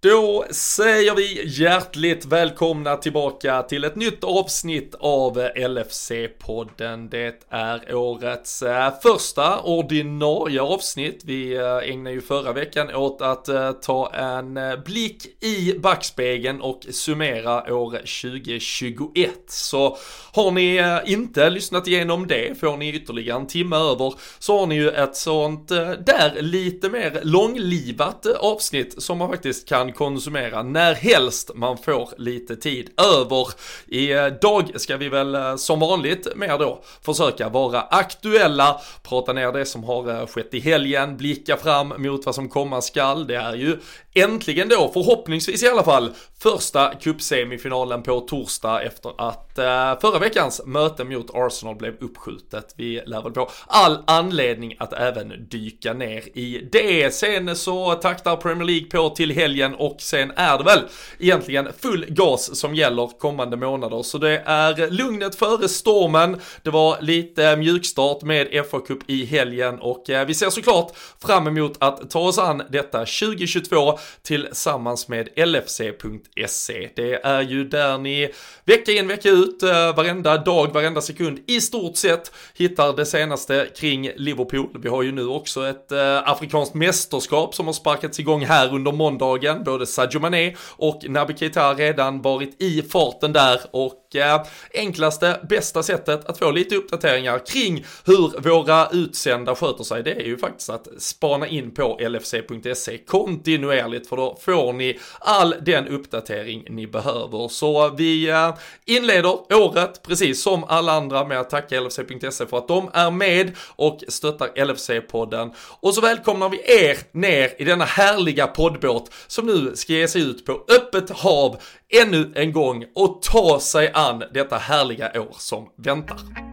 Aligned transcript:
Då 0.00 0.44
säger 0.50 1.14
vi 1.14 1.48
hjärtligt 1.48 2.24
välkomna 2.26 2.96
tillbaka 2.96 3.62
till 3.62 3.84
ett 3.84 3.96
nytt 3.96 4.24
avsnitt 4.24 4.94
av 5.00 5.38
LFC-podden. 5.56 7.08
Det 7.10 7.46
är 7.48 7.94
årets 7.94 8.62
eh, 8.62 8.92
första 9.02 9.60
ordinarie 9.60 10.62
avsnitt. 10.62 11.22
Vi 11.24 11.56
eh, 11.56 11.90
ägnade 11.90 12.14
ju 12.14 12.20
förra 12.20 12.52
veckan 12.52 12.94
åt 12.94 13.22
att 13.22 13.48
eh, 13.48 13.72
ta 13.72 14.14
en 14.14 14.58
blick 14.84 15.44
i 15.44 15.78
backspegeln 15.78 16.60
och 16.60 16.86
summera 16.90 17.74
år 17.74 17.90
2021. 17.90 19.30
Så 19.46 19.96
har 20.32 20.50
ni 20.50 20.82
inte 21.06 21.50
lyssnat 21.50 21.88
igenom 21.88 22.26
det 22.26 22.60
får 22.60 22.76
ni 22.76 22.94
ytterligare 22.94 23.38
en 23.40 23.46
timme 23.46 23.76
över 23.76 24.14
så 24.38 24.58
har 24.58 24.66
ni 24.66 24.74
ju 24.74 24.90
ett 24.90 25.16
sånt 25.16 25.68
där 25.68 26.42
lite 26.42 26.88
mer 26.88 27.20
långlivat 27.22 28.26
avsnitt 28.26 29.02
som 29.02 29.18
man 29.18 29.28
faktiskt 29.28 29.68
kan 29.68 29.87
konsumera 29.92 30.62
när 30.62 30.94
helst 30.94 31.50
man 31.54 31.78
får 31.78 32.08
lite 32.18 32.56
tid 32.56 32.90
över. 33.16 33.48
Idag 33.86 34.62
eh, 34.62 34.76
ska 34.76 34.96
vi 34.96 35.08
väl 35.08 35.34
eh, 35.34 35.56
som 35.56 35.80
vanligt 35.80 36.36
mer 36.36 36.58
då 36.58 36.82
försöka 37.02 37.48
vara 37.48 37.80
aktuella, 37.80 38.80
prata 39.02 39.32
ner 39.32 39.52
det 39.52 39.64
som 39.64 39.84
har 39.84 40.10
eh, 40.10 40.26
skett 40.26 40.54
i 40.54 40.60
helgen, 40.60 41.16
blicka 41.16 41.56
fram 41.56 41.94
mot 41.98 42.26
vad 42.26 42.34
som 42.34 42.48
komma 42.48 42.80
skall. 42.80 43.26
Det 43.26 43.36
är 43.36 43.54
ju 43.54 43.76
äntligen 44.20 44.68
då, 44.68 44.90
förhoppningsvis 44.94 45.62
i 45.62 45.68
alla 45.68 45.84
fall, 45.84 46.10
första 46.42 46.94
cupsemifinalen 46.94 48.02
på 48.02 48.20
torsdag 48.20 48.82
efter 48.82 49.12
att 49.18 49.58
eh, 49.58 50.00
förra 50.00 50.18
veckans 50.18 50.62
möte 50.66 51.04
mot 51.04 51.30
Arsenal 51.34 51.76
blev 51.76 51.94
uppskjutet. 52.00 52.74
Vi 52.76 53.02
lär 53.06 53.22
väl 53.22 53.32
få 53.32 53.50
all 53.66 53.98
anledning 54.06 54.76
att 54.78 54.92
även 54.92 55.48
dyka 55.48 55.92
ner 55.92 56.38
i 56.38 56.68
det. 56.72 57.14
Sen 57.14 57.56
så 57.56 57.94
taktar 57.94 58.36
Premier 58.36 58.64
League 58.64 58.86
på 58.90 59.10
till 59.10 59.30
helgen 59.30 59.74
och 59.74 59.96
sen 59.98 60.32
är 60.36 60.58
det 60.58 60.64
väl 60.64 60.80
egentligen 61.18 61.68
full 61.78 62.06
gas 62.08 62.56
som 62.56 62.74
gäller 62.74 63.18
kommande 63.18 63.56
månader. 63.56 64.02
Så 64.02 64.18
det 64.18 64.42
är 64.46 64.90
lugnet 64.90 65.34
före 65.34 65.68
stormen. 65.68 66.40
Det 66.62 66.70
var 66.70 67.00
lite 67.00 67.56
mjukstart 67.56 68.22
med 68.22 68.66
FA 68.70 68.80
Cup 68.80 68.98
i 69.06 69.24
helgen 69.24 69.78
och 69.78 70.10
eh, 70.10 70.26
vi 70.26 70.34
ser 70.34 70.50
såklart 70.50 70.96
fram 71.22 71.46
emot 71.46 71.76
att 71.78 72.10
ta 72.10 72.20
oss 72.20 72.38
an 72.38 72.62
detta 72.70 72.98
2022 72.98 73.98
tillsammans 74.22 75.08
med 75.08 75.28
LFC.se. 75.36 76.88
Det 76.96 77.24
är 77.24 77.42
ju 77.42 77.64
där 77.64 77.98
ni 77.98 78.30
vecka 78.64 78.92
in 78.92 79.08
vecka 79.08 79.28
ut, 79.28 79.62
eh, 79.62 79.96
varenda 79.96 80.36
dag, 80.36 80.72
varenda 80.72 81.00
sekund 81.00 81.38
i 81.46 81.60
stort 81.60 81.96
sett 81.96 82.32
hittar 82.54 82.96
det 82.96 83.06
senaste 83.06 83.68
kring 83.76 84.10
Liverpool. 84.16 84.80
Vi 84.82 84.88
har 84.88 85.02
ju 85.02 85.12
nu 85.12 85.26
också 85.26 85.66
ett 85.66 85.92
eh, 85.92 86.30
afrikanskt 86.30 86.74
mästerskap 86.74 87.54
som 87.54 87.66
har 87.66 87.72
sparkats 87.72 88.20
igång 88.20 88.44
här 88.44 88.74
under 88.74 88.92
måndagen. 88.92 89.64
Både 89.64 89.86
Sadio 89.86 90.20
Mané 90.20 90.54
och 90.76 91.04
Naby 91.08 91.34
Keita 91.36 91.62
har 91.62 91.74
redan 91.74 92.22
varit 92.22 92.62
i 92.62 92.82
farten 92.82 93.32
där 93.32 93.60
och 93.70 94.07
eh, 94.14 94.42
enklaste, 94.74 95.40
bästa 95.48 95.82
sättet 95.82 96.24
att 96.24 96.38
få 96.38 96.50
lite 96.50 96.76
uppdateringar 96.76 97.46
kring 97.46 97.84
hur 98.04 98.40
våra 98.40 98.88
utsända 98.90 99.54
sköter 99.54 99.84
sig, 99.84 100.02
det 100.02 100.12
är 100.12 100.26
ju 100.26 100.38
faktiskt 100.38 100.70
att 100.70 100.88
spana 100.98 101.46
in 101.46 101.74
på 101.74 101.98
lfc.se 102.00 102.98
kontinuerligt 102.98 104.08
för 104.08 104.16
då 104.16 104.38
får 104.40 104.72
ni 104.72 104.98
all 105.18 105.54
den 105.60 105.88
uppdatering 105.88 106.64
ni 106.68 106.86
behöver. 106.86 107.48
Så 107.48 107.90
vi 107.90 108.28
eh, 108.28 108.54
inleder 108.84 109.54
året 109.54 110.02
precis 110.02 110.42
som 110.42 110.64
alla 110.64 110.92
andra 110.92 111.24
med 111.24 111.40
att 111.40 111.50
tacka 111.50 111.80
LFC.se 111.80 112.46
för 112.46 112.58
att 112.58 112.68
de 112.68 112.90
är 112.92 113.10
med 113.10 113.56
och 113.76 114.04
stöttar 114.08 114.48
LFC-podden. 114.56 115.54
Och 115.80 115.94
så 115.94 116.00
välkomnar 116.00 116.48
vi 116.48 116.58
er 116.66 116.98
ner 117.12 117.50
i 117.58 117.64
denna 117.64 117.84
härliga 117.84 118.46
poddbåt 118.46 119.10
som 119.26 119.46
nu 119.46 119.76
ska 119.76 119.92
ge 119.92 120.08
sig 120.08 120.22
ut 120.22 120.46
på 120.46 120.52
öppet 120.52 121.10
hav 121.10 121.56
ännu 122.02 122.32
en 122.34 122.52
gång 122.52 122.84
och 122.94 123.22
ta 123.22 123.60
sig 123.60 123.90
an 123.98 124.22
detta 124.34 124.56
härliga 124.58 125.20
år 125.20 125.36
som 125.38 125.68
väntar. 125.76 126.47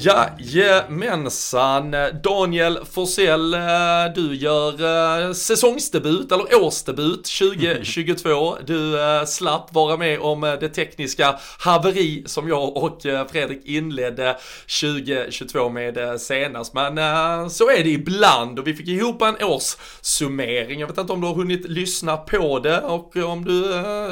Jajamensan, 0.00 1.90
Daniel 2.24 2.78
Forsell, 2.90 3.54
eh, 3.54 3.60
du 4.14 4.34
gör 4.34 4.72
eh, 5.26 5.32
säsongsdebut, 5.32 6.32
eller 6.32 6.62
årsdebut 6.62 7.24
2022. 7.24 8.56
Du 8.66 9.00
eh, 9.00 9.24
slapp 9.24 9.74
vara 9.74 9.96
med 9.96 10.20
om 10.20 10.40
det 10.40 10.68
tekniska 10.68 11.38
haveri 11.58 12.22
som 12.26 12.48
jag 12.48 12.76
och 12.76 13.02
Fredrik 13.30 13.60
inledde 13.64 14.36
2022 14.80 15.68
med 15.68 16.20
senast. 16.20 16.74
Men 16.74 17.50
så 17.50 17.70
är 17.70 17.84
det 17.84 17.90
ibland 17.90 18.58
och 18.58 18.66
vi 18.66 18.74
fick 18.74 18.88
ihop 18.88 19.22
en 19.22 19.36
årssummering. 19.42 20.80
Jag 20.80 20.86
vet 20.86 20.98
inte 20.98 21.12
om 21.12 21.20
du 21.20 21.26
har 21.26 21.34
hunnit 21.34 21.68
lyssna 21.68 22.16
på 22.16 22.58
det 22.58 22.80
och 22.80 23.16
om 23.16 23.44
du 23.44 23.62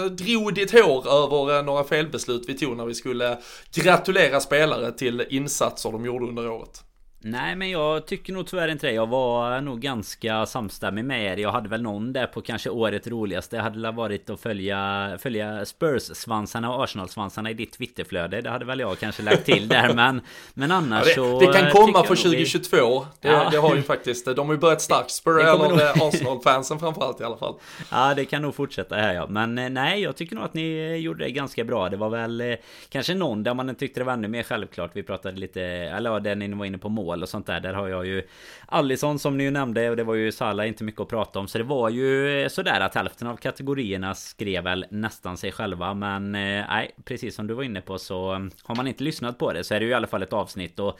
drog 0.09 0.55
ditt 0.55 0.73
hår 0.73 1.09
över 1.09 1.63
några 1.63 1.85
felbeslut 1.85 2.45
vi 2.49 2.55
tog 2.55 2.77
när 2.77 2.87
vi 2.87 2.95
skulle 2.95 3.39
gratulera 3.75 4.41
spelare 4.41 4.93
till 4.93 5.27
insats 5.31 5.78
insatser 5.79 5.99
de 5.99 6.05
gjorde 6.05 6.27
under 6.27 6.51
året. 6.51 6.85
Nej 7.21 7.57
men 7.57 7.71
jag 7.71 8.07
tycker 8.07 8.33
nog 8.33 8.47
tyvärr 8.47 8.69
inte 8.69 8.87
det. 8.87 8.93
Jag 8.93 9.07
var 9.07 9.61
nog 9.61 9.81
ganska 9.81 10.47
samstämmig 10.47 11.05
med 11.05 11.25
er. 11.25 11.37
Jag 11.37 11.53
hade 11.53 11.69
väl 11.69 11.83
någon 11.83 12.13
där 12.13 12.27
på 12.27 12.41
kanske 12.41 12.71
året 12.71 13.07
roligaste. 13.07 13.57
Det 13.57 13.63
hade 13.63 13.91
varit 13.91 14.31
att 14.31 14.41
följa, 14.41 15.11
följa 15.19 15.65
Spurs-svansarna 15.65 16.75
och 16.75 16.85
Arsenal-svansarna 16.85 17.51
i 17.51 17.55
ditt 17.55 17.73
Twitterflöde. 17.73 18.41
Det 18.41 18.51
hade 18.51 18.65
väl 18.65 18.81
jag 18.81 18.99
kanske 18.99 19.23
lagt 19.23 19.45
till 19.45 19.69
där. 19.69 19.95
Men, 19.99 20.21
men 20.55 20.71
annars 20.71 21.17
ja, 21.17 21.23
det, 21.23 21.31
så... 21.31 21.41
Det 21.41 21.59
kan 21.59 21.71
komma 21.71 22.05
för 22.05 22.15
2022. 22.15 23.01
Vi... 23.01 23.29
Det, 23.29 23.35
ja. 23.35 23.49
det, 23.51 23.57
har 23.57 23.77
ju 23.77 23.83
faktiskt... 23.83 24.27
De 24.37 24.47
har 24.47 24.55
ju 24.55 24.61
börjat 24.61 24.83
starkt. 24.83 25.11
Spurs 25.11 25.43
eller 25.43 25.69
nog... 25.69 25.81
Arsenal-fansen 26.09 26.79
framförallt 26.79 27.21
i 27.21 27.25
alla 27.25 27.37
fall. 27.37 27.55
Ja 27.91 28.15
det 28.15 28.25
kan 28.25 28.43
nog 28.43 28.55
fortsätta 28.55 28.97
här 28.97 29.15
ja. 29.15 29.27
Men 29.27 29.59
eh, 29.59 29.71
nej 29.71 30.03
jag 30.03 30.17
tycker 30.17 30.37
nog 30.37 30.45
att 30.45 30.55
ni 30.55 30.97
gjorde 30.97 31.25
det 31.25 31.31
ganska 31.31 31.65
bra. 31.65 31.89
Det 31.89 31.97
var 31.97 32.11
väl 32.11 32.41
eh, 32.41 32.55
kanske 32.89 33.15
någon 33.15 33.43
där 33.43 33.55
man 33.55 33.75
tyckte 33.75 34.01
det 34.01 34.05
var 34.05 34.13
ännu 34.13 34.29
mer 34.29 34.43
självklart. 34.43 34.91
Vi 34.95 35.03
pratade 35.03 35.37
lite... 35.37 35.63
Eller 35.63 36.11
ja, 36.11 36.21
den 36.21 36.39
ni 36.39 36.55
var 36.55 36.65
inne 36.65 36.79
på 36.79 36.89
mål 36.89 37.08
mål 37.09 37.23
och 37.23 37.29
sånt 37.29 37.47
där. 37.47 37.61
Där 37.61 37.75
har 37.75 37.89
jag 37.89 38.07
ju 38.07 38.23
Allison 38.67 39.19
som 39.19 39.37
ni 39.37 39.45
ju 39.45 39.51
nämnde 39.51 39.91
och 39.91 39.97
det 39.97 40.05
var 40.05 40.15
ju 40.15 40.33
Salah 40.33 40.69
inte 40.69 40.85
mycket 40.85 41.01
att 41.01 41.09
prata 41.09 41.39
om. 41.39 41.49
Så 41.49 41.59
det 41.59 41.65
var 41.65 41.89
ju 41.91 42.43
eh, 42.43 42.49
sådär 42.49 42.81
att 42.81 42.95
hälften 42.95 43.29
av 43.29 43.37
kategorierna 43.37 44.15
skrev 44.15 44.65
väl 44.65 44.87
nästan 44.91 45.37
sig 45.37 45.53
själva. 45.53 45.95
Men 45.95 46.35
eh, 46.35 46.65
nej, 46.69 46.91
precis 47.05 47.35
som 47.35 47.47
du 47.47 47.55
var 47.55 47.63
inne 47.63 47.81
på 47.81 47.99
så 47.99 48.33
eh, 48.33 48.41
har 48.63 48.77
man 48.77 48.87
inte 48.87 49.05
lyssnat 49.05 49.39
på 49.39 49.53
det 49.53 49.65
så 49.65 49.75
är 49.75 49.81
det 49.81 49.87
ju 49.87 49.91
i 49.91 49.95
alla 49.95 50.07
fall 50.07 50.23
ett 50.23 50.33
avsnitt 50.33 50.79
och 50.79 50.99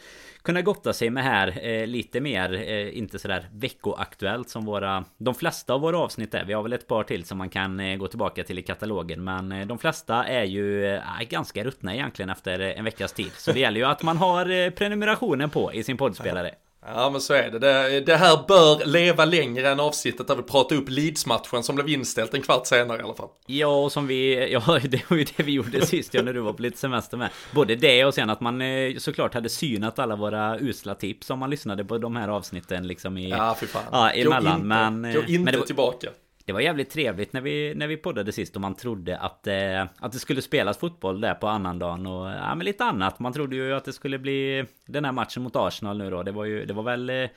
kunna 0.49 0.63
gotta 0.63 0.93
sig 0.93 1.11
med 1.11 1.25
här 1.25 1.59
eh, 1.63 1.87
lite 1.87 2.21
mer, 2.21 2.53
eh, 2.53 2.99
inte 2.99 3.19
sådär 3.19 3.49
veckoaktuellt 3.53 4.49
som 4.49 4.65
våra 4.65 5.05
De 5.19 5.35
flesta 5.35 5.75
av 5.75 5.81
våra 5.81 5.99
avsnitt 5.99 6.35
är. 6.35 6.45
Vi 6.45 6.53
har 6.53 6.63
väl 6.63 6.73
ett 6.73 6.89
par 6.89 7.05
till 7.05 7.25
som 7.25 7.39
man 7.39 7.49
kan 7.49 7.81
eh, 7.81 7.97
gå 7.97 8.09
tillbaka 8.09 8.45
till 8.45 8.59
i 8.59 8.63
katalogen. 8.63 9.25
Men 9.25 9.53
eh, 9.53 9.67
de 9.67 9.79
flesta 9.79 10.25
är 10.25 10.45
ju 10.45 10.95
eh, 10.95 11.03
ganska 11.31 11.65
ruttna 11.65 11.95
egentligen 11.95 12.31
efter 12.31 12.61
eh, 12.61 12.79
en 12.79 12.85
veckas 12.85 13.13
tid. 13.13 13.33
Så 13.33 13.53
det 13.53 13.61
gäller 13.61 13.81
ju 13.81 13.87
att 13.87 14.03
man 14.03 14.17
har 14.17 14.51
eh, 14.51 14.71
prenumerationen 14.71 15.51
på 15.51 15.73
i 15.73 15.83
sin 15.83 15.97
poddspelare. 15.97 16.55
Ja 16.95 17.11
men 17.11 17.21
så 17.21 17.35
är 17.35 17.51
det. 17.51 17.59
det. 17.59 18.01
det. 18.01 18.17
här 18.17 18.39
bör 18.49 18.87
leva 18.87 19.25
längre 19.25 19.69
än 19.69 19.81
avsnittet 19.81 20.29
där 20.29 20.37
vi 20.37 20.43
pratar 20.43 20.77
upp 20.77 20.89
Leeds-matchen 20.89 21.63
som 21.63 21.75
blev 21.75 21.89
inställt 21.89 22.35
en 22.35 22.43
kvart 22.43 22.67
senare 22.67 22.99
i 22.99 23.03
alla 23.03 23.15
fall. 23.15 23.29
Ja, 23.47 23.85
och 23.85 23.93
som 23.93 24.07
vi... 24.07 24.53
Ja, 24.53 24.79
det 24.83 25.11
var 25.11 25.17
ju 25.17 25.25
det 25.25 25.43
vi 25.43 25.53
gjorde 25.53 25.87
sist 25.87 26.15
ja, 26.15 26.23
när 26.23 26.33
du 26.33 26.41
var 26.41 26.53
på 26.53 26.63
lite 26.63 26.79
semester 26.79 27.17
med. 27.17 27.31
Både 27.53 27.77
det 27.77 28.05
och 28.05 28.15
sen 28.15 28.31
att 28.31 28.41
man 28.41 28.63
eh, 28.63 28.97
såklart 28.99 29.35
hade 29.35 29.49
synat 29.49 29.99
alla 29.99 30.17
våra 30.17 30.59
usla 30.59 30.95
tips 30.95 31.31
om 31.31 31.39
man 31.39 31.51
lyssnade 31.51 31.85
på 31.85 31.99
de 31.99 32.17
här 32.17 32.29
avsnitten 32.29 32.87
liksom 32.87 33.19
i... 33.19 33.31
Ja, 33.31 33.55
för 33.55 33.67
fan. 33.67 33.83
Ja, 33.93 34.11
emellan. 34.11 34.45
Gå 34.45 34.51
inte, 34.51 34.67
men... 34.67 35.03
Gå 35.03 35.21
inte 35.21 35.53
men 35.53 35.61
var, 35.61 35.67
tillbaka 35.67 36.09
det 36.49 36.53
var 36.53 36.61
jävligt 36.61 36.91
trevligt 36.91 37.33
när 37.33 37.41
vi, 37.41 37.75
när 37.75 37.87
vi 37.87 37.97
poddade 37.97 38.33
sist 38.33 38.55
och 38.55 38.61
man 38.61 38.75
trodde 38.75 39.19
att, 39.19 39.47
eh, 39.47 39.83
att 39.99 40.13
det 40.13 40.19
skulle 40.19 40.43
spelas 40.43 40.79
fotboll 40.79 41.21
där 41.21 41.35
på 41.35 41.49
annandagen 41.49 42.07
och 42.07 42.29
ja, 42.31 42.55
men 42.55 42.65
lite 42.65 42.85
annat. 42.85 43.19
Man 43.19 43.33
trodde 43.33 43.57
ju 43.57 43.75
att 43.75 43.85
det 43.85 43.93
skulle 43.93 44.19
bli 44.19 44.65
den 44.87 45.05
här 45.05 45.13
matchen 45.13 45.43
mot 45.43 45.57
Arsenal 45.57 45.99
nu 45.99 46.11
då. 46.11 46.23
Det 46.23 46.33
var 46.33 46.45
ju, 46.45 46.65
det 46.65 46.75
var 46.75 46.83
väl... 46.83 47.11
Eh, 47.11 47.29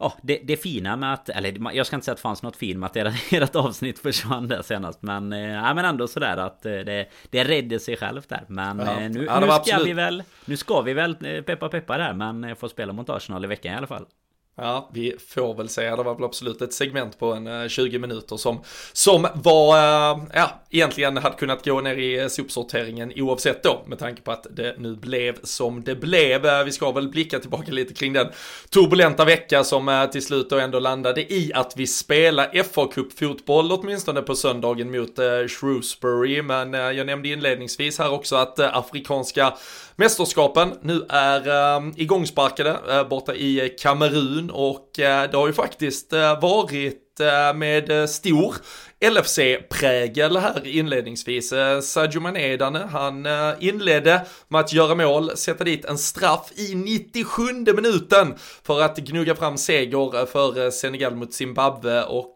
Ja, 0.00 0.12
det, 0.22 0.40
det 0.44 0.56
fina 0.56 0.96
med 0.96 1.12
att, 1.12 1.28
eller 1.28 1.74
jag 1.74 1.86
ska 1.86 1.96
inte 1.96 2.04
säga 2.04 2.12
att 2.12 2.18
det 2.18 2.22
fanns 2.22 2.42
något 2.42 2.56
fint 2.56 2.78
med 2.78 2.86
att 2.86 2.96
ert, 2.96 3.14
ert 3.32 3.56
avsnitt 3.56 3.98
försvann 3.98 4.48
där 4.48 4.62
senast 4.62 5.02
Men, 5.02 5.32
eh, 5.32 5.40
ja 5.40 5.74
men 5.74 5.84
ändå 5.84 6.08
sådär 6.08 6.36
att 6.36 6.66
eh, 6.66 6.72
det, 6.72 7.06
det 7.30 7.44
redde 7.44 7.78
sig 7.78 7.96
självt 7.96 8.28
där 8.28 8.44
Men 8.48 8.78
ja. 8.78 9.00
Eh, 9.00 9.10
nu, 9.10 9.24
ja, 9.24 9.40
nu 9.40 9.46
ska 9.64 9.84
vi 9.84 9.92
väl, 9.92 10.22
nu 10.44 10.56
ska 10.56 10.80
vi 10.80 10.94
väl 10.94 11.14
peppa 11.46 11.68
peppa 11.68 11.98
där 11.98 12.12
men 12.12 12.56
få 12.56 12.68
spela 12.68 12.92
mot 12.92 13.08
Arsenal 13.08 13.44
i 13.44 13.48
veckan 13.48 13.74
i 13.74 13.76
alla 13.76 13.86
fall 13.86 14.06
Ja, 14.60 14.90
vi 14.92 15.14
får 15.28 15.54
väl 15.54 15.68
säga, 15.68 15.96
det 15.96 16.02
var 16.02 16.14
väl 16.14 16.24
absolut 16.24 16.62
ett 16.62 16.72
segment 16.72 17.18
på 17.18 17.32
en 17.32 17.46
eh, 17.46 17.68
20 17.68 17.98
minuter 17.98 18.36
som, 18.36 18.60
som 18.92 19.26
var, 19.34 19.76
eh, 19.76 20.18
ja, 20.34 20.50
egentligen 20.70 21.16
hade 21.16 21.36
kunnat 21.36 21.64
gå 21.64 21.80
ner 21.80 21.96
i 21.96 22.18
eh, 22.18 22.28
sopsorteringen 22.28 23.12
oavsett 23.16 23.62
då, 23.62 23.82
med 23.86 23.98
tanke 23.98 24.22
på 24.22 24.32
att 24.32 24.46
det 24.50 24.74
nu 24.78 24.96
blev 24.96 25.38
som 25.42 25.84
det 25.84 25.94
blev. 25.94 26.64
Vi 26.64 26.72
ska 26.72 26.92
väl 26.92 27.08
blicka 27.08 27.38
tillbaka 27.38 27.72
lite 27.72 27.94
kring 27.94 28.12
den 28.12 28.26
turbulenta 28.70 29.24
vecka 29.24 29.64
som 29.64 30.08
till 30.12 30.24
slut 30.24 30.50
då 30.50 30.58
ändå 30.58 30.78
landade 30.78 31.32
i 31.32 31.52
att 31.54 31.72
vi 31.76 31.86
spelar 31.86 32.62
fa 32.62 32.86
Cup 32.86 33.18
fotboll 33.18 33.72
åtminstone 33.72 34.22
på 34.22 34.34
söndagen 34.34 34.90
mot 34.90 35.16
Shrewsbury, 35.48 36.42
men 36.42 36.72
jag 36.72 37.06
nämnde 37.06 37.28
inledningsvis 37.28 37.98
här 37.98 38.12
också 38.12 38.36
att 38.36 38.60
afrikanska 38.60 39.54
mästerskapen 39.96 40.72
nu 40.82 41.06
är 41.08 42.00
igångsparkade 42.00 43.06
borta 43.10 43.34
i 43.34 43.76
Kamerun 43.80 44.47
och 44.50 44.98
eh, 44.98 45.30
det 45.30 45.36
har 45.36 45.46
ju 45.46 45.52
faktiskt 45.52 46.12
eh, 46.12 46.40
varit 46.40 47.20
eh, 47.20 47.54
med 47.54 48.10
stor 48.10 48.54
LFC-prägel 49.00 50.36
här 50.36 50.66
inledningsvis. 50.66 51.52
Eh, 51.52 51.80
Sadio 51.80 52.20
Mané, 52.20 52.58
han 52.90 53.26
eh, 53.26 53.54
inledde 53.60 54.26
med 54.48 54.60
att 54.60 54.72
göra 54.72 54.94
mål, 54.94 55.36
sätta 55.36 55.64
dit 55.64 55.84
en 55.84 55.98
straff 55.98 56.52
i 56.54 56.74
97 56.74 57.42
minuten 57.76 58.34
för 58.62 58.82
att 58.82 58.98
gnugga 58.98 59.34
fram 59.34 59.56
seger 59.56 60.20
eh, 60.20 60.26
för 60.26 60.70
Senegal 60.70 61.16
mot 61.16 61.34
Zimbabwe 61.34 62.02
och 62.02 62.34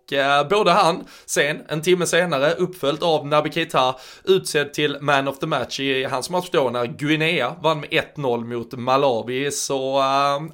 både 0.51 0.71
han, 0.71 1.05
sen 1.27 1.63
en 1.69 1.83
timme 1.83 2.07
senare, 2.07 2.55
uppföljt 2.55 3.03
av 3.03 3.27
Naby 3.27 3.53
Keita, 3.53 3.95
utsedd 4.25 4.75
till 4.75 4.97
man 5.01 5.29
of 5.29 5.39
the 5.39 5.47
match 5.47 5.81
i 5.81 6.05
hans 6.05 6.31
match 6.31 6.49
då 6.53 6.71
när 6.71 6.87
Guinea 6.87 7.55
vann 7.63 7.81
med 7.81 7.91
1-0 7.91 8.45
mot 8.45 8.73
Malawi. 8.73 9.51
Så 9.51 9.99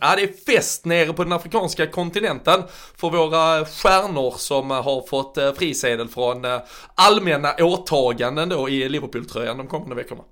ja, 0.00 0.16
det 0.16 0.22
är 0.22 0.52
fest 0.52 0.84
nere 0.84 1.12
på 1.12 1.24
den 1.24 1.32
afrikanska 1.32 1.86
kontinenten 1.86 2.62
för 2.96 3.10
våra 3.10 3.64
stjärnor 3.64 4.34
som 4.36 4.70
har 4.70 5.06
fått 5.06 5.38
frisedel 5.58 5.97
från 6.06 6.44
eh, 6.44 6.60
allmänna 6.94 7.54
åtaganden 7.60 8.48
då 8.48 8.68
i 8.68 8.88
Liverpool-tröjan 8.88 9.58
de 9.58 9.66
kommande 9.66 9.94
veckorna. 9.94 10.22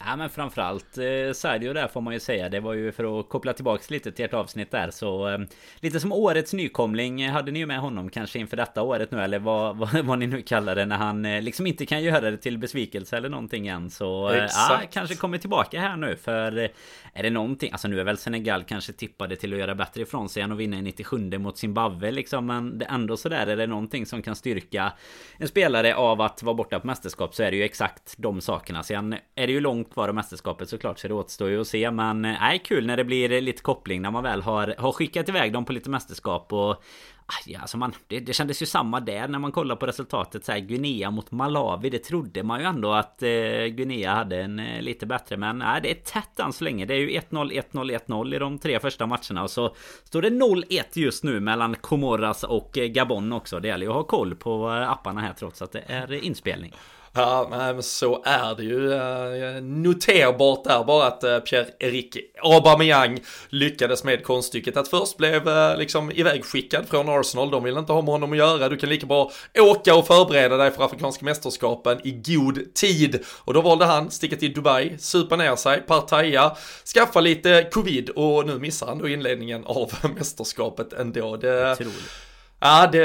Ja 0.00 0.16
men 0.16 0.30
framförallt 0.30 0.98
eh, 0.98 1.32
Sadio 1.34 1.72
där 1.72 1.88
får 1.88 2.00
man 2.00 2.14
ju 2.14 2.20
säga. 2.20 2.48
Det 2.48 2.60
var 2.60 2.74
ju 2.74 2.92
för 2.92 3.20
att 3.20 3.28
koppla 3.28 3.52
tillbaks 3.52 3.90
lite 3.90 4.12
till 4.12 4.24
ert 4.24 4.34
avsnitt 4.34 4.70
där 4.70 4.90
så 4.90 5.28
eh, 5.28 5.38
Lite 5.80 6.00
som 6.00 6.12
årets 6.12 6.52
nykomling 6.52 7.28
Hade 7.28 7.52
ni 7.52 7.58
ju 7.58 7.66
med 7.66 7.80
honom 7.80 8.10
kanske 8.10 8.38
inför 8.38 8.56
detta 8.56 8.82
året 8.82 9.10
nu 9.10 9.20
eller 9.20 9.38
vad, 9.38 9.76
vad, 9.78 10.04
vad 10.04 10.18
ni 10.18 10.26
nu 10.26 10.42
kallar 10.42 10.74
det 10.74 10.86
När 10.86 10.96
han 10.96 11.24
eh, 11.24 11.42
liksom 11.42 11.66
inte 11.66 11.86
kan 11.86 12.02
göra 12.02 12.30
det 12.30 12.36
till 12.36 12.58
besvikelse 12.58 13.16
eller 13.16 13.28
någonting 13.28 13.68
än. 13.68 13.90
Så 13.90 14.30
eh, 14.30 14.44
ja, 14.44 14.80
kanske 14.90 15.14
kommer 15.14 15.38
tillbaka 15.38 15.80
här 15.80 15.96
nu 15.96 16.16
för 16.16 16.58
eh, 16.58 16.68
Är 17.12 17.22
det 17.22 17.30
någonting 17.30 17.72
Alltså 17.72 17.88
nu 17.88 18.00
är 18.00 18.04
väl 18.04 18.18
Senegal 18.18 18.64
kanske 18.64 18.92
tippade 18.92 19.36
till 19.36 19.52
att 19.52 19.58
göra 19.58 19.74
bättre 19.74 20.02
ifrån 20.02 20.28
sig 20.28 20.42
än 20.42 20.52
att 20.52 20.58
vinna 20.58 20.76
i 20.76 20.82
97 20.82 21.38
mot 21.38 21.58
Zimbabwe 21.58 22.10
liksom 22.10 22.46
Men 22.46 22.78
det 22.78 22.84
är 22.84 22.94
ändå 22.94 23.16
sådär 23.16 23.46
Är 23.46 23.56
det 23.56 23.66
någonting 23.66 24.06
som 24.06 24.22
kan 24.22 24.36
styrka 24.36 24.92
En 25.38 25.48
spelare 25.48 25.94
av 25.94 26.20
att 26.20 26.42
vara 26.42 26.54
borta 26.54 26.80
på 26.80 26.86
mästerskap 26.86 27.34
så 27.34 27.42
är 27.42 27.50
det 27.50 27.56
ju 27.56 27.62
exakt 27.62 28.14
de 28.16 28.40
sakerna. 28.40 28.82
Sen 28.82 29.12
är 29.34 29.46
det 29.46 29.52
ju 29.52 29.60
långt 29.60 29.87
långt 29.88 29.94
kvar 29.94 30.08
av 30.08 30.14
mästerskapet 30.14 30.68
såklart 30.68 30.98
så 30.98 31.08
det 31.08 31.14
återstår 31.14 31.50
ju 31.50 31.60
att 31.60 31.66
se. 31.66 31.90
Men 31.90 32.24
eh, 32.24 32.36
nej 32.40 32.58
kul 32.58 32.86
när 32.86 32.96
det 32.96 33.04
blir 33.04 33.40
lite 33.40 33.62
koppling 33.62 34.02
när 34.02 34.10
man 34.10 34.22
väl 34.22 34.42
har, 34.42 34.74
har 34.78 34.92
skickat 34.92 35.28
iväg 35.28 35.52
dem 35.52 35.64
på 35.64 35.72
lite 35.72 35.90
mästerskap 35.90 36.52
och 36.52 36.70
ah, 36.70 37.42
Ja, 37.46 37.60
alltså 37.60 37.76
man, 37.76 37.92
det, 38.08 38.20
det 38.20 38.32
kändes 38.32 38.62
ju 38.62 38.66
samma 38.66 39.00
där 39.00 39.28
när 39.28 39.38
man 39.38 39.52
kollar 39.52 39.76
på 39.76 39.86
resultatet. 39.86 40.44
Så 40.44 40.52
här, 40.52 40.58
Guinea 40.58 41.10
mot 41.10 41.30
Malawi 41.30 41.90
Det 41.90 41.98
trodde 41.98 42.42
man 42.42 42.60
ju 42.60 42.66
ändå 42.66 42.92
att 42.92 43.22
eh, 43.22 43.66
Guinea 43.68 44.14
hade 44.14 44.36
en 44.36 44.58
eh, 44.58 44.82
lite 44.82 45.06
bättre. 45.06 45.36
Men 45.36 45.58
nej, 45.58 45.80
det 45.82 45.90
är 45.90 45.94
tätt 45.94 46.40
än 46.40 46.52
så 46.52 46.64
länge. 46.64 46.86
Det 46.86 46.94
är 46.94 46.98
ju 46.98 47.08
1-0, 47.08 47.62
1-0, 47.72 47.98
1-0 48.06 48.34
i 48.34 48.38
de 48.38 48.58
tre 48.58 48.80
första 48.80 49.06
matcherna. 49.06 49.42
Och 49.42 49.50
så 49.50 49.74
står 50.04 50.22
det 50.22 50.30
0-1 50.30 50.82
just 50.92 51.24
nu 51.24 51.40
mellan 51.40 51.74
Comoras 51.74 52.44
och 52.44 52.78
eh, 52.78 52.86
Gabon 52.86 53.32
också. 53.32 53.60
Det 53.60 53.68
gäller 53.68 53.86
ju 53.86 53.90
att 53.90 53.96
ha 53.96 54.04
koll 54.04 54.34
på 54.34 54.70
eh, 54.70 54.90
apparna 54.90 55.20
här 55.20 55.32
trots 55.32 55.62
att 55.62 55.72
det 55.72 55.82
är 55.86 56.12
inspelning. 56.12 56.72
Ja, 57.12 57.48
nej, 57.50 57.74
men 57.74 57.82
så 57.82 58.22
är 58.24 58.54
det 58.54 58.62
ju. 58.62 58.92
Eh, 58.92 59.62
noterbart 59.62 60.64
där 60.64 60.84
bara 60.84 61.06
att 61.06 61.24
eh, 61.24 61.38
Pierre-Erik 61.38 62.16
Aubameyang 62.42 63.20
lyckades 63.48 64.04
med 64.04 64.24
konststycket 64.24 64.76
att 64.76 64.88
först 64.88 65.16
blev 65.16 65.48
eh, 65.48 65.76
liksom 65.76 66.12
ivägskickad 66.12 66.88
från 66.88 67.08
Arsenal. 67.08 67.50
De 67.50 67.64
ville 67.64 67.78
inte 67.78 67.92
ha 67.92 68.02
med 68.02 68.12
honom 68.12 68.32
att 68.32 68.38
göra. 68.38 68.68
Du 68.68 68.76
kan 68.76 68.88
lika 68.88 69.06
bra 69.06 69.30
åka 69.58 69.94
och 69.94 70.06
förbereda 70.06 70.56
dig 70.56 70.70
för 70.70 70.84
Afrikanska 70.84 71.24
mästerskapen 71.24 72.00
i 72.06 72.10
god 72.10 72.74
tid. 72.74 73.24
Och 73.44 73.54
då 73.54 73.60
valde 73.60 73.84
han 73.84 74.10
sticka 74.10 74.36
till 74.36 74.52
Dubai, 74.52 74.98
supa 74.98 75.36
ner 75.36 75.56
sig, 75.56 75.80
partaja, 75.80 76.56
skaffa 76.94 77.20
lite 77.20 77.68
covid 77.72 78.10
och 78.10 78.46
nu 78.46 78.58
missar 78.58 78.86
han 78.86 78.98
då 78.98 79.08
inledningen 79.08 79.64
av 79.64 79.92
mästerskapet 80.16 80.92
ändå. 80.92 81.36
Det, 81.36 81.72
Otroligt. 81.72 82.28
Ja, 82.60 82.88
det, 82.92 83.00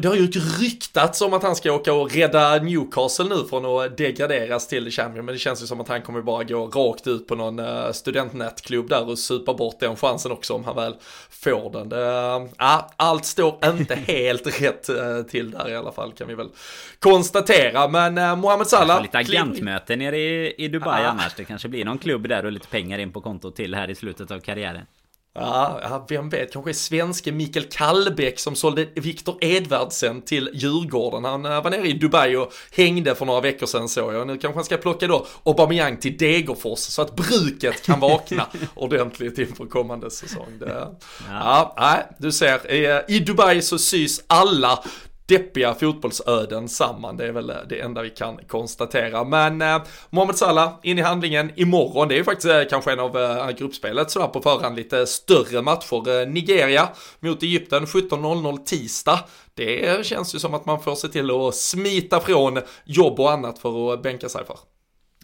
det, 0.00 0.08
har 0.08 0.16
ju 0.16 0.26
ryktats 0.60 1.20
om 1.20 1.32
att 1.32 1.42
han 1.42 1.56
ska 1.56 1.72
åka 1.72 1.92
och 1.92 2.12
rädda 2.14 2.58
Newcastle 2.62 3.24
nu 3.24 3.44
från 3.50 3.64
att 3.64 3.96
degraderas 3.96 4.68
till 4.68 4.90
Champion, 4.90 5.24
men 5.24 5.34
det 5.34 5.38
känns 5.38 5.62
ju 5.62 5.66
som 5.66 5.80
att 5.80 5.88
han 5.88 6.02
kommer 6.02 6.22
bara 6.22 6.44
gå 6.44 6.66
rakt 6.66 7.06
ut 7.06 7.26
på 7.26 7.34
någon 7.34 7.58
uh, 7.58 7.92
studentnätklubb 7.92 8.88
där 8.88 9.08
och 9.08 9.18
supa 9.18 9.54
bort 9.54 9.80
den 9.80 9.96
chansen 9.96 10.32
också 10.32 10.54
om 10.54 10.64
han 10.64 10.76
väl 10.76 10.94
får 11.30 11.72
den. 11.72 11.88
Det, 11.88 11.98
ja, 12.58 12.90
allt 12.96 13.24
står 13.24 13.58
inte 13.64 13.94
helt 14.06 14.62
rätt 14.62 14.90
uh, 14.90 15.22
till 15.22 15.50
där 15.50 15.68
i 15.68 15.76
alla 15.76 15.92
fall 15.92 16.12
kan 16.12 16.28
vi 16.28 16.34
väl 16.34 16.48
konstatera, 16.98 17.88
men 17.88 18.38
Mohamed 18.38 18.66
Salah... 18.66 19.02
Lite 19.02 19.18
agentmöte 19.18 19.96
nere 19.96 20.18
i, 20.18 20.54
i 20.58 20.68
Dubai 20.68 21.04
ah. 21.04 21.08
annars, 21.08 21.34
det 21.36 21.44
kanske 21.44 21.68
blir 21.68 21.84
någon 21.84 21.98
klubb 21.98 22.28
där 22.28 22.44
och 22.44 22.52
lite 22.52 22.68
pengar 22.68 22.98
in 22.98 23.12
på 23.12 23.20
kontot 23.20 23.56
till 23.56 23.74
här 23.74 23.90
i 23.90 23.94
slutet 23.94 24.30
av 24.30 24.40
karriären. 24.40 24.86
Ja, 25.34 26.06
vem 26.08 26.28
vet, 26.28 26.52
kanske 26.52 26.74
svenske 26.74 27.32
Mikael 27.32 27.64
Kallbäck 27.64 28.38
som 28.38 28.56
sålde 28.56 28.86
Viktor 28.94 29.38
Edvardsen 29.40 30.22
till 30.22 30.50
Djurgården. 30.52 31.24
Han 31.24 31.46
uh, 31.46 31.62
var 31.62 31.70
nere 31.70 31.88
i 31.88 31.92
Dubai 31.92 32.36
och 32.36 32.52
hängde 32.72 33.14
för 33.14 33.26
några 33.26 33.40
veckor 33.40 33.66
sedan 33.66 33.88
såg 33.88 34.14
jag. 34.14 34.26
Nu 34.26 34.38
kanske 34.38 34.58
han 34.58 34.64
ska 34.64 34.76
plocka 34.76 35.06
då 35.06 35.26
Aubameyang 35.44 35.96
till 35.96 36.16
Degerfors 36.16 36.78
så 36.78 37.02
att 37.02 37.16
bruket 37.16 37.82
kan 37.82 38.00
vakna 38.10 38.46
ordentligt 38.74 39.38
inför 39.38 39.66
kommande 39.66 40.10
säsong. 40.10 40.58
Det, 40.58 40.88
ja. 41.28 41.74
nej, 41.78 42.06
du 42.18 42.32
ser, 42.32 42.70
i, 42.70 43.14
i 43.16 43.18
Dubai 43.18 43.62
så 43.62 43.78
sys 43.78 44.24
alla 44.26 44.84
deppiga 45.30 45.74
fotbollsöden 45.74 46.68
samman. 46.68 47.16
Det 47.16 47.26
är 47.26 47.32
väl 47.32 47.50
eh, 47.50 47.56
det 47.68 47.80
enda 47.80 48.02
vi 48.02 48.10
kan 48.10 48.38
konstatera. 48.48 49.24
Men 49.24 49.62
eh, 49.62 49.82
Mohamed 50.10 50.36
Salah 50.36 50.72
in 50.82 50.98
i 50.98 51.02
handlingen 51.02 51.50
imorgon. 51.56 52.08
Det 52.08 52.14
är 52.14 52.16
ju 52.16 52.24
faktiskt 52.24 52.48
eh, 52.48 52.62
kanske 52.70 52.92
en 52.92 53.00
av 53.00 53.18
eh, 53.18 53.50
gruppspelet 53.50 54.10
sådär 54.10 54.26
på 54.26 54.40
förhand 54.40 54.76
lite 54.76 55.06
större 55.06 55.62
matcher. 55.62 56.20
Eh, 56.20 56.28
Nigeria 56.28 56.88
mot 57.20 57.42
Egypten 57.42 57.86
17.00 57.86 58.64
tisdag. 58.64 59.18
Det 59.54 60.06
känns 60.06 60.34
ju 60.34 60.38
som 60.38 60.54
att 60.54 60.66
man 60.66 60.82
får 60.82 60.94
se 60.94 61.08
till 61.08 61.30
att 61.30 61.54
smita 61.54 62.20
från 62.20 62.58
jobb 62.84 63.20
och 63.20 63.32
annat 63.32 63.58
för 63.58 63.94
att 63.94 64.02
bänka 64.02 64.28
sig 64.28 64.44
för. 64.44 64.56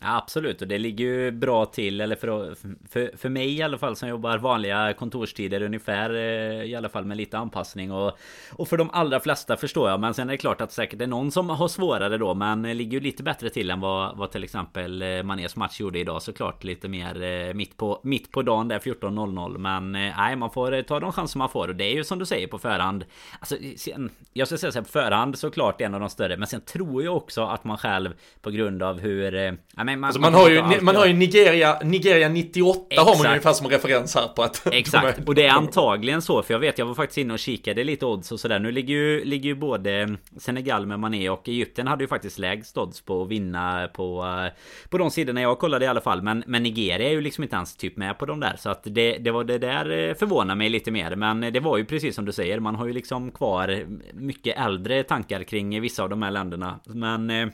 Ja, 0.00 0.16
absolut, 0.16 0.62
och 0.62 0.68
det 0.68 0.78
ligger 0.78 1.04
ju 1.04 1.30
bra 1.30 1.66
till 1.66 2.00
Eller 2.00 2.16
för, 2.16 2.56
för, 2.88 3.16
för 3.16 3.28
mig 3.28 3.56
i 3.58 3.62
alla 3.62 3.78
fall 3.78 3.96
som 3.96 4.08
jobbar 4.08 4.38
vanliga 4.38 4.92
kontorstider 4.92 5.62
ungefär 5.62 6.14
eh, 6.14 6.64
I 6.64 6.74
alla 6.76 6.88
fall 6.88 7.04
med 7.04 7.16
lite 7.16 7.38
anpassning. 7.38 7.92
Och, 7.92 8.18
och 8.52 8.68
för 8.68 8.76
de 8.76 8.90
allra 8.90 9.20
flesta 9.20 9.56
förstår 9.56 9.90
jag 9.90 10.00
Men 10.00 10.14
sen 10.14 10.28
är 10.28 10.32
det 10.32 10.38
klart 10.38 10.60
att 10.60 10.72
säkert 10.72 10.98
det 10.98 11.04
är 11.04 11.08
någon 11.08 11.30
som 11.30 11.50
har 11.50 11.68
svårare 11.68 12.18
då 12.18 12.34
Men 12.34 12.62
ligger 12.62 12.92
ju 12.92 13.00
lite 13.00 13.22
bättre 13.22 13.50
till 13.50 13.70
än 13.70 13.80
vad, 13.80 14.16
vad 14.16 14.30
till 14.30 14.44
exempel 14.44 15.02
eh, 15.02 15.22
Manés 15.22 15.56
match 15.56 15.80
gjorde 15.80 15.98
idag. 15.98 16.22
Såklart 16.22 16.64
Lite 16.64 16.88
mer 16.88 17.22
eh, 17.22 17.54
mitt 17.54 17.76
på, 17.76 18.00
mitt 18.02 18.30
på 18.32 18.42
dagen 18.42 18.68
där 18.68 18.78
14.00 18.78 19.58
Men 19.58 19.92
nej 19.92 20.36
man 20.36 20.50
får 20.50 20.82
ta 20.82 21.00
de 21.00 21.12
chanser 21.12 21.38
man 21.38 21.48
får. 21.48 21.68
Och 21.68 21.76
det 21.76 21.84
är 21.84 21.94
ju 21.94 22.04
som 22.04 22.18
du 22.18 22.26
säger 22.26 22.46
på 22.46 22.58
förhand. 22.58 23.04
Alltså 23.38 23.56
sen, 23.76 24.10
Jag 24.32 24.48
ska 24.48 24.58
säga 24.58 24.72
så 24.72 24.78
här 24.78 24.84
på 24.84 24.90
förhand 24.90 25.38
såklart 25.38 25.80
en 25.80 25.94
av 25.94 26.00
de 26.00 26.10
större 26.10 26.36
Men 26.36 26.46
sen 26.46 26.60
tror 26.60 27.02
jag 27.02 27.16
också 27.16 27.42
att 27.42 27.64
man 27.64 27.78
själv 27.78 28.14
på 28.42 28.50
grund 28.50 28.82
av 28.82 29.00
hur 29.00 29.56
men 29.86 30.00
man, 30.00 30.08
alltså 30.08 30.20
man, 30.20 30.32
man, 30.32 30.40
har 30.40 30.50
ju, 30.50 30.80
man 30.80 30.96
har 30.96 31.06
ju 31.06 31.12
Nigeria, 31.12 31.78
Nigeria 31.84 32.28
98 32.28 32.80
Exakt. 32.90 33.08
har 33.08 33.16
man 33.16 33.24
ju 33.24 33.28
ungefär 33.28 33.52
som 33.52 33.68
referens 33.68 34.14
här 34.14 34.28
på 34.28 34.42
att 34.42 34.66
Exakt, 34.72 35.28
och 35.28 35.34
det 35.34 35.46
är 35.46 35.50
antagligen 35.50 36.22
så 36.22 36.42
för 36.42 36.54
jag 36.54 36.58
vet 36.58 36.78
jag 36.78 36.86
var 36.86 36.94
faktiskt 36.94 37.18
inne 37.18 37.32
och 37.32 37.38
kikade 37.38 37.84
lite 37.84 38.06
odds 38.06 38.32
och 38.32 38.40
sådär. 38.40 38.58
Nu 38.58 38.72
ligger 38.72 38.94
ju, 38.94 39.24
ligger 39.24 39.48
ju 39.48 39.54
både 39.54 40.16
Senegal 40.38 40.86
med 40.86 41.00
Mané 41.00 41.30
och 41.30 41.48
Egypten 41.48 41.86
hade 41.86 42.04
ju 42.04 42.08
faktiskt 42.08 42.38
lägst 42.38 42.78
odds 42.78 43.00
på 43.00 43.22
att 43.22 43.28
vinna 43.28 43.88
på 43.94 44.24
eh, 44.24 44.52
På 44.88 44.98
de 44.98 45.10
sidorna 45.10 45.40
jag 45.40 45.58
kollade 45.58 45.84
i 45.84 45.88
alla 45.88 46.00
fall. 46.00 46.22
Men, 46.22 46.44
men 46.46 46.62
Nigeria 46.62 47.08
är 47.08 47.12
ju 47.12 47.20
liksom 47.20 47.44
inte 47.44 47.56
ens 47.56 47.76
typ 47.76 47.96
med 47.96 48.18
på 48.18 48.26
de 48.26 48.40
där 48.40 48.56
Så 48.58 48.70
att 48.70 48.82
det, 48.84 49.18
det 49.18 49.30
var 49.30 49.44
det 49.44 49.58
där 49.58 50.08
eh, 50.08 50.14
förvånar 50.14 50.54
mig 50.54 50.68
lite 50.68 50.90
mer. 50.90 51.16
Men 51.16 51.40
det 51.40 51.60
var 51.60 51.76
ju 51.76 51.84
precis 51.84 52.14
som 52.14 52.24
du 52.24 52.32
säger 52.32 52.60
Man 52.60 52.74
har 52.74 52.86
ju 52.86 52.92
liksom 52.92 53.30
kvar 53.30 53.84
mycket 54.12 54.58
äldre 54.58 55.02
tankar 55.02 55.42
kring 55.42 55.80
vissa 55.80 56.02
av 56.02 56.08
de 56.08 56.22
här 56.22 56.30
länderna. 56.30 56.80
Men 56.84 57.30
eh, 57.30 57.48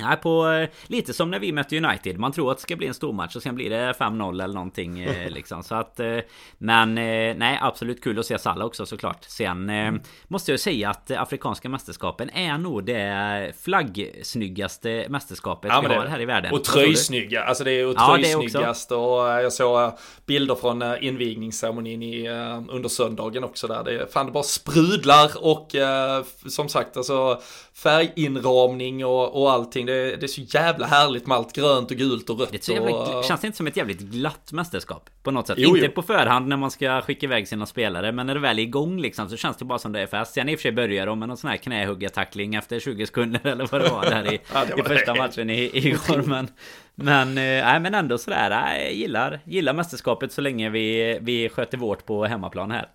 Nej, 0.00 0.16
på 0.16 0.48
eh, 0.48 0.68
lite 0.86 1.14
som 1.14 1.30
när 1.30 1.38
vi 1.38 1.52
mötte 1.52 1.76
United. 1.76 2.18
Man 2.18 2.32
tror 2.32 2.50
att 2.50 2.58
det 2.58 2.62
ska 2.62 2.76
bli 2.76 2.86
en 2.86 2.94
stor 2.94 3.12
match 3.12 3.36
och 3.36 3.42
sen 3.42 3.54
blir 3.54 3.70
det 3.70 3.92
5-0 3.92 4.44
eller 4.44 4.54
någonting 4.54 5.00
eh, 5.00 5.30
liksom. 5.30 5.62
Så 5.62 5.74
att 5.74 6.00
eh, 6.00 6.18
Men 6.58 6.94
nej, 7.38 7.58
absolut 7.62 8.02
kul 8.04 8.18
att 8.18 8.26
se 8.26 8.38
Salah 8.38 8.66
också 8.66 8.86
såklart. 8.86 9.24
Sen 9.24 9.70
mm. 9.70 10.00
måste 10.28 10.50
jag 10.50 10.60
säga 10.60 10.90
att 10.90 11.10
Afrikanska 11.10 11.68
mästerskapen 11.68 12.30
är 12.30 12.58
nog 12.58 12.84
det 12.84 13.52
flaggsnyggaste 13.62 15.06
mästerskapet 15.08 15.70
ja, 15.74 15.80
vi 15.80 15.94
har 15.94 16.06
här 16.06 16.20
i 16.20 16.24
världen. 16.24 16.52
Och 16.52 16.64
tröjsnygga. 16.64 17.44
Alltså 17.44 17.64
det 17.64 17.70
är 17.70 17.86
ju 17.86 17.94
tröjsnyggast. 17.94 18.92
Och 18.92 19.00
jag 19.18 19.52
såg 19.52 19.92
bilder 20.26 20.54
från 20.54 20.82
invigningsceremonin 21.00 22.02
i, 22.02 22.28
under 22.68 22.88
söndagen 22.88 23.44
också 23.44 23.66
där. 23.66 23.84
Det, 23.84 24.12
fan, 24.12 24.26
det 24.26 24.32
bara 24.32 24.42
sprudlar 24.42 25.30
och 25.44 25.74
som 26.48 26.68
sagt 26.68 26.96
alltså 26.96 27.40
färginramning 27.82 29.04
och, 29.04 29.42
och 29.42 29.52
allting. 29.52 29.86
Det, 29.90 30.16
det, 30.16 30.26
är 30.26 30.28
så 30.28 30.40
jävla 30.40 30.86
härligt 30.86 31.26
med 31.26 31.36
allt 31.36 31.52
grönt 31.52 31.90
och 31.90 31.96
gult 31.96 32.30
och 32.30 32.40
rött. 32.40 32.52
Det 32.52 32.68
jävla, 32.68 33.18
och... 33.18 33.24
känns 33.24 33.40
det 33.40 33.46
inte 33.46 33.56
som 33.56 33.66
ett 33.66 33.76
jävligt 33.76 34.00
glatt 34.00 34.52
mästerskap? 34.52 35.10
På 35.22 35.30
något 35.30 35.46
sätt. 35.46 35.58
Jo, 35.58 35.68
inte 35.68 35.86
jo. 35.86 35.92
på 35.92 36.02
förhand 36.02 36.48
när 36.48 36.56
man 36.56 36.70
ska 36.70 37.00
skicka 37.00 37.26
iväg 37.26 37.48
sina 37.48 37.66
spelare. 37.66 38.12
Men 38.12 38.26
när 38.26 38.34
det 38.34 38.40
väl 38.40 38.58
är 38.58 38.62
igång 38.62 39.00
liksom 39.00 39.28
så 39.28 39.36
känns 39.36 39.56
det 39.56 39.64
bara 39.64 39.78
som 39.78 39.92
det 39.92 40.00
är 40.00 40.06
fest. 40.06 40.34
Sen 40.34 40.48
i 40.48 40.54
och 40.54 40.58
för 40.58 40.62
sig 40.62 40.72
börjar 40.72 41.06
de 41.06 41.18
med 41.18 41.28
någon 41.28 41.36
sån 41.36 41.50
här 41.50 41.56
knähuggartackling 41.56 42.54
efter 42.54 42.80
20 42.80 43.06
sekunder 43.06 43.40
eller 43.46 43.66
vad 43.66 43.80
det 43.80 43.88
var 43.88 44.10
där 44.10 44.32
i, 44.34 44.40
ja, 44.54 44.64
var 44.76 44.78
i 44.78 44.96
första 44.96 45.14
matchen 45.14 45.50
i, 45.50 45.70
igår. 45.74 46.22
Men, 46.26 46.48
men, 46.94 47.28
äh, 47.38 47.80
men 47.80 47.94
ändå 47.94 48.18
sådär. 48.18 48.50
Jag 48.50 48.92
gillar, 48.92 49.40
gillar 49.44 49.74
mästerskapet 49.74 50.32
så 50.32 50.40
länge 50.40 50.70
vi, 50.70 51.18
vi 51.20 51.48
sköter 51.48 51.78
vårt 51.78 52.06
på 52.06 52.24
hemmaplan 52.24 52.70
här. 52.70 52.88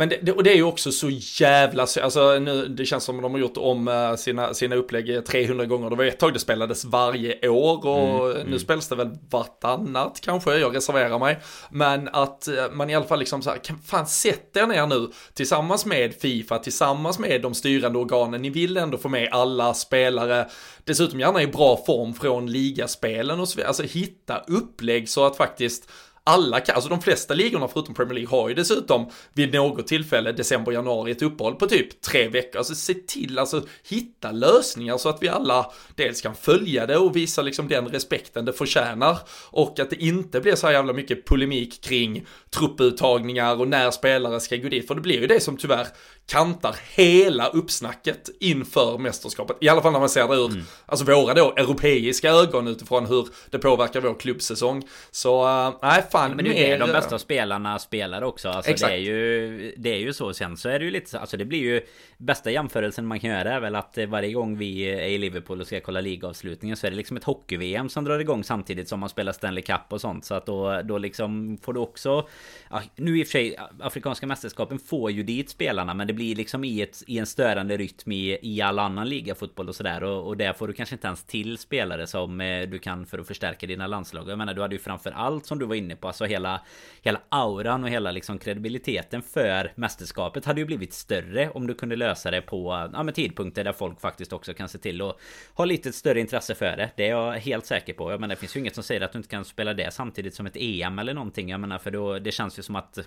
Men 0.00 0.08
det, 0.22 0.32
och 0.32 0.42
det 0.42 0.52
är 0.52 0.56
ju 0.56 0.62
också 0.62 0.92
så 0.92 1.10
jävla, 1.10 1.82
alltså 1.82 2.38
nu, 2.38 2.66
det 2.68 2.86
känns 2.86 3.04
som 3.04 3.16
att 3.16 3.22
de 3.22 3.32
har 3.32 3.38
gjort 3.38 3.56
om 3.56 3.88
eh, 3.88 4.14
sina, 4.14 4.54
sina 4.54 4.76
upplägg 4.76 5.26
300 5.26 5.64
gånger. 5.64 5.90
Det 5.90 5.96
var 5.96 6.04
ett 6.04 6.18
tag 6.18 6.32
det 6.32 6.38
spelades 6.38 6.84
varje 6.84 7.48
år 7.48 7.86
och 7.86 8.30
mm, 8.30 8.36
nu 8.36 8.46
mm. 8.46 8.58
spelas 8.58 8.88
det 8.88 8.96
väl 8.96 9.10
vartannat 9.30 10.20
kanske, 10.20 10.56
jag 10.56 10.76
reserverar 10.76 11.18
mig. 11.18 11.38
Men 11.70 12.08
att 12.08 12.48
eh, 12.48 12.54
man 12.72 12.90
i 12.90 12.94
alla 12.94 13.06
fall 13.06 13.18
liksom 13.18 13.42
så 13.42 13.50
här, 13.50 13.58
kan 13.58 13.78
fan 13.78 14.06
sätt 14.06 14.56
er 14.56 14.66
ner 14.66 14.86
nu 14.86 15.10
tillsammans 15.34 15.86
med 15.86 16.14
Fifa, 16.14 16.58
tillsammans 16.58 17.18
med 17.18 17.42
de 17.42 17.54
styrande 17.54 17.98
organen. 17.98 18.42
Ni 18.42 18.50
vill 18.50 18.76
ändå 18.76 18.98
få 18.98 19.08
med 19.08 19.28
alla 19.32 19.74
spelare, 19.74 20.48
dessutom 20.84 21.20
gärna 21.20 21.42
i 21.42 21.46
bra 21.46 21.82
form 21.86 22.14
från 22.14 22.52
ligaspelen 22.52 23.40
och 23.40 23.48
så 23.48 23.56
vidare. 23.56 23.68
Alltså 23.68 23.82
hitta 23.82 24.38
upplägg 24.46 25.08
så 25.08 25.26
att 25.26 25.36
faktiskt 25.36 25.90
alla 26.24 26.60
kan, 26.60 26.74
alltså 26.74 26.90
de 26.90 27.02
flesta 27.02 27.34
ligorna 27.34 27.68
förutom 27.68 27.94
Premier 27.94 28.14
League 28.14 28.38
har 28.38 28.48
ju 28.48 28.54
dessutom 28.54 29.10
vid 29.32 29.54
något 29.54 29.86
tillfälle 29.86 30.32
december, 30.32 30.72
januari 30.72 31.10
ett 31.10 31.22
uppehåll 31.22 31.54
på 31.54 31.66
typ 31.66 32.02
tre 32.02 32.28
veckor. 32.28 32.58
Alltså 32.58 32.74
se 32.74 32.94
till, 32.94 33.38
alltså 33.38 33.62
hitta 33.88 34.32
lösningar 34.32 34.98
så 34.98 35.08
att 35.08 35.22
vi 35.22 35.28
alla 35.28 35.72
dels 35.94 36.20
kan 36.20 36.34
följa 36.34 36.86
det 36.86 36.96
och 36.96 37.16
visa 37.16 37.42
liksom 37.42 37.68
den 37.68 37.88
respekten 37.88 38.44
det 38.44 38.52
förtjänar 38.52 39.18
och 39.50 39.80
att 39.80 39.90
det 39.90 40.02
inte 40.02 40.40
blir 40.40 40.54
så 40.54 40.66
här 40.66 40.74
jävla 40.74 40.92
mycket 40.92 41.24
polemik 41.24 41.80
kring 41.80 42.26
trupputtagningar 42.50 43.60
och 43.60 43.68
när 43.68 43.90
spelare 43.90 44.40
ska 44.40 44.56
gå 44.56 44.68
dit. 44.68 44.88
För 44.88 44.94
det 44.94 45.00
blir 45.00 45.20
ju 45.20 45.26
det 45.26 45.40
som 45.40 45.56
tyvärr 45.56 45.86
kantar 46.30 46.76
hela 46.94 47.46
uppsnacket 47.46 48.28
inför 48.40 48.98
mästerskapet. 48.98 49.56
I 49.60 49.68
alla 49.68 49.82
fall 49.82 49.92
när 49.92 50.00
man 50.00 50.08
ser 50.08 50.28
det 50.28 50.34
ur, 50.34 50.50
mm. 50.50 50.62
alltså 50.86 51.04
våra 51.04 51.34
då 51.34 51.52
europeiska 51.56 52.30
ögon 52.30 52.68
utifrån 52.68 53.06
hur 53.06 53.28
det 53.50 53.58
påverkar 53.58 54.00
vår 54.00 54.14
klubbsäsong. 54.14 54.82
Så 55.10 55.44
uh, 55.44 55.74
nej, 55.82 56.04
fan. 56.12 56.30
Men 56.30 56.44
det 56.44 56.70
är 56.70 56.78
de 56.78 56.92
bästa 56.92 57.18
spelarna 57.18 57.78
spelar 57.78 58.22
också. 58.22 58.48
Alltså, 58.48 58.70
Exakt. 58.70 58.90
Det, 58.90 58.96
är 58.96 59.00
ju, 59.00 59.74
det 59.76 59.90
är 59.90 59.98
ju 59.98 60.12
så. 60.12 60.34
Sen 60.34 60.56
så 60.56 60.68
är 60.68 60.78
det 60.78 60.84
ju 60.84 60.90
lite 60.90 61.10
så, 61.10 61.18
alltså 61.18 61.36
det 61.36 61.44
blir 61.44 61.58
ju 61.58 61.80
bästa 62.18 62.50
jämförelsen 62.50 63.06
man 63.06 63.20
kan 63.20 63.30
göra 63.30 63.52
är 63.52 63.60
väl 63.60 63.76
att 63.76 63.98
varje 64.08 64.32
gång 64.32 64.58
vi 64.58 64.82
är 64.82 65.08
i 65.08 65.18
Liverpool 65.18 65.60
och 65.60 65.66
ska 65.66 65.80
kolla 65.80 66.00
ligavslutningen 66.00 66.76
så 66.76 66.86
är 66.86 66.90
det 66.90 66.96
liksom 66.96 67.16
ett 67.16 67.24
hockey-VM 67.24 67.88
som 67.88 68.04
drar 68.04 68.18
igång 68.18 68.44
samtidigt 68.44 68.88
som 68.88 69.00
man 69.00 69.08
spelar 69.08 69.32
Stanley 69.32 69.62
Cup 69.62 69.80
och 69.88 70.00
sånt. 70.00 70.24
Så 70.24 70.34
att 70.34 70.46
då, 70.46 70.82
då 70.82 70.98
liksom 70.98 71.58
får 71.62 71.72
du 71.72 71.80
också... 71.80 72.28
Ja, 72.70 72.82
nu 72.96 73.18
i 73.18 73.22
och 73.22 73.26
för 73.26 73.32
sig, 73.32 73.56
Afrikanska 73.80 74.26
mästerskapen 74.26 74.78
får 74.78 75.10
ju 75.10 75.22
dit 75.22 75.50
spelarna 75.50 75.94
men 75.94 76.06
det 76.06 76.12
blir 76.20 76.36
liksom 76.36 76.64
i, 76.64 76.82
ett, 76.82 77.02
i 77.06 77.18
en 77.18 77.26
störande 77.26 77.76
rytm 77.76 78.12
i, 78.12 78.38
i 78.42 78.60
all 78.60 78.78
annan 78.78 79.08
ligafotboll 79.08 79.68
och 79.68 79.74
sådär. 79.74 80.02
Och, 80.02 80.26
och 80.26 80.36
där 80.36 80.52
får 80.52 80.68
du 80.68 80.72
kanske 80.74 80.94
inte 80.94 81.06
ens 81.06 81.24
till 81.24 81.58
spelare 81.58 82.06
som 82.06 82.40
eh, 82.40 82.68
du 82.68 82.78
kan 82.78 83.06
för 83.06 83.18
att 83.18 83.26
förstärka 83.26 83.66
dina 83.66 83.86
landslag. 83.86 84.28
Jag 84.28 84.38
menar, 84.38 84.54
du 84.54 84.62
hade 84.62 84.74
ju 84.74 84.78
framför 84.78 85.10
allt 85.10 85.46
som 85.46 85.58
du 85.58 85.66
var 85.66 85.74
inne 85.74 85.96
på, 85.96 86.06
alltså 86.06 86.24
hela, 86.24 86.60
hela 87.02 87.20
auran 87.28 87.84
och 87.84 87.90
hela 87.90 88.10
liksom 88.10 88.38
kredibiliteten 88.38 89.22
för 89.22 89.72
mästerskapet 89.74 90.44
hade 90.44 90.60
ju 90.60 90.66
blivit 90.66 90.92
större 90.92 91.50
om 91.50 91.66
du 91.66 91.74
kunde 91.74 91.96
lösa 91.96 92.30
det 92.30 92.42
på 92.42 92.90
ja, 92.92 93.02
med 93.02 93.14
tidpunkter 93.14 93.64
där 93.64 93.72
folk 93.72 94.00
faktiskt 94.00 94.32
också 94.32 94.54
kan 94.54 94.68
se 94.68 94.78
till 94.78 95.02
att 95.02 95.16
ha 95.54 95.64
lite 95.64 95.92
större 95.92 96.20
intresse 96.20 96.54
för 96.54 96.76
det. 96.76 96.90
Det 96.96 97.04
är 97.04 97.10
jag 97.10 97.32
helt 97.32 97.66
säker 97.66 97.92
på. 97.92 98.10
Jag 98.10 98.20
menar, 98.20 98.34
det 98.34 98.40
finns 98.40 98.56
ju 98.56 98.60
inget 98.60 98.74
som 98.74 98.84
säger 98.84 99.00
att 99.00 99.12
du 99.12 99.18
inte 99.18 99.28
kan 99.28 99.44
spela 99.44 99.74
det 99.74 99.90
samtidigt 99.94 100.34
som 100.34 100.46
ett 100.46 100.56
EM 100.56 100.98
eller 100.98 101.14
någonting. 101.14 101.48
Jag 101.48 101.60
menar, 101.60 101.78
för 101.78 101.90
då 101.90 102.18
det 102.18 102.32
känns 102.32 102.58
ju 102.58 102.62
som 102.62 102.76
att 102.76 102.98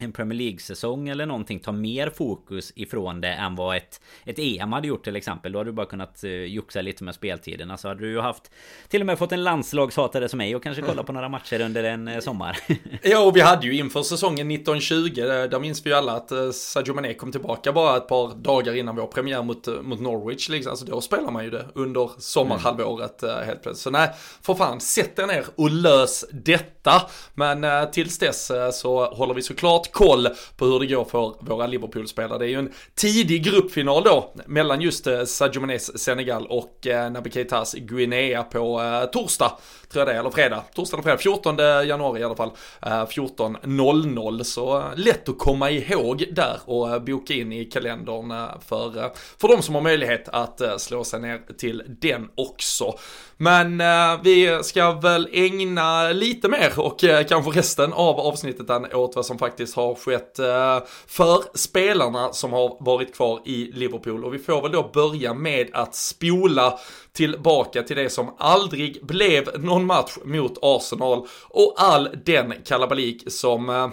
en 0.00 0.12
Premier 0.12 0.38
League-säsong 0.38 1.08
eller 1.08 1.26
någonting 1.26 1.60
tar 1.60 1.72
mer 1.72 2.10
fokus 2.10 2.72
ifrån 2.76 3.20
det 3.20 3.28
än 3.28 3.54
vad 3.54 3.76
ett, 3.76 4.00
ett 4.24 4.38
EM 4.38 4.72
hade 4.72 4.88
gjort 4.88 5.04
till 5.04 5.16
exempel. 5.16 5.52
Då 5.52 5.58
hade 5.58 5.70
du 5.70 5.74
bara 5.74 5.86
kunnat 5.86 6.20
uh, 6.24 6.30
joxa 6.30 6.80
lite 6.80 7.04
med 7.04 7.14
speltiderna. 7.14 7.68
Så 7.68 7.72
alltså, 7.72 7.88
hade 7.88 8.00
du 8.00 8.10
ju 8.10 8.20
haft 8.20 8.50
till 8.88 9.00
och 9.00 9.06
med 9.06 9.18
fått 9.18 9.32
en 9.32 9.44
landslagshatare 9.44 10.28
som 10.28 10.38
mig 10.38 10.56
och 10.56 10.62
kanske 10.62 10.82
kolla 10.82 11.02
på 11.02 11.12
några 11.12 11.28
matcher 11.28 11.60
under 11.60 11.84
en 11.84 12.08
uh, 12.08 12.20
sommar. 12.20 12.58
ja, 13.02 13.20
och 13.20 13.36
vi 13.36 13.40
hade 13.40 13.66
ju 13.66 13.74
inför 13.74 14.02
säsongen 14.02 14.50
1920, 14.50 15.20
eh, 15.20 15.26
där 15.26 15.60
minns 15.60 15.86
vi 15.86 15.90
ju 15.90 15.96
alla 15.96 16.12
att 16.12 16.32
uh, 16.32 16.50
Sadio 16.50 16.94
Mané 16.94 17.14
kom 17.14 17.32
tillbaka 17.32 17.72
bara 17.72 17.96
ett 17.96 18.08
par 18.08 18.34
dagar 18.34 18.74
innan 18.74 18.96
vår 18.96 19.06
premiär 19.06 19.42
mot, 19.42 19.68
uh, 19.68 19.82
mot 19.82 20.00
Norwich. 20.00 20.48
Liksom. 20.48 20.70
Alltså 20.70 20.86
då 20.86 21.00
spelar 21.00 21.30
man 21.30 21.44
ju 21.44 21.50
det 21.50 21.66
under 21.74 22.10
sommarhalvåret 22.18 23.22
uh, 23.24 23.30
helt 23.30 23.62
plötsligt. 23.62 23.78
Så 23.78 23.90
nej, 23.90 24.10
för 24.42 24.54
fan, 24.54 24.80
sätt 24.80 25.18
er 25.18 25.26
ner 25.26 25.44
och 25.56 25.70
lös 25.70 26.24
detta. 26.32 27.02
Men 27.34 27.64
uh, 27.64 27.90
tills 27.90 28.18
dess 28.18 28.52
så 28.72 29.06
håller 29.06 29.34
vi 29.34 29.42
såklart 29.42 29.87
koll 29.92 30.28
på 30.56 30.64
hur 30.64 30.80
det 30.80 30.86
går 30.86 31.04
för 31.04 31.34
våra 31.40 31.66
Liverpool-spelare. 31.66 32.38
Det 32.38 32.44
är 32.44 32.48
ju 32.48 32.58
en 32.58 32.72
tidig 32.94 33.44
gruppfinal 33.44 34.02
då 34.04 34.32
mellan 34.46 34.80
just 34.80 35.06
eh, 35.06 35.24
Sadio 35.24 35.60
Manes 35.60 35.98
Senegal 35.98 36.46
och 36.46 36.86
eh, 36.86 37.10
Naby 37.10 37.30
Keitas 37.30 37.74
Guinea 37.74 38.42
på 38.42 38.82
eh, 38.82 39.04
torsdag 39.04 39.52
tror 39.88 40.00
jag 40.00 40.08
det 40.08 40.12
är, 40.12 40.20
eller 40.20 40.30
fredag. 40.30 40.64
Torsdag 40.74 40.96
eller 40.96 41.02
fredag, 41.02 41.18
14 41.18 41.58
januari 41.88 42.20
i 42.20 42.24
alla 42.24 42.36
fall. 42.36 42.50
Eh, 42.82 42.88
14.00, 42.90 44.42
så 44.42 44.78
eh, 44.78 44.84
lätt 44.96 45.28
att 45.28 45.38
komma 45.38 45.70
ihåg 45.70 46.24
där 46.32 46.58
och 46.64 46.90
eh, 46.90 46.98
boka 46.98 47.34
in 47.34 47.52
i 47.52 47.64
kalendern 47.64 48.60
för, 48.68 49.12
för 49.40 49.48
de 49.48 49.62
som 49.62 49.74
har 49.74 49.82
möjlighet 49.82 50.28
att 50.28 50.60
slå 50.78 51.04
sig 51.04 51.20
ner 51.20 51.40
till 51.58 51.82
den 51.88 52.28
också. 52.34 52.98
Men 53.40 53.80
eh, 53.80 54.20
vi 54.22 54.60
ska 54.62 54.92
väl 54.92 55.28
ägna 55.32 56.12
lite 56.12 56.48
mer 56.48 56.72
och 56.76 57.04
eh, 57.04 57.26
kanske 57.26 57.50
resten 57.50 57.92
av 57.92 58.20
avsnittet 58.20 58.94
åt 58.94 59.16
vad 59.16 59.26
som 59.26 59.38
faktiskt 59.38 59.76
har 59.76 59.94
skett 59.94 60.38
eh, 60.38 60.78
för 61.06 61.56
spelarna 61.58 62.32
som 62.32 62.52
har 62.52 62.76
varit 62.84 63.14
kvar 63.14 63.40
i 63.44 63.70
Liverpool. 63.74 64.24
Och 64.24 64.34
vi 64.34 64.38
får 64.38 64.62
väl 64.62 64.72
då 64.72 64.90
börja 64.94 65.34
med 65.34 65.68
att 65.72 65.94
spola 65.94 66.78
tillbaka 67.12 67.82
till 67.82 67.96
det 67.96 68.10
som 68.10 68.34
aldrig 68.38 69.06
blev 69.06 69.60
någon 69.60 69.86
match 69.86 70.16
mot 70.24 70.58
Arsenal 70.62 71.26
och 71.48 71.74
all 71.76 72.08
den 72.24 72.54
kalabalik 72.64 73.32
som 73.32 73.68
eh, 73.68 73.88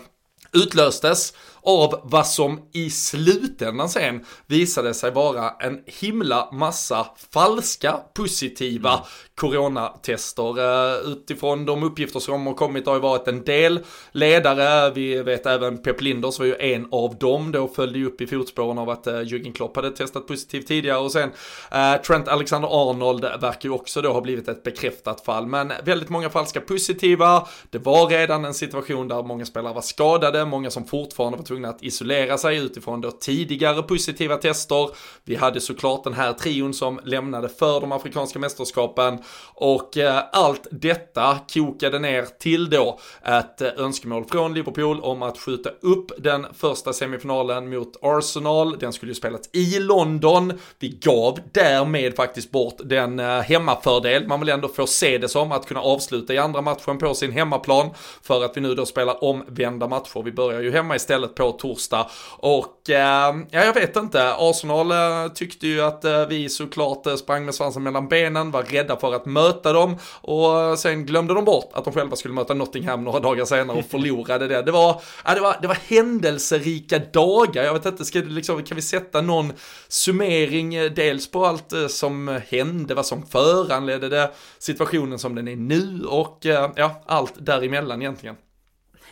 utlöstes 0.54 1.34
av 1.66 2.00
vad 2.04 2.28
som 2.28 2.60
i 2.74 2.90
slutändan 2.90 3.90
sen 3.90 4.26
visade 4.48 4.94
sig 4.94 5.12
vara 5.12 5.50
en 5.50 5.80
himla 5.86 6.50
massa 6.52 7.08
falska 7.34 8.00
positiva 8.14 8.94
mm 8.94 9.06
coronatester. 9.36 10.60
Eh, 10.60 11.12
utifrån 11.12 11.66
de 11.66 11.84
uppgifter 11.84 12.20
som 12.20 12.48
har 12.48 12.54
kommit 12.54 12.88
har 12.88 12.94
ju 12.94 13.00
varit 13.00 13.28
en 13.28 13.44
del 13.44 13.80
ledare. 14.12 14.92
Vi 14.92 15.24
vet 15.24 15.46
även 15.46 15.78
Pep 15.78 16.02
Linders 16.02 16.40
var 16.40 16.46
ju 16.46 16.56
en 16.60 16.88
av 16.92 17.16
dem. 17.18 17.52
Då 17.52 17.68
följde 17.68 18.00
ju 18.00 18.06
upp 18.06 18.22
i 18.22 18.28
fotspåren 18.28 18.78
av 18.78 18.90
att 18.90 19.08
eh, 19.08 19.14
Jürgen 19.14 19.54
Klopp 19.54 19.76
hade 19.76 19.92
testat 19.92 20.28
positivt 20.28 20.68
tidigare 20.68 20.98
och 20.98 21.12
sen 21.12 21.32
eh, 21.72 22.02
Trent 22.02 22.28
Alexander-Arnold 22.28 23.22
verkar 23.22 23.70
ju 23.70 23.76
också 23.76 24.02
då 24.02 24.14
ha 24.14 24.22
blivit 24.22 24.48
ett 24.48 24.64
bekräftat 24.64 25.26
fall. 25.26 25.48
Men 25.48 25.74
väldigt 25.84 26.10
många 26.10 26.30
falska 26.30 26.62
positiva. 26.62 27.48
Det 27.70 27.78
var 27.78 28.08
redan 28.08 28.46
en 28.46 28.54
situation 28.54 29.08
där 29.08 29.24
många 29.24 29.46
spelare 29.46 29.74
var 29.74 29.82
skadade, 29.82 30.46
många 30.46 30.72
som 30.72 30.86
fortfarande 30.86 31.38
var 31.38 31.46
tvungna 31.46 31.55
tvungna 31.56 31.70
att 31.70 31.84
isolera 31.84 32.38
sig 32.38 32.58
utifrån 32.58 33.02
då 33.02 33.12
tidigare 33.12 33.84
positiva 33.84 34.38
tester. 34.38 34.90
Vi 35.24 35.36
hade 35.36 35.62
såklart 35.62 36.04
den 36.04 36.14
här 36.14 36.34
trion 36.34 36.74
som 36.74 37.00
lämnade 37.04 37.50
för 37.50 37.82
de 37.82 37.92
afrikanska 37.92 38.40
mästerskapen 38.40 39.18
och 39.54 39.98
eh, 39.98 40.24
allt 40.32 40.68
detta 40.72 41.40
kokade 41.54 42.00
ner 42.00 42.26
till 42.40 42.70
då 42.70 43.00
ett 43.24 43.62
eh, 43.62 43.70
önskemål 43.78 44.26
från 44.26 44.54
Liverpool 44.54 45.00
om 45.02 45.24
att 45.24 45.38
skjuta 45.38 45.70
upp 45.82 46.12
den 46.18 46.46
första 46.54 46.94
semifinalen 46.94 47.70
mot 47.70 47.98
Arsenal. 48.02 48.78
Den 48.80 48.94
skulle 48.94 49.10
ju 49.10 49.16
spelats 49.16 49.50
i 49.54 49.80
London. 49.80 50.54
Vi 50.80 50.90
gav 50.90 51.40
därmed 51.52 52.16
faktiskt 52.16 52.52
bort 52.52 52.78
den 52.84 53.20
eh, 53.20 53.26
hemmafördel 53.26 54.28
man 54.28 54.40
vill 54.40 54.50
ändå 54.50 54.68
få 54.68 54.88
se 54.88 55.18
det 55.18 55.28
som 55.30 55.52
att 55.52 55.66
kunna 55.66 55.82
avsluta 55.82 56.34
i 56.34 56.38
andra 56.38 56.62
matchen 56.62 56.98
på 56.98 57.14
sin 57.14 57.32
hemmaplan 57.32 57.90
för 58.22 58.46
att 58.46 58.58
vi 58.58 58.62
nu 58.62 58.76
då 58.76 58.86
spelar 58.86 59.24
omvända 59.24 59.88
matcher. 59.88 60.24
Vi 60.24 60.32
börjar 60.32 60.62
ju 60.62 60.72
hemma 60.72 60.96
istället 60.96 61.36
på 61.36 61.45
på 61.46 61.52
torsdag. 61.52 62.10
Och 62.38 62.90
eh, 62.90 63.36
ja, 63.52 63.66
jag 63.66 63.74
vet 63.74 63.96
inte, 63.96 64.34
Arsenal 64.38 64.92
eh, 64.92 65.32
tyckte 65.34 65.68
ju 65.68 65.82
att 65.82 66.06
eh, 66.06 66.28
vi 66.28 66.50
såklart 66.50 67.08
eh, 67.08 67.16
sprang 67.16 67.46
med 67.46 67.56
svansen 67.56 67.84
mellan 67.84 68.08
benen, 68.08 68.52
var 68.52 68.64
rädda 68.64 68.98
för 68.98 69.14
att 69.14 69.26
möta 69.26 69.74
dem 69.74 69.98
och 70.22 70.60
eh, 70.60 70.76
sen 70.76 71.06
glömde 71.06 71.34
de 71.34 71.46
bort 71.46 71.70
att 71.74 71.84
de 71.84 71.94
själva 71.94 72.16
skulle 72.16 72.34
möta 72.34 72.54
Nottingham 72.54 73.04
några 73.04 73.20
dagar 73.20 73.46
senare 73.46 73.78
och 73.78 73.86
förlorade 73.86 74.48
det. 74.48 74.62
Det 74.62 74.72
var, 74.72 75.02
ja, 75.26 75.36
det 75.36 75.42
var, 75.42 75.58
det 75.62 75.68
var 75.68 75.78
händelserika 75.88 77.00
dagar, 77.00 77.64
jag 77.64 77.74
vet 77.74 77.86
inte, 77.86 78.06
ska, 78.06 78.20
liksom, 78.20 78.64
kan 78.64 78.76
vi 78.76 78.82
sätta 78.82 79.22
någon 79.22 79.54
summering 79.88 80.76
eh, 80.76 80.92
dels 80.92 81.32
på 81.32 81.46
allt 81.46 81.74
eh, 81.74 81.88
som 81.88 82.40
hände, 82.48 82.94
vad 82.94 83.06
som 83.06 83.26
föranledde 83.26 84.10
det, 84.10 84.32
situationen 84.60 85.20
som 85.20 85.36
den 85.36 85.48
är 85.48 85.56
nu 85.56 86.06
och 86.06 86.40
ja, 86.76 87.04
allt 87.06 87.34
däremellan 87.38 88.02
egentligen. 88.02 88.36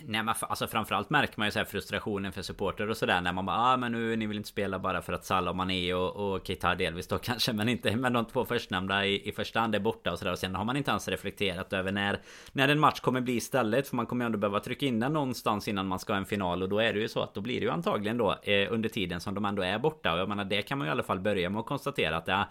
Nej 0.07 0.23
men 0.23 0.35
alltså 0.41 0.67
framförallt 0.67 1.09
märker 1.09 1.33
man 1.37 1.47
ju 1.47 1.51
så 1.51 1.59
här 1.59 1.65
frustrationen 1.65 2.31
för 2.31 2.41
supporter 2.41 2.89
och 2.89 2.97
sådär 2.97 3.21
när 3.21 3.33
man 3.33 3.45
bara 3.45 3.57
ah, 3.57 3.77
men 3.77 3.91
nu 3.91 4.15
ni 4.15 4.27
vill 4.27 4.37
inte 4.37 4.49
spela 4.49 4.79
bara 4.79 5.01
för 5.01 5.13
att 5.13 5.25
Salah 5.25 5.49
och 5.49 5.55
Mané 5.55 5.93
och, 5.93 6.33
och 6.33 6.47
Keita 6.47 6.75
delvis 6.75 7.07
då 7.07 7.17
kanske 7.23 7.53
men 7.53 7.69
inte 7.69 7.95
men 7.95 8.13
de 8.13 8.25
två 8.25 8.45
förstnämnda 8.45 9.05
i, 9.05 9.29
i 9.29 9.31
första 9.31 9.59
hand 9.59 9.75
är 9.75 9.79
borta 9.79 10.11
och 10.11 10.19
sådär. 10.19 10.31
Och 10.31 10.39
sen 10.39 10.55
har 10.55 10.65
man 10.65 10.77
inte 10.77 10.91
ens 10.91 11.07
reflekterat 11.07 11.73
över 11.73 11.91
när 11.91 12.19
när 12.51 12.67
en 12.67 12.79
match 12.79 12.99
kommer 12.99 13.21
bli 13.21 13.33
istället 13.33 13.87
för 13.87 13.95
man 13.95 14.05
kommer 14.05 14.25
ju 14.25 14.25
ändå 14.25 14.37
behöva 14.37 14.59
trycka 14.59 14.85
in 14.85 14.99
den 14.99 15.13
någonstans 15.13 15.67
innan 15.67 15.87
man 15.87 15.99
ska 15.99 16.13
ha 16.13 16.17
en 16.17 16.25
final. 16.25 16.63
Och 16.63 16.69
då 16.69 16.79
är 16.79 16.93
det 16.93 16.99
ju 16.99 17.07
så 17.07 17.21
att 17.21 17.33
då 17.33 17.41
blir 17.41 17.59
det 17.59 17.65
ju 17.65 17.71
antagligen 17.71 18.17
då 18.17 18.35
eh, 18.43 18.73
under 18.73 18.89
tiden 18.89 19.21
som 19.21 19.35
de 19.35 19.45
ändå 19.45 19.61
är 19.61 19.79
borta. 19.79 20.13
Och 20.13 20.19
jag 20.19 20.29
menar 20.29 20.45
det 20.45 20.61
kan 20.61 20.77
man 20.77 20.87
ju 20.87 20.89
i 20.89 20.91
alla 20.91 21.03
fall 21.03 21.19
börja 21.19 21.49
med 21.49 21.59
att 21.59 21.65
konstatera 21.65 22.17
att 22.17 22.27
ja, 22.27 22.49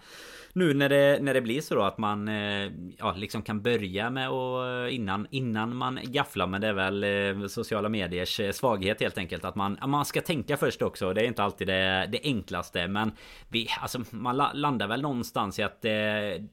nu 0.53 0.73
när 0.73 0.89
det, 0.89 1.19
när 1.21 1.33
det 1.33 1.41
blir 1.41 1.61
så 1.61 1.75
då 1.75 1.81
att 1.81 1.97
man 1.97 2.27
eh, 2.27 2.71
ja, 2.97 3.13
liksom 3.17 3.41
kan 3.41 3.61
börja 3.61 4.09
med 4.09 4.29
och 4.29 4.67
eh, 4.67 4.95
innan, 4.95 5.27
innan 5.29 5.75
man 5.75 5.99
gafflar 6.03 6.47
men 6.47 6.61
det 6.61 6.67
är 6.67 6.73
väl 6.73 7.03
eh, 7.03 7.47
sociala 7.47 7.89
mediers 7.89 8.41
svaghet 8.55 9.01
helt 9.01 9.17
enkelt. 9.17 9.45
Att 9.45 9.55
man, 9.55 9.77
man 9.87 10.05
ska 10.05 10.21
tänka 10.21 10.57
först 10.57 10.81
också. 10.81 11.13
Det 11.13 11.21
är 11.21 11.25
inte 11.25 11.43
alltid 11.43 11.67
det, 11.67 12.09
det 12.11 12.19
enklaste 12.23 12.87
men 12.87 13.11
vi, 13.49 13.67
alltså, 13.81 14.01
man 14.09 14.37
landar 14.53 14.87
väl 14.87 15.01
någonstans 15.01 15.59
i 15.59 15.63
att 15.63 15.85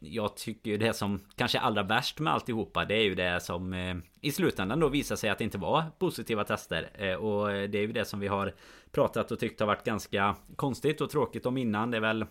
jag 0.01 0.37
tycker 0.37 0.71
ju 0.71 0.77
det 0.77 0.93
som 0.93 1.21
kanske 1.37 1.59
är 1.59 1.63
allra 1.63 1.83
värst 1.83 2.19
med 2.19 2.33
alltihopa 2.33 2.85
det 2.85 2.95
är 2.95 3.03
ju 3.03 3.15
det 3.15 3.43
som 3.43 3.75
i 4.21 4.33
slutändan 4.33 4.81
då 4.81 4.89
visar 4.89 5.17
sig 5.17 5.31
att 5.31 5.39
det 5.39 5.45
inte 5.45 5.59
var 5.59 5.85
positiva 5.99 6.45
tester. 6.45 7.17
Och 7.17 7.49
det 7.49 7.79
är 7.79 7.83
ju 7.83 7.93
det 7.93 8.05
som 8.05 8.21
vi 8.21 8.29
har 8.29 8.55
pratat 8.93 9.31
och 9.31 9.39
tyckt 9.39 9.61
har 9.61 9.67
varit 9.67 9.85
ganska 9.85 10.37
konstigt 10.57 11.01
och 11.01 11.11
tråkigt 11.11 11.47
om 11.47 11.57
innan. 11.57 11.91
Det 11.91 11.97
är 11.97 12.01
väl 12.01 12.25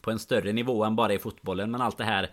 på 0.00 0.10
en 0.10 0.18
större 0.18 0.52
nivå 0.52 0.84
än 0.84 0.96
bara 0.96 1.12
i 1.12 1.18
fotbollen. 1.18 1.70
Men 1.70 1.80
allt 1.80 1.98
det 1.98 2.04
här 2.04 2.30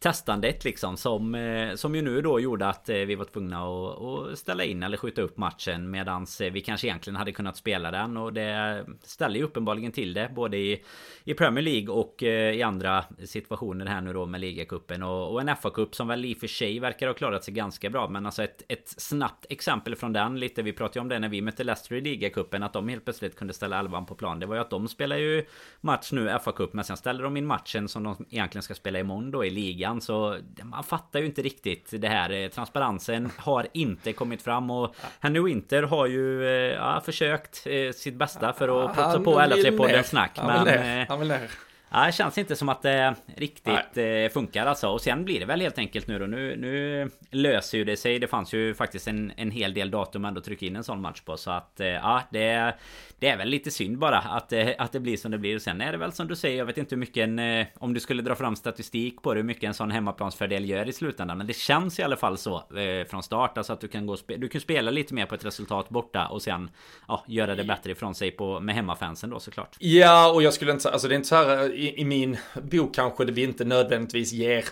testandet 0.00 0.64
liksom 0.64 0.96
som, 0.96 1.34
eh, 1.34 1.74
som 1.74 1.94
ju 1.94 2.02
nu 2.02 2.22
då 2.22 2.40
gjorde 2.40 2.68
att 2.68 2.88
eh, 2.88 2.96
vi 2.96 3.14
var 3.14 3.24
tvungna 3.24 3.62
att, 3.62 4.02
att 4.02 4.38
ställa 4.38 4.64
in 4.64 4.82
eller 4.82 4.96
skjuta 4.96 5.22
upp 5.22 5.36
matchen 5.36 5.90
medans 5.90 6.40
eh, 6.40 6.52
vi 6.52 6.60
kanske 6.60 6.86
egentligen 6.86 7.16
hade 7.16 7.32
kunnat 7.32 7.56
spela 7.56 7.90
den. 7.90 8.16
Och 8.16 8.32
det 8.32 8.84
ställer 9.02 9.36
ju 9.36 9.44
uppenbarligen 9.44 9.92
till 9.92 10.14
det 10.14 10.30
både 10.34 10.56
i, 10.56 10.82
i 11.24 11.34
Premier 11.34 11.64
League 11.64 11.94
och 11.94 12.22
i 12.22 12.62
andra 12.62 13.04
situationer 13.24 13.86
här 13.86 14.00
nu 14.00 14.12
då 14.12 14.26
med 14.26 14.40
ligacupen. 14.40 15.02
Och, 15.02 15.32
och 15.32 15.40
en 15.40 15.48
FA-cup 15.48 15.94
som 15.94 16.08
väl 16.08 16.24
i 16.24 16.34
och 16.34 16.38
för 16.38 16.46
sig 16.46 16.78
verkar 16.78 17.06
ha 17.06 17.14
klarat 17.14 17.44
sig 17.44 17.54
ganska 17.54 17.90
bra 17.90 18.08
men 18.08 18.26
alltså 18.26 18.42
ett, 18.42 18.62
ett 18.68 18.88
snabbt 18.88 19.46
exempel 19.48 19.96
från 19.96 20.12
den 20.12 20.40
lite 20.40 20.62
vi 20.62 20.72
pratade 20.72 20.98
ju 20.98 21.00
om 21.00 21.08
det 21.08 21.18
när 21.18 21.28
vi 21.28 21.42
mötte 21.42 21.64
Leicester 21.64 21.96
i 21.96 22.00
ligacupen 22.00 22.62
att 22.62 22.72
de 22.72 22.88
helt 22.88 23.04
plötsligt 23.04 23.36
kunde 23.36 23.54
ställa 23.54 23.78
elvan 23.78 24.06
på 24.06 24.14
plan. 24.14 24.40
Det 24.40 24.46
var 24.46 24.54
ju 24.54 24.60
att 24.60 24.70
de 24.70 24.88
spelar 24.88 25.16
ju 25.16 25.44
match 25.80 26.12
nu 26.12 26.28
FA-cup 26.28 26.68
men 26.72 26.84
sen 26.84 26.96
ställer 26.96 27.22
de 27.22 27.36
in 27.36 27.46
matchen 27.46 27.88
som 27.88 28.02
de 28.02 28.26
egentligen 28.30 28.62
ska 28.62 28.74
spela 28.74 28.98
imorgon 28.98 29.30
då 29.30 29.44
i 29.44 29.50
ligan 29.50 29.89
början 29.90 30.00
så 30.00 30.36
man 30.62 30.84
fattar 30.84 31.20
ju 31.20 31.26
inte 31.26 31.42
riktigt 31.42 31.88
det 31.92 32.08
här. 32.08 32.48
Transparensen 32.48 33.30
har 33.36 33.66
inte 33.72 34.12
kommit 34.12 34.42
fram 34.42 34.70
och 34.70 34.94
Henry 35.20 35.40
Winter 35.40 35.82
har 35.82 36.06
ju 36.06 36.44
eh, 36.44 36.74
ja, 36.74 37.02
försökt 37.04 37.66
eh, 37.66 37.92
sitt 37.92 38.14
bästa 38.14 38.52
för 38.52 38.84
att 38.84 38.96
putsa 38.96 39.20
på 39.20 39.40
LFC-poddens 39.40 40.02
snack. 40.02 40.38
Han 40.38 40.64
vill 40.64 40.74
ner. 40.74 41.06
Han 41.08 41.18
vill 41.18 41.28
ner. 41.28 41.50
Ja, 41.92 42.06
det 42.06 42.12
känns 42.12 42.38
inte 42.38 42.56
som 42.56 42.68
att 42.68 42.82
det 42.82 43.14
riktigt 43.36 43.74
Nej. 43.94 44.24
Eh, 44.24 44.30
funkar 44.30 44.66
alltså. 44.66 44.88
Och 44.88 45.00
sen 45.00 45.24
blir 45.24 45.40
det 45.40 45.46
väl 45.46 45.60
helt 45.60 45.78
enkelt 45.78 46.06
nu 46.06 46.18
då. 46.18 46.26
Nu, 46.26 46.56
nu 46.56 47.10
löser 47.30 47.78
ju 47.78 47.84
det 47.84 47.96
sig. 47.96 48.18
Det 48.18 48.26
fanns 48.26 48.52
ju 48.52 48.74
faktiskt 48.74 49.08
en, 49.08 49.32
en 49.36 49.50
hel 49.50 49.74
del 49.74 49.90
datum 49.90 50.24
ändå 50.24 50.38
att 50.38 50.44
trycka 50.44 50.66
in 50.66 50.76
en 50.76 50.84
sån 50.84 51.00
match 51.00 51.20
på. 51.20 51.36
Så 51.36 51.50
att 51.50 51.72
ja, 51.76 52.22
det, 52.30 52.74
det 53.20 53.28
är 53.28 53.36
väl 53.36 53.48
lite 53.48 53.70
synd 53.70 53.98
bara 53.98 54.18
att 54.18 54.48
det, 54.48 54.76
att 54.78 54.92
det 54.92 55.00
blir 55.00 55.16
som 55.16 55.30
det 55.30 55.38
blir. 55.38 55.56
Och 55.56 55.62
sen 55.62 55.80
är 55.80 55.92
det 55.92 55.98
väl 55.98 56.12
som 56.12 56.28
du 56.28 56.36
säger, 56.36 56.58
jag 56.58 56.66
vet 56.66 56.78
inte 56.78 56.94
hur 56.94 57.00
mycket 57.00 57.24
en... 57.24 57.38
Eh, 57.38 57.66
om 57.78 57.94
du 57.94 58.00
skulle 58.00 58.22
dra 58.22 58.34
fram 58.34 58.56
statistik 58.56 59.22
på 59.22 59.34
det, 59.34 59.38
hur 59.38 59.44
mycket 59.44 59.64
en 59.64 59.74
sån 59.74 59.90
hemmaplansfördel 59.90 60.68
gör 60.68 60.88
i 60.88 60.92
slutändan. 60.92 61.38
Men 61.38 61.46
det 61.46 61.56
känns 61.56 61.98
i 61.98 62.02
alla 62.02 62.16
fall 62.16 62.38
så 62.38 62.56
eh, 62.56 63.06
från 63.08 63.22
start. 63.22 63.58
Alltså 63.58 63.72
att 63.72 63.80
du 63.80 63.88
kan 63.88 64.06
gå 64.06 64.16
Du 64.26 64.48
kan 64.48 64.60
spela 64.60 64.90
lite 64.90 65.14
mer 65.14 65.26
på 65.26 65.34
ett 65.34 65.44
resultat 65.44 65.88
borta 65.88 66.26
och 66.26 66.42
sen 66.42 66.70
ja, 67.08 67.24
göra 67.28 67.54
det 67.54 67.64
bättre 67.64 67.92
ifrån 67.92 68.14
sig 68.14 68.30
på, 68.30 68.60
med 68.60 68.74
hemmafansen 68.74 69.30
då 69.30 69.40
såklart. 69.40 69.76
Ja, 69.78 70.32
och 70.32 70.42
jag 70.42 70.54
skulle 70.54 70.72
inte... 70.72 70.90
Alltså 70.90 71.08
det 71.08 71.14
är 71.14 71.16
inte 71.16 71.28
så 71.28 71.36
här 71.36 71.74
i, 71.80 72.00
i 72.00 72.04
min 72.04 72.36
bok 72.62 72.94
kanske 72.94 73.24
det 73.24 73.32
vi 73.32 73.42
inte 73.42 73.64
nödvändigtvis 73.64 74.32
ger 74.32 74.64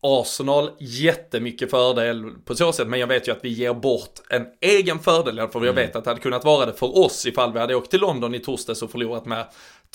Arsenal 0.00 0.70
jättemycket 0.78 1.70
fördel 1.70 2.30
på 2.44 2.54
så 2.54 2.72
sätt, 2.72 2.88
men 2.88 3.00
jag 3.00 3.06
vet 3.06 3.28
ju 3.28 3.32
att 3.32 3.44
vi 3.44 3.48
ger 3.48 3.74
bort 3.74 4.20
en 4.30 4.46
egen 4.60 4.98
fördel, 4.98 5.36
för 5.36 5.60
jag 5.60 5.62
mm. 5.62 5.74
vet 5.74 5.96
att 5.96 6.04
det 6.04 6.10
hade 6.10 6.20
kunnat 6.20 6.44
vara 6.44 6.66
det 6.66 6.72
för 6.72 6.98
oss 6.98 7.26
ifall 7.26 7.52
vi 7.52 7.58
hade 7.58 7.74
åkt 7.74 7.90
till 7.90 8.00
London 8.00 8.34
i 8.34 8.38
torsdags 8.38 8.82
och 8.82 8.90
förlorat 8.90 9.26
med 9.26 9.46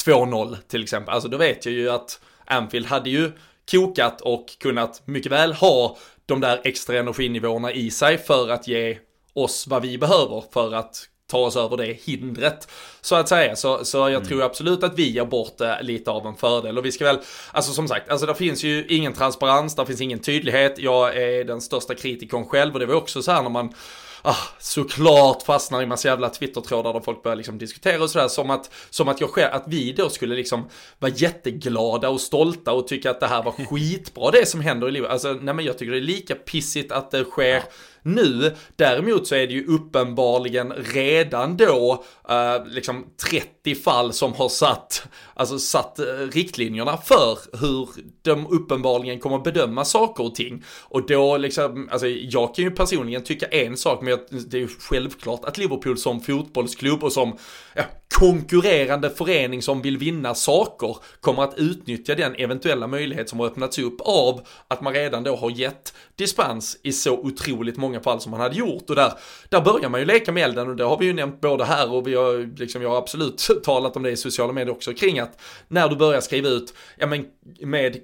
2-0 0.05 0.57
till 0.67 0.83
exempel. 0.83 1.13
Alltså 1.13 1.29
då 1.29 1.37
vet 1.37 1.65
jag 1.65 1.73
ju 1.73 1.89
att 1.89 2.21
Anfield 2.45 2.85
hade 2.85 3.09
ju 3.09 3.31
kokat 3.71 4.21
och 4.21 4.45
kunnat 4.59 5.01
mycket 5.05 5.31
väl 5.31 5.53
ha 5.53 5.97
de 6.25 6.41
där 6.41 6.61
extra 6.63 6.99
energinivåerna 6.99 7.71
i 7.71 7.91
sig 7.91 8.17
för 8.17 8.49
att 8.49 8.67
ge 8.67 8.97
oss 9.33 9.67
vad 9.67 9.81
vi 9.81 9.97
behöver 9.97 10.43
för 10.53 10.73
att 10.73 11.09
ta 11.29 11.37
oss 11.37 11.55
över 11.55 11.77
det 11.77 11.97
hindret. 12.03 12.67
Så 13.01 13.15
att 13.15 13.29
säga, 13.29 13.55
så, 13.55 13.85
så 13.85 13.97
jag 13.97 14.13
mm. 14.13 14.27
tror 14.27 14.43
absolut 14.43 14.83
att 14.83 14.99
vi 14.99 15.09
ger 15.09 15.25
bort 15.25 15.61
eh, 15.61 15.81
lite 15.81 16.11
av 16.11 16.27
en 16.27 16.35
fördel. 16.35 16.77
Och 16.77 16.85
vi 16.85 16.91
ska 16.91 17.05
väl, 17.05 17.19
alltså 17.51 17.73
som 17.73 17.87
sagt, 17.87 18.09
alltså 18.09 18.25
det 18.25 18.35
finns 18.35 18.63
ju 18.63 18.85
ingen 18.89 19.13
transparens, 19.13 19.75
det 19.75 19.85
finns 19.85 20.01
ingen 20.01 20.19
tydlighet. 20.19 20.75
Jag 20.77 21.17
är 21.17 21.43
den 21.43 21.61
största 21.61 21.95
kritikern 21.95 22.45
själv 22.45 22.73
och 22.73 22.79
det 22.79 22.85
var 22.85 22.95
också 22.95 23.21
så 23.21 23.31
här 23.31 23.43
när 23.43 23.49
man 23.49 23.73
ah, 24.21 24.35
såklart 24.59 25.43
fastnar 25.43 25.81
i 25.81 25.85
massa 25.85 26.07
jävla 26.07 26.29
Twitter-trådar 26.29 26.93
där 26.93 26.99
folk 26.99 27.23
börjar 27.23 27.35
liksom 27.35 27.57
diskutera 27.57 28.03
och 28.03 28.09
sådär. 28.09 28.27
Som 28.27 28.49
att, 28.49 28.71
som 28.89 29.07
att 29.07 29.21
jag 29.21 29.29
själv, 29.29 29.53
att 29.53 29.63
vi 29.67 29.93
då 29.93 30.09
skulle 30.09 30.35
liksom 30.35 30.69
vara 30.99 31.11
jätteglada 31.11 32.09
och 32.09 32.21
stolta 32.21 32.71
och 32.71 32.87
tycka 32.87 33.11
att 33.11 33.19
det 33.19 33.27
här 33.27 33.43
var 33.43 33.51
skitbra 33.51 34.31
det 34.31 34.45
som 34.45 34.61
händer 34.61 34.87
i 34.87 34.91
livet. 34.91 35.11
Alltså, 35.11 35.33
nej 35.33 35.53
men 35.53 35.65
jag 35.65 35.77
tycker 35.77 35.91
det 35.91 35.97
är 35.97 36.01
lika 36.01 36.35
pissigt 36.35 36.91
att 36.91 37.11
det 37.11 37.23
sker 37.23 37.53
ja 37.53 37.61
nu. 38.03 38.55
Däremot 38.75 39.27
så 39.27 39.35
är 39.35 39.47
det 39.47 39.53
ju 39.53 39.65
uppenbarligen 39.65 40.73
redan 40.73 41.57
då 41.57 42.03
eh, 42.29 42.65
liksom 42.65 43.05
30 43.29 43.75
fall 43.75 44.13
som 44.13 44.33
har 44.33 44.49
satt, 44.49 45.03
alltså 45.33 45.59
satt 45.59 45.99
eh, 45.99 46.05
riktlinjerna 46.31 46.97
för 46.97 47.37
hur 47.61 47.89
de 48.21 48.47
uppenbarligen 48.47 49.19
kommer 49.19 49.39
bedöma 49.39 49.85
saker 49.85 50.23
och 50.23 50.35
ting. 50.35 50.63
Och 50.83 51.07
då 51.07 51.37
liksom, 51.37 51.89
alltså 51.91 52.07
jag 52.07 52.55
kan 52.55 52.65
ju 52.65 52.71
personligen 52.71 53.23
tycka 53.23 53.45
en 53.45 53.77
sak, 53.77 54.01
men 54.01 54.17
det 54.29 54.57
är 54.57 54.61
ju 54.61 54.69
självklart 54.79 55.45
att 55.45 55.57
Liverpool 55.57 55.97
som 55.97 56.21
fotbollsklubb 56.21 57.03
och 57.03 57.13
som 57.13 57.37
ja, 57.75 57.83
konkurrerande 58.15 59.09
förening 59.09 59.61
som 59.61 59.81
vill 59.81 59.97
vinna 59.97 60.35
saker 60.35 60.97
kommer 61.21 61.43
att 61.43 61.57
utnyttja 61.57 62.15
den 62.15 62.35
eventuella 62.35 62.87
möjlighet 62.87 63.29
som 63.29 63.39
har 63.39 63.47
öppnats 63.47 63.79
upp 63.79 64.01
av 64.01 64.47
att 64.67 64.81
man 64.81 64.93
redan 64.93 65.23
då 65.23 65.35
har 65.35 65.51
gett 65.51 65.93
dispens 66.15 66.79
i 66.83 66.91
så 66.91 67.17
otroligt 67.17 67.77
många 67.77 67.99
fall 67.99 68.21
som 68.21 68.31
man 68.31 68.39
hade 68.39 68.55
gjort. 68.55 68.89
Och 68.89 68.95
där, 68.95 69.13
där 69.49 69.61
börjar 69.61 69.89
man 69.89 69.99
ju 69.99 70.05
leka 70.05 70.31
med 70.31 70.43
elden 70.43 70.69
och 70.69 70.75
det 70.75 70.83
har 70.83 70.97
vi 70.97 71.05
ju 71.05 71.13
nämnt 71.13 71.41
både 71.41 71.65
här 71.65 71.91
och 71.91 72.07
vi 72.07 72.15
har, 72.15 72.57
liksom, 72.57 72.81
jag 72.81 72.89
har 72.89 72.97
absolut 72.97 73.49
talat 73.63 73.95
om 73.95 74.03
det 74.03 74.11
i 74.11 74.17
sociala 74.17 74.53
medier 74.53 74.75
också 74.75 74.93
kring 74.93 75.19
att 75.19 75.41
när 75.67 75.89
du 75.89 75.95
börjar 75.95 76.21
skriva 76.21 76.49
ut, 76.49 76.73
ja 76.97 77.07
men 77.07 77.25
med 77.61 77.97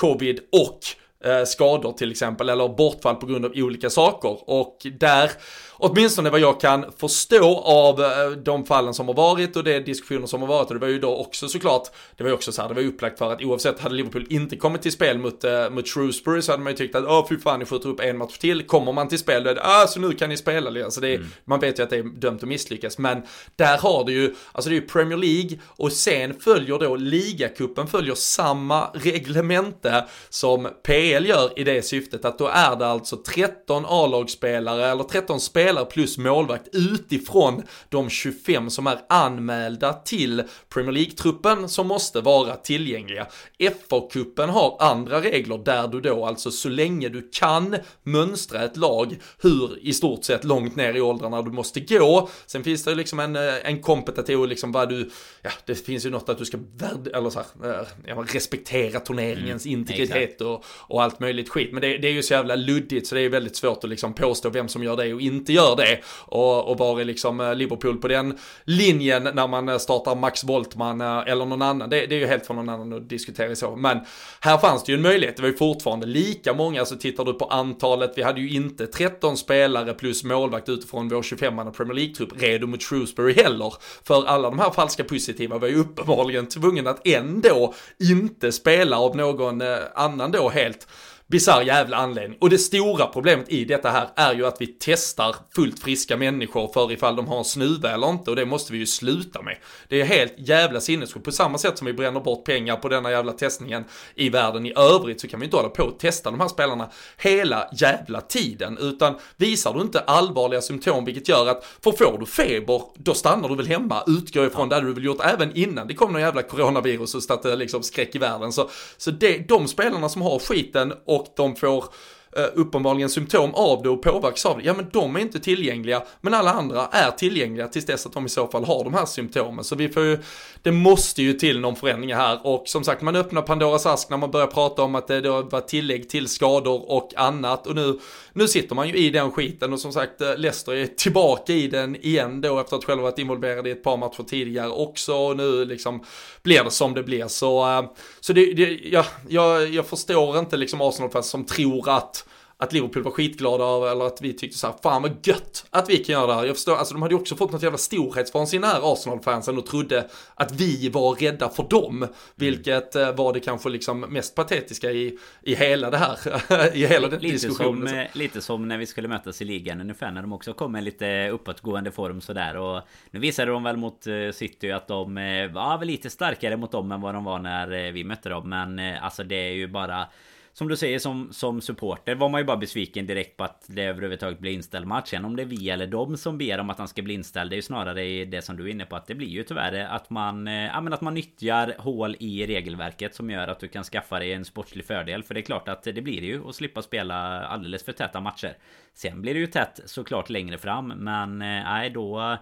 covid 0.00 0.40
och 0.52 0.80
eh, 1.28 1.44
skador 1.44 1.92
till 1.92 2.10
exempel 2.10 2.48
eller 2.48 2.68
bortfall 2.68 3.16
på 3.16 3.26
grund 3.26 3.44
av 3.44 3.52
olika 3.54 3.90
saker 3.90 4.50
och 4.50 4.86
där 4.98 5.30
åtminstone 5.76 6.30
vad 6.30 6.40
jag 6.40 6.60
kan 6.60 6.84
förstå 6.98 7.58
av 7.58 8.00
eh, 8.00 8.30
de 8.30 8.66
fallen 8.66 8.94
som 8.94 9.08
har 9.08 9.14
varit 9.14 9.56
och 9.56 9.64
de 9.64 9.80
diskussioner 9.80 10.26
som 10.26 10.40
har 10.40 10.48
varit. 10.48 10.68
Och 10.68 10.74
det 10.74 10.80
var 10.80 10.88
ju 10.88 10.98
då 10.98 11.16
också 11.16 11.48
såklart, 11.48 11.88
det 12.16 12.22
var 12.24 12.30
ju 12.30 12.34
också 12.34 12.52
så 12.52 12.62
här, 12.62 12.68
det 12.68 12.74
var 12.74 12.82
ju 12.82 12.88
upplagt 12.88 13.18
för 13.18 13.32
att 13.32 13.42
oavsett 13.42 13.80
hade 13.80 13.94
Liverpool 13.94 14.26
inte 14.30 14.56
kommit 14.56 14.82
till 14.82 14.92
spel 14.92 15.18
mot, 15.18 15.44
äh, 15.44 15.70
mot 15.70 15.88
Shrewsbury 15.88 16.42
så 16.42 16.52
hade 16.52 16.62
man 16.62 16.72
ju 16.72 16.76
tyckt 16.76 16.94
att 16.94 17.04
åh 17.04 17.26
fy 17.28 17.38
fan 17.38 17.58
ni 17.58 17.66
skjuter 17.66 17.88
upp 17.88 18.00
en 18.00 18.18
match 18.18 18.38
till, 18.38 18.66
kommer 18.66 18.92
man 18.92 19.08
till 19.08 19.18
spel 19.18 19.44
då 19.44 19.50
är 19.50 19.54
det 19.54 19.62
ah 19.64 19.86
så 19.86 20.00
nu 20.00 20.12
kan 20.12 20.28
ni 20.28 20.36
spela, 20.36 20.84
alltså 20.84 21.00
det 21.00 21.08
är, 21.08 21.16
mm. 21.16 21.28
man 21.44 21.60
vet 21.60 21.78
ju 21.78 21.82
att 21.82 21.90
det 21.90 21.96
är 21.96 22.02
dömt 22.02 22.42
att 22.42 22.48
misslyckas. 22.48 22.98
Men 22.98 23.22
där 23.56 23.78
har 23.78 24.04
du 24.04 24.12
ju, 24.12 24.34
alltså 24.52 24.70
det 24.70 24.76
är 24.76 24.80
ju 24.80 24.86
Premier 24.86 25.18
League 25.18 25.58
och 25.66 25.92
sen 25.92 26.40
följer 26.40 26.78
då 26.78 26.96
ligacupen 26.96 27.86
följer 27.86 28.14
samma 28.14 28.90
reglemente 28.94 30.04
som 30.28 30.68
PL 30.82 31.26
gör 31.26 31.58
i 31.58 31.64
det 31.64 31.82
syftet 31.82 32.24
att 32.24 32.38
då 32.38 32.46
är 32.46 32.76
det 32.76 32.86
alltså 32.86 33.16
13 33.16 33.84
A-lagsspelare 33.88 34.86
eller 34.86 35.04
13 35.04 35.40
spelare 35.40 35.63
spelare 35.64 35.84
plus 35.84 36.18
målvakt 36.18 36.68
utifrån 36.72 37.62
de 37.88 38.10
25 38.10 38.70
som 38.70 38.86
är 38.86 38.98
anmälda 39.08 39.92
till 39.92 40.42
Premier 40.68 40.92
League-truppen 40.92 41.68
som 41.68 41.86
måste 41.86 42.20
vara 42.20 42.56
tillgängliga. 42.56 43.26
FA-cupen 43.58 44.48
har 44.48 44.76
andra 44.80 45.20
regler 45.20 45.58
där 45.58 45.88
du 45.88 46.00
då 46.00 46.26
alltså 46.26 46.50
så 46.50 46.68
länge 46.68 47.08
du 47.08 47.30
kan 47.32 47.76
mönstra 48.02 48.64
ett 48.64 48.76
lag 48.76 49.16
hur 49.42 49.78
i 49.82 49.92
stort 49.92 50.24
sett 50.24 50.44
långt 50.44 50.76
ner 50.76 50.94
i 50.94 51.00
åldrarna 51.00 51.42
du 51.42 51.50
måste 51.50 51.80
gå. 51.80 52.28
Sen 52.46 52.64
finns 52.64 52.84
det 52.84 52.94
liksom 52.94 53.20
en, 53.20 53.36
eh, 53.36 53.54
en 53.64 53.82
kompetitiv, 53.82 54.46
liksom 54.46 54.72
vad 54.72 54.88
du, 54.88 55.10
ja 55.42 55.50
det 55.66 55.74
finns 55.74 56.06
ju 56.06 56.10
något 56.10 56.28
att 56.28 56.38
du 56.38 56.44
ska 56.44 56.58
värd, 56.76 57.08
eller 57.14 57.30
så 57.30 57.38
här, 57.38 57.80
eh, 57.80 57.86
ja, 58.06 58.24
respektera 58.28 59.00
turneringens 59.00 59.66
mm, 59.66 59.78
integritet 59.78 60.40
och, 60.40 60.64
och 60.68 61.02
allt 61.02 61.20
möjligt 61.20 61.48
skit. 61.48 61.72
Men 61.72 61.80
det, 61.80 61.98
det, 61.98 62.08
är 62.08 62.12
ju 62.12 62.22
så 62.22 62.34
jävla 62.34 62.54
luddigt 62.56 63.06
så 63.06 63.14
det 63.14 63.20
är 63.20 63.28
väldigt 63.28 63.56
svårt 63.56 63.84
att 63.84 63.90
liksom 63.90 64.14
påstå 64.14 64.50
vem 64.50 64.68
som 64.68 64.82
gör 64.82 64.96
det 64.96 65.14
och 65.14 65.20
inte 65.20 65.52
gör 65.54 65.76
det. 65.76 66.00
Och, 66.26 66.70
och 66.70 66.78
var 66.78 67.00
är 67.00 67.04
liksom 67.04 67.40
eh, 67.40 67.54
Liverpool 67.54 67.96
på 67.96 68.08
den 68.08 68.38
linjen 68.64 69.28
när 69.34 69.48
man 69.48 69.68
eh, 69.68 69.78
startar 69.78 70.14
Max 70.14 70.44
Boltman 70.44 71.00
eh, 71.00 71.18
eller 71.26 71.44
någon 71.46 71.62
annan. 71.62 71.90
Det, 71.90 72.06
det 72.06 72.14
är 72.14 72.18
ju 72.18 72.26
helt 72.26 72.46
för 72.46 72.54
någon 72.54 72.68
annan 72.68 72.92
att 72.92 73.08
diskutera 73.08 73.56
så. 73.56 73.76
Men 73.76 74.00
här 74.40 74.58
fanns 74.58 74.84
det 74.84 74.92
ju 74.92 74.96
en 74.96 75.02
möjlighet. 75.02 75.36
Det 75.36 75.42
var 75.42 75.48
ju 75.48 75.56
fortfarande 75.56 76.06
lika 76.06 76.54
många, 76.54 76.84
så 76.84 76.96
tittar 76.96 77.24
du 77.24 77.32
på 77.32 77.44
antalet, 77.44 78.12
vi 78.16 78.22
hade 78.22 78.40
ju 78.40 78.50
inte 78.50 78.86
13 78.86 79.36
spelare 79.36 79.94
plus 79.94 80.24
målvakt 80.24 80.68
utifrån 80.68 81.08
vår 81.08 81.22
25-manna 81.22 81.70
Premier 81.70 81.94
League-trupp 81.94 82.42
redo 82.42 82.66
mot 82.66 82.82
Shrewsbury 82.82 83.32
heller. 83.32 83.74
För 84.04 84.26
alla 84.26 84.50
de 84.50 84.58
här 84.58 84.70
falska 84.70 85.04
positiva 85.04 85.58
var 85.58 85.68
ju 85.68 85.76
uppenbarligen 85.76 86.48
tvungna 86.48 86.90
att 86.90 87.06
ändå 87.06 87.74
inte 87.98 88.52
spela 88.52 88.98
av 88.98 89.16
någon 89.16 89.62
annan 89.94 90.32
då 90.32 90.48
helt 90.48 90.86
bisarr 91.26 91.62
jävla 91.62 91.96
anledning. 91.96 92.38
Och 92.40 92.50
det 92.50 92.58
stora 92.58 93.06
problemet 93.06 93.48
i 93.48 93.64
detta 93.64 93.90
här 93.90 94.08
är 94.16 94.34
ju 94.34 94.46
att 94.46 94.56
vi 94.60 94.66
testar 94.66 95.36
fullt 95.54 95.82
friska 95.82 96.16
människor 96.16 96.70
för 96.72 96.92
ifall 96.92 97.16
de 97.16 97.28
har 97.28 97.38
en 97.38 97.44
snuva 97.44 97.90
eller 97.90 98.10
inte 98.10 98.30
och 98.30 98.36
det 98.36 98.46
måste 98.46 98.72
vi 98.72 98.78
ju 98.78 98.86
sluta 98.86 99.42
med. 99.42 99.56
Det 99.88 100.00
är 100.00 100.04
helt 100.04 100.34
jävla 100.36 100.80
sinnessjukt. 100.80 101.24
På 101.24 101.32
samma 101.32 101.58
sätt 101.58 101.78
som 101.78 101.86
vi 101.86 101.92
bränner 101.92 102.20
bort 102.20 102.44
pengar 102.44 102.76
på 102.76 102.88
denna 102.88 103.10
jävla 103.10 103.32
testningen 103.32 103.84
i 104.14 104.28
världen 104.28 104.66
i 104.66 104.72
övrigt 104.76 105.20
så 105.20 105.28
kan 105.28 105.40
vi 105.40 105.44
inte 105.44 105.56
hålla 105.56 105.68
på 105.68 105.82
och 105.82 105.98
testa 105.98 106.30
de 106.30 106.40
här 106.40 106.48
spelarna 106.48 106.90
hela 107.18 107.68
jävla 107.72 108.20
tiden. 108.20 108.78
Utan 108.80 109.14
visar 109.36 109.74
du 109.74 109.80
inte 109.80 110.00
allvarliga 110.00 110.60
symptom 110.60 111.04
vilket 111.04 111.28
gör 111.28 111.46
att 111.46 111.64
för 111.84 111.92
får 111.92 112.18
du 112.18 112.26
feber 112.26 112.82
då 112.94 113.14
stannar 113.14 113.48
du 113.48 113.56
väl 113.56 113.66
hemma, 113.66 114.02
utgår 114.06 114.46
ifrån 114.46 114.68
det 114.68 114.80
du 114.80 114.92
väl 114.92 115.04
gjort 115.04 115.24
även 115.24 115.56
innan 115.56 115.86
det 115.86 115.94
kom 115.94 116.12
någon 116.12 116.22
jävla 116.22 116.42
coronavirus 116.42 117.14
och 117.14 117.22
satte 117.22 117.56
liksom 117.56 117.82
skräck 117.82 118.14
i 118.14 118.18
världen. 118.18 118.52
Så, 118.52 118.70
så 118.96 119.10
det, 119.10 119.48
de 119.48 119.68
spelarna 119.68 120.08
som 120.08 120.22
har 120.22 120.38
skiten 120.38 120.92
och 121.06 121.13
de 121.36 121.56
får 121.56 121.84
eh, 121.84 121.90
Eh, 122.36 122.46
uppenbarligen 122.54 123.08
symptom 123.08 123.54
av 123.54 123.82
det 123.82 123.88
och 123.88 124.02
påverkas 124.02 124.46
av 124.46 124.58
det, 124.58 124.64
ja 124.64 124.74
men 124.74 124.86
de 124.92 125.16
är 125.16 125.20
inte 125.20 125.40
tillgängliga, 125.40 126.02
men 126.20 126.34
alla 126.34 126.50
andra 126.52 126.86
är 126.86 127.10
tillgängliga 127.10 127.68
tills 127.68 127.86
dess 127.86 128.06
att 128.06 128.12
de 128.12 128.26
i 128.26 128.28
så 128.28 128.46
fall 128.46 128.64
har 128.64 128.84
de 128.84 128.94
här 128.94 129.06
symptomen. 129.06 129.64
Så 129.64 129.76
vi 129.76 129.88
får 129.88 130.02
ju, 130.02 130.18
det 130.62 130.72
måste 130.72 131.22
ju 131.22 131.32
till 131.32 131.60
någon 131.60 131.76
förändring 131.76 132.14
här. 132.14 132.46
Och 132.46 132.62
som 132.66 132.84
sagt 132.84 133.02
man 133.02 133.16
öppnar 133.16 133.42
Pandoras 133.42 133.86
ask 133.86 134.10
när 134.10 134.16
man 134.16 134.30
börjar 134.30 134.46
prata 134.46 134.82
om 134.82 134.94
att 134.94 135.06
det 135.06 135.20
då 135.20 135.42
var 135.42 135.60
tillägg 135.60 136.08
till 136.08 136.28
skador 136.28 136.90
och 136.90 137.12
annat. 137.16 137.66
Och 137.66 137.74
nu, 137.74 137.98
nu 138.32 138.48
sitter 138.48 138.74
man 138.74 138.88
ju 138.88 138.94
i 138.94 139.10
den 139.10 139.30
skiten 139.30 139.72
och 139.72 139.80
som 139.80 139.92
sagt 139.92 140.20
eh, 140.20 140.36
Leicester 140.36 140.72
är 140.72 140.86
tillbaka 140.86 141.52
i 141.52 141.68
den 141.68 141.96
igen 141.96 142.40
då 142.40 142.58
efter 142.58 142.76
att 142.76 142.84
själva 142.84 143.02
varit 143.02 143.18
involverade 143.18 143.68
i 143.68 143.72
ett 143.72 143.84
par 143.84 143.96
matcher 143.96 144.22
tidigare 144.22 144.70
också. 144.70 145.14
Och 145.14 145.36
nu 145.36 145.64
liksom 145.64 146.04
blir 146.42 146.64
det 146.64 146.70
som 146.70 146.94
det 146.94 147.02
blir. 147.02 147.28
Så, 147.28 147.70
eh, 147.70 147.84
så 148.20 148.32
det, 148.32 148.54
det 148.54 148.80
ja, 148.82 149.04
jag, 149.28 149.68
jag 149.68 149.86
förstår 149.86 150.38
inte 150.38 150.56
liksom 150.56 150.80
Arsenal-fans 150.80 151.30
som 151.30 151.44
tror 151.44 151.88
att 151.88 152.23
att 152.64 152.72
Liverpool 152.72 153.02
var 153.02 153.10
skitglada 153.10 153.64
över 153.64 153.92
eller 153.92 154.04
att 154.04 154.18
vi 154.22 154.32
tyckte 154.32 154.58
så 154.58 154.66
här, 154.66 154.74
fan 154.82 155.02
vad 155.02 155.26
gött 155.26 155.66
att 155.70 155.90
vi 155.90 155.96
kan 155.96 156.12
göra 156.12 156.26
det 156.26 156.34
här. 156.34 156.44
Jag 156.44 156.56
förstår, 156.56 156.76
alltså 156.76 156.94
de 156.94 157.02
hade 157.02 157.14
ju 157.14 157.20
också 157.20 157.36
fått 157.36 157.52
något 157.52 157.62
jävla 157.62 157.78
storhetsvansinne 157.78 158.66
här 158.66 158.92
Arsenal-fansen 158.92 159.58
och 159.58 159.66
trodde 159.66 160.08
att 160.34 160.52
vi 160.52 160.88
var 160.88 161.14
rädda 161.14 161.48
för 161.48 161.62
dem. 161.62 162.06
Vilket 162.34 162.94
mm. 162.94 163.16
var 163.16 163.32
det 163.32 163.40
kanske 163.40 163.68
liksom 163.68 164.00
mest 164.00 164.34
patetiska 164.34 164.90
i, 164.90 165.18
i 165.42 165.54
hela 165.54 165.90
det 165.90 165.96
här, 165.96 166.76
i 166.76 166.86
hela 166.86 167.08
den 167.08 167.20
lite 167.20 167.34
diskussionen. 167.34 167.88
Som, 167.88 167.98
eh, 167.98 168.06
lite 168.12 168.40
som 168.40 168.68
när 168.68 168.78
vi 168.78 168.86
skulle 168.86 169.08
mötas 169.08 169.42
i 169.42 169.44
ligan 169.44 169.80
ungefär, 169.80 170.10
när 170.10 170.22
de 170.22 170.32
också 170.32 170.52
kom 170.52 170.72
med 170.72 170.84
lite 170.84 171.28
uppåtgående 171.28 171.90
form 171.90 172.20
sådär. 172.20 172.56
Och 172.56 172.82
nu 173.10 173.20
visade 173.20 173.50
de 173.50 173.62
väl 173.62 173.76
mot 173.76 174.06
eh, 174.06 174.14
City 174.32 174.70
att 174.70 174.88
de 174.88 175.18
eh, 175.18 175.50
var 175.52 175.84
lite 175.84 176.10
starkare 176.10 176.56
mot 176.56 176.72
dem 176.72 176.92
än 176.92 177.00
vad 177.00 177.14
de 177.14 177.24
var 177.24 177.38
när 177.38 177.92
vi 177.92 178.04
mötte 178.04 178.28
dem. 178.28 178.48
Men 178.48 178.78
alltså 178.78 179.24
det 179.24 179.36
är 179.36 179.52
ju 179.52 179.68
bara 179.68 180.06
som 180.54 180.68
du 180.68 180.76
säger 180.76 180.98
som, 180.98 181.32
som 181.32 181.60
supporter 181.60 182.14
var 182.14 182.28
man 182.28 182.40
ju 182.40 182.44
bara 182.44 182.56
besviken 182.56 183.06
direkt 183.06 183.36
på 183.36 183.44
att 183.44 183.64
det 183.66 183.82
överhuvudtaget 183.82 184.38
blir 184.38 184.52
inställd 184.52 184.86
match. 184.86 185.08
Sen 185.08 185.24
om 185.24 185.36
det 185.36 185.42
är 185.42 185.46
vi 185.46 185.70
eller 185.70 185.86
de 185.86 186.16
som 186.16 186.38
ber 186.38 186.60
om 186.60 186.70
att 186.70 186.78
han 186.78 186.88
ska 186.88 187.02
bli 187.02 187.14
inställd. 187.14 187.50
Det 187.50 187.54
är 187.54 187.56
ju 187.56 187.62
snarare 187.62 188.24
det 188.24 188.42
som 188.42 188.56
du 188.56 188.64
är 188.64 188.68
inne 188.68 188.86
på. 188.86 188.96
Att 188.96 189.06
det 189.06 189.14
blir 189.14 189.28
ju 189.28 189.42
tyvärr 189.42 189.84
att 189.84 190.10
man, 190.10 190.48
eh, 190.48 190.54
ja, 190.54 190.80
men 190.80 190.92
att 190.92 191.00
man 191.00 191.14
nyttjar 191.14 191.74
hål 191.78 192.16
i 192.20 192.46
regelverket 192.46 193.14
som 193.14 193.30
gör 193.30 193.48
att 193.48 193.60
du 193.60 193.68
kan 193.68 193.84
skaffa 193.84 194.18
dig 194.18 194.32
en 194.32 194.44
sportslig 194.44 194.84
fördel. 194.84 195.22
För 195.22 195.34
det 195.34 195.40
är 195.40 195.42
klart 195.42 195.68
att 195.68 195.82
det 195.82 196.02
blir 196.02 196.20
det 196.20 196.26
ju 196.26 196.48
att 196.48 196.54
slippa 196.54 196.82
spela 196.82 197.46
alldeles 197.46 197.84
för 197.84 197.92
täta 197.92 198.20
matcher. 198.20 198.56
Sen 198.92 199.22
blir 199.22 199.34
det 199.34 199.40
ju 199.40 199.46
tätt 199.46 199.80
såklart 199.84 200.30
längre 200.30 200.58
fram. 200.58 200.88
Men 200.88 201.42
eh, 201.42 201.64
nej 201.64 201.90
då 201.90 202.38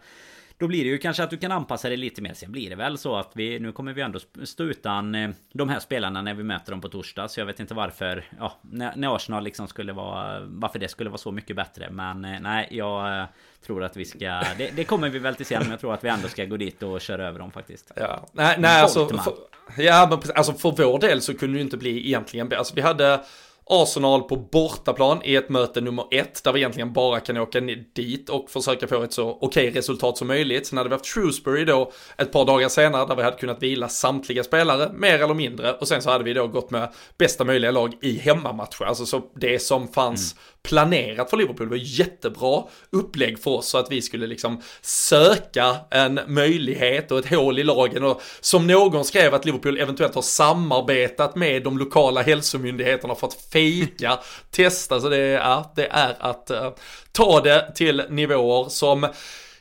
då 0.62 0.68
blir 0.68 0.84
det 0.84 0.90
ju 0.90 0.98
kanske 0.98 1.22
att 1.22 1.30
du 1.30 1.36
kan 1.36 1.52
anpassa 1.52 1.88
dig 1.88 1.96
lite 1.96 2.22
mer. 2.22 2.34
Sen 2.34 2.52
blir 2.52 2.70
det 2.70 2.76
väl 2.76 2.98
så 2.98 3.16
att 3.16 3.30
vi 3.34 3.58
nu 3.58 3.72
kommer 3.72 3.92
vi 3.92 4.02
ändå 4.02 4.18
stå 4.44 4.64
utan 4.64 5.14
eh, 5.14 5.30
de 5.52 5.68
här 5.68 5.80
spelarna 5.80 6.22
när 6.22 6.34
vi 6.34 6.42
möter 6.42 6.72
dem 6.72 6.80
på 6.80 6.88
torsdag. 6.88 7.28
Så 7.28 7.40
jag 7.40 7.46
vet 7.46 7.60
inte 7.60 7.74
varför. 7.74 8.24
Ja, 8.38 8.58
när 8.94 9.16
Arsenal 9.16 9.44
liksom 9.44 9.68
skulle 9.68 9.92
vara. 9.92 10.40
Varför 10.40 10.78
det 10.78 10.88
skulle 10.88 11.10
vara 11.10 11.18
så 11.18 11.32
mycket 11.32 11.56
bättre. 11.56 11.90
Men 11.90 12.24
eh, 12.24 12.40
nej, 12.40 12.68
jag 12.70 13.20
eh, 13.20 13.26
tror 13.66 13.84
att 13.84 13.96
vi 13.96 14.04
ska. 14.04 14.42
Det, 14.58 14.76
det 14.76 14.84
kommer 14.84 15.08
vi 15.08 15.18
väl 15.18 15.34
till 15.34 15.46
sen. 15.46 15.62
Men 15.62 15.70
jag 15.70 15.80
tror 15.80 15.94
att 15.94 16.04
vi 16.04 16.08
ändå 16.08 16.28
ska 16.28 16.44
gå 16.44 16.56
dit 16.56 16.82
och 16.82 17.00
köra 17.00 17.28
över 17.28 17.38
dem 17.38 17.50
faktiskt. 17.50 17.92
Ja, 17.96 18.28
nej, 18.32 18.56
nej 18.58 18.82
alltså. 18.82 19.08
För, 19.08 19.34
ja, 19.76 20.06
men 20.10 20.36
alltså 20.36 20.52
för 20.52 20.84
vår 20.84 20.98
del 20.98 21.20
så 21.20 21.34
kunde 21.34 21.58
det 21.58 21.62
inte 21.62 21.76
bli 21.76 22.06
egentligen. 22.06 22.52
Alltså 22.52 22.74
vi 22.74 22.80
hade 22.80 23.20
Arsenal 23.66 24.22
på 24.22 24.36
bortaplan 24.36 25.20
i 25.24 25.36
ett 25.36 25.48
möte 25.48 25.80
nummer 25.80 26.04
ett, 26.10 26.44
där 26.44 26.52
vi 26.52 26.60
egentligen 26.60 26.92
bara 26.92 27.20
kan 27.20 27.36
åka 27.36 27.60
dit 27.94 28.28
och 28.28 28.50
försöka 28.50 28.88
få 28.88 29.02
ett 29.02 29.12
så 29.12 29.38
okej 29.40 29.70
resultat 29.70 30.18
som 30.18 30.28
möjligt. 30.28 30.66
Sen 30.66 30.78
hade 30.78 30.90
vi 30.90 30.94
haft 30.94 31.06
Shrewsbury 31.06 31.64
då 31.64 31.92
ett 32.18 32.32
par 32.32 32.44
dagar 32.44 32.68
senare, 32.68 33.06
där 33.06 33.16
vi 33.16 33.22
hade 33.22 33.36
kunnat 33.36 33.62
vila 33.62 33.88
samtliga 33.88 34.44
spelare, 34.44 34.92
mer 34.92 35.22
eller 35.22 35.34
mindre. 35.34 35.72
Och 35.72 35.88
sen 35.88 36.02
så 36.02 36.10
hade 36.10 36.24
vi 36.24 36.34
då 36.34 36.46
gått 36.46 36.70
med 36.70 36.92
bästa 37.18 37.44
möjliga 37.44 37.70
lag 37.70 37.94
i 38.02 38.18
hemmamatcher. 38.18 38.84
Alltså 38.84 39.06
så 39.06 39.22
det 39.34 39.58
som 39.58 39.88
fanns 39.88 40.32
mm 40.32 40.42
planerat 40.62 41.30
för 41.30 41.36
Liverpool. 41.36 41.66
Det 41.66 41.70
var 41.70 41.84
jättebra 41.84 42.64
upplägg 42.90 43.38
för 43.38 43.50
oss 43.50 43.68
så 43.68 43.78
att 43.78 43.92
vi 43.92 44.02
skulle 44.02 44.26
liksom 44.26 44.62
söka 44.80 45.76
en 45.90 46.20
möjlighet 46.26 47.10
och 47.10 47.18
ett 47.18 47.30
hål 47.30 47.58
i 47.58 47.64
lagen 47.64 48.04
och 48.04 48.22
som 48.40 48.66
någon 48.66 49.04
skrev 49.04 49.34
att 49.34 49.44
Liverpool 49.44 49.78
eventuellt 49.78 50.14
har 50.14 50.22
samarbetat 50.22 51.36
med 51.36 51.62
de 51.62 51.78
lokala 51.78 52.22
hälsomyndigheterna 52.22 53.14
för 53.14 53.26
att 53.26 53.34
fejka 53.52 54.18
testa. 54.50 55.00
Så 55.00 55.08
det 55.08 55.16
är, 55.16 55.34
ja, 55.34 55.72
det 55.76 55.86
är 55.86 56.16
att 56.18 56.50
uh, 56.50 56.70
ta 57.12 57.40
det 57.40 57.72
till 57.74 58.02
nivåer 58.08 58.68
som 58.68 59.08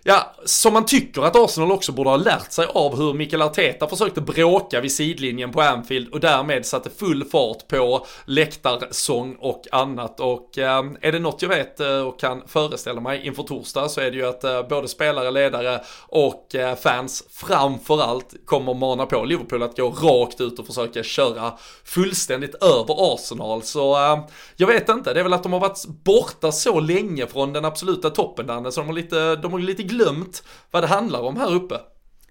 Ja, 0.04 0.36
som 0.46 0.74
man 0.74 0.86
tycker 0.86 1.22
att 1.22 1.36
Arsenal 1.36 1.72
också 1.72 1.92
borde 1.92 2.10
ha 2.10 2.18
lärt 2.18 2.52
sig 2.52 2.66
av 2.74 2.96
hur 2.98 3.14
Mikael 3.14 3.42
Arteta 3.42 3.88
försökte 3.88 4.22
bråka 4.22 4.82
vid 4.82 4.92
sidlinjen 4.92 5.52
på 5.52 5.62
Anfield 5.62 6.14
och 6.14 6.20
därmed 6.20 6.66
satte 6.66 6.90
full 6.90 7.26
fart 7.26 7.68
på 7.68 8.06
läktarsång 8.26 9.36
och 9.40 9.68
annat. 9.72 10.20
Och 10.20 10.58
eh, 10.58 10.84
är 11.02 11.12
det 11.12 11.20
något 11.20 11.42
jag 11.42 11.50
vet 11.50 11.80
eh, 11.80 12.08
och 12.08 12.20
kan 12.20 12.42
föreställa 12.48 13.02
mig 13.02 13.28
inför 13.28 13.44
torsdag 13.44 13.90
så 13.90 14.02
är 14.02 14.12
det 14.12 14.18
ju 14.18 14.26
att 14.28 14.44
eh, 14.44 14.68
både 14.68 14.88
spelare, 14.88 15.32
ledare 15.32 15.82
och 16.08 16.56
eh, 16.56 16.76
fans 16.76 17.24
framförallt 17.30 18.36
kommer 18.46 18.74
mana 18.74 19.06
på 19.06 19.24
Liverpool 19.24 19.64
att 19.64 19.78
gå 19.78 19.90
rakt 19.90 20.42
ut 20.42 20.60
och 20.60 20.68
försöka 20.68 21.04
köra 21.04 21.54
fullständigt 21.84 22.56
över 22.56 23.14
Arsenal. 23.14 23.64
Så 23.64 23.96
eh, 23.96 24.20
jag 24.56 24.68
vet 24.68 24.90
inte, 24.90 25.14
det 25.14 25.20
är 25.20 25.24
väl 25.24 25.34
att 25.34 25.44
de 25.44 25.54
har 25.54 25.60
varit 25.60 25.86
borta 25.86 26.52
så 26.52 26.80
länge 26.80 27.28
från 27.28 27.54
den 27.54 27.66
absoluta 27.66 28.10
toppen 28.10 28.48
där, 28.48 28.72
så 28.72 28.82
de 28.82 28.88
har 28.88 28.94
lite, 28.94 29.36
de 29.36 29.52
har 29.52 29.60
lite 29.60 29.91
glömt 29.92 30.44
vad 30.72 30.84
det 30.84 30.88
handlar 30.88 31.22
om 31.22 31.38
här 31.38 31.54
uppe. 31.54 31.80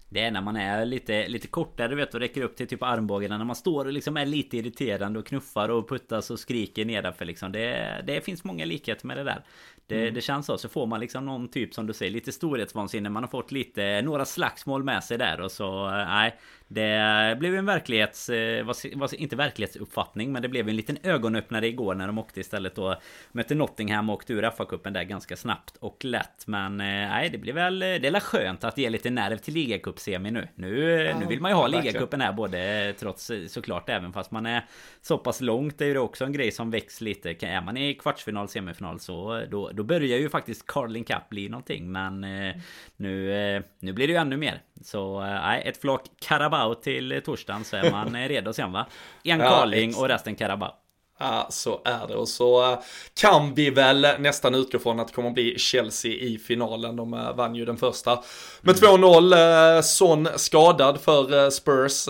Det 0.09 0.19
är 0.19 0.31
när 0.31 0.41
man 0.41 0.55
är 0.55 0.85
lite, 0.85 1.27
lite 1.27 1.47
kortare 1.47 1.87
du 1.87 1.95
vet 1.95 2.13
och 2.13 2.19
räcker 2.19 2.41
upp 2.41 2.55
till 2.55 2.67
typ 2.67 2.83
armbågarna. 2.83 3.37
När 3.37 3.45
man 3.45 3.55
står 3.55 3.85
och 3.85 3.93
liksom 3.93 4.17
är 4.17 4.25
lite 4.25 4.57
irriterande 4.57 5.19
och 5.19 5.25
knuffar 5.25 5.69
och 5.69 5.89
puttas 5.89 6.31
och 6.31 6.39
skriker 6.39 6.85
nedanför 6.85 7.25
liksom. 7.25 7.51
Det, 7.51 8.03
det 8.07 8.21
finns 8.21 8.43
många 8.43 8.65
likheter 8.65 9.07
med 9.07 9.17
det 9.17 9.23
där 9.23 9.43
det, 9.91 10.01
mm. 10.01 10.13
det 10.13 10.21
känns 10.21 10.45
så. 10.45 10.57
Så 10.57 10.69
får 10.69 10.87
man 10.87 10.99
liksom 10.99 11.25
någon 11.25 11.47
typ 11.47 11.73
som 11.73 11.87
du 11.87 11.93
säger 11.93 12.11
lite 12.11 12.31
storhetsvansinne. 12.31 13.09
Man 13.09 13.23
har 13.23 13.27
fått 13.27 13.51
lite 13.51 14.01
några 14.01 14.25
slagsmål 14.25 14.83
med 14.83 15.03
sig 15.03 15.17
där 15.17 15.41
och 15.41 15.51
så 15.51 15.89
nej. 15.89 16.37
Det 16.73 17.37
blev 17.39 17.55
en 17.55 17.65
verklighets... 17.65 18.29
Eh, 18.29 18.65
inte 19.13 19.35
verklighetsuppfattning 19.35 20.31
men 20.31 20.41
det 20.41 20.49
blev 20.49 20.69
en 20.69 20.75
liten 20.75 20.97
ögonöppnare 21.03 21.67
igår 21.67 21.95
när 21.95 22.07
de 22.07 22.17
åkte 22.17 22.39
istället 22.39 22.75
då 22.75 22.95
Mötte 23.31 23.55
Nottingham 23.55 24.09
och 24.09 24.15
åkte 24.15 24.33
ur 24.33 24.43
FA-cupen 24.43 24.93
där 24.93 25.03
ganska 25.03 25.35
snabbt 25.35 25.77
och 25.77 26.05
lätt 26.05 26.47
Men 26.47 26.81
eh, 26.81 26.85
nej 26.85 27.29
det 27.29 27.37
blir 27.37 27.53
väl... 27.53 27.79
Det 27.79 28.07
är 28.07 28.19
skönt 28.19 28.63
att 28.63 28.77
ge 28.77 28.89
lite 28.89 29.09
nerv 29.09 29.37
till 29.37 29.53
ligacup-semi 29.53 30.31
nu 30.31 30.47
Nu, 30.55 30.91
ja, 30.91 31.19
nu 31.19 31.25
vill 31.25 31.41
man 31.41 31.51
ju 31.51 31.55
ha 31.55 31.67
ligacupen 31.67 32.21
här 32.21 32.33
både 32.33 32.93
trots 32.99 33.31
såklart 33.47 33.89
även 33.89 34.13
fast 34.13 34.31
man 34.31 34.45
är 34.45 34.65
så 35.01 35.17
pass 35.17 35.41
långt 35.41 35.77
Det 35.77 35.85
är 35.85 35.89
ju 35.89 35.97
också 35.97 36.25
en 36.25 36.33
grej 36.33 36.51
som 36.51 36.71
väcks 36.71 37.01
lite 37.01 37.35
Är 37.41 37.61
man 37.61 37.77
i 37.77 37.93
kvartsfinal, 37.93 38.49
semifinal 38.49 38.99
så 38.99 39.43
då, 39.49 39.69
då 39.73 39.80
då 39.81 39.85
börjar 39.85 40.17
ju 40.17 40.29
faktiskt 40.29 40.67
Carling 40.67 41.03
Cup 41.03 41.29
bli 41.29 41.49
någonting. 41.49 41.91
Men 41.91 42.23
eh, 42.23 42.55
nu, 42.97 43.33
eh, 43.33 43.63
nu 43.79 43.93
blir 43.93 44.07
det 44.07 44.13
ju 44.13 44.19
ännu 44.19 44.37
mer. 44.37 44.61
Så 44.81 45.21
nej, 45.21 45.61
ett 45.65 45.81
flak 45.81 46.01
Carabao 46.19 46.75
till 46.75 47.21
torsdagen 47.25 47.63
så 47.63 47.75
är 47.75 47.91
man 47.91 48.27
redo 48.27 48.53
sen 48.53 48.71
va? 48.71 48.87
En 49.23 49.39
ja, 49.39 49.49
Carling 49.49 49.95
och 49.95 50.07
resten 50.07 50.35
Carabao. 50.35 50.80
Ja, 51.21 51.47
så 51.49 51.81
är 51.85 52.07
det. 52.07 52.15
Och 52.15 52.27
så 52.27 52.71
eh, 52.71 52.79
kan 53.13 53.53
vi 53.53 53.69
väl 53.69 54.07
nästan 54.19 54.55
utgå 54.55 54.79
från 54.79 54.99
att 54.99 55.07
det 55.07 55.13
kommer 55.13 55.29
att 55.29 55.33
bli 55.33 55.59
Chelsea 55.59 56.11
i 56.11 56.37
finalen. 56.37 56.95
De 56.95 57.13
eh, 57.13 57.35
vann 57.35 57.55
ju 57.55 57.65
den 57.65 57.77
första 57.77 58.23
med 58.61 58.83
mm. 58.83 59.01
2-0. 59.01 59.75
Eh, 59.77 59.81
Son 59.81 60.27
skadad 60.35 61.01
för 61.01 61.49
Spurs. 61.49 62.05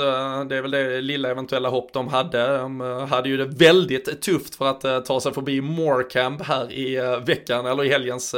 Det 0.50 0.56
är 0.56 0.62
väl 0.62 0.71
det 0.71 1.02
lilla 1.02 1.30
eventuella 1.30 1.69
hopp 1.69 1.93
de 1.93 2.08
hade. 2.08 2.58
De 2.58 2.80
hade 3.10 3.30
ju 3.30 3.38
det 3.38 3.45
väldigt 3.45 4.21
tufft 4.21 4.56
för 4.56 4.65
att 4.67 5.06
ta 5.06 5.21
sig 5.21 5.34
förbi 5.34 5.62
Morecambe 5.62 6.43
här 6.43 6.71
i 6.71 7.19
veckan, 7.26 7.65
eller 7.65 7.84
i 7.84 7.89
helgens 7.89 8.32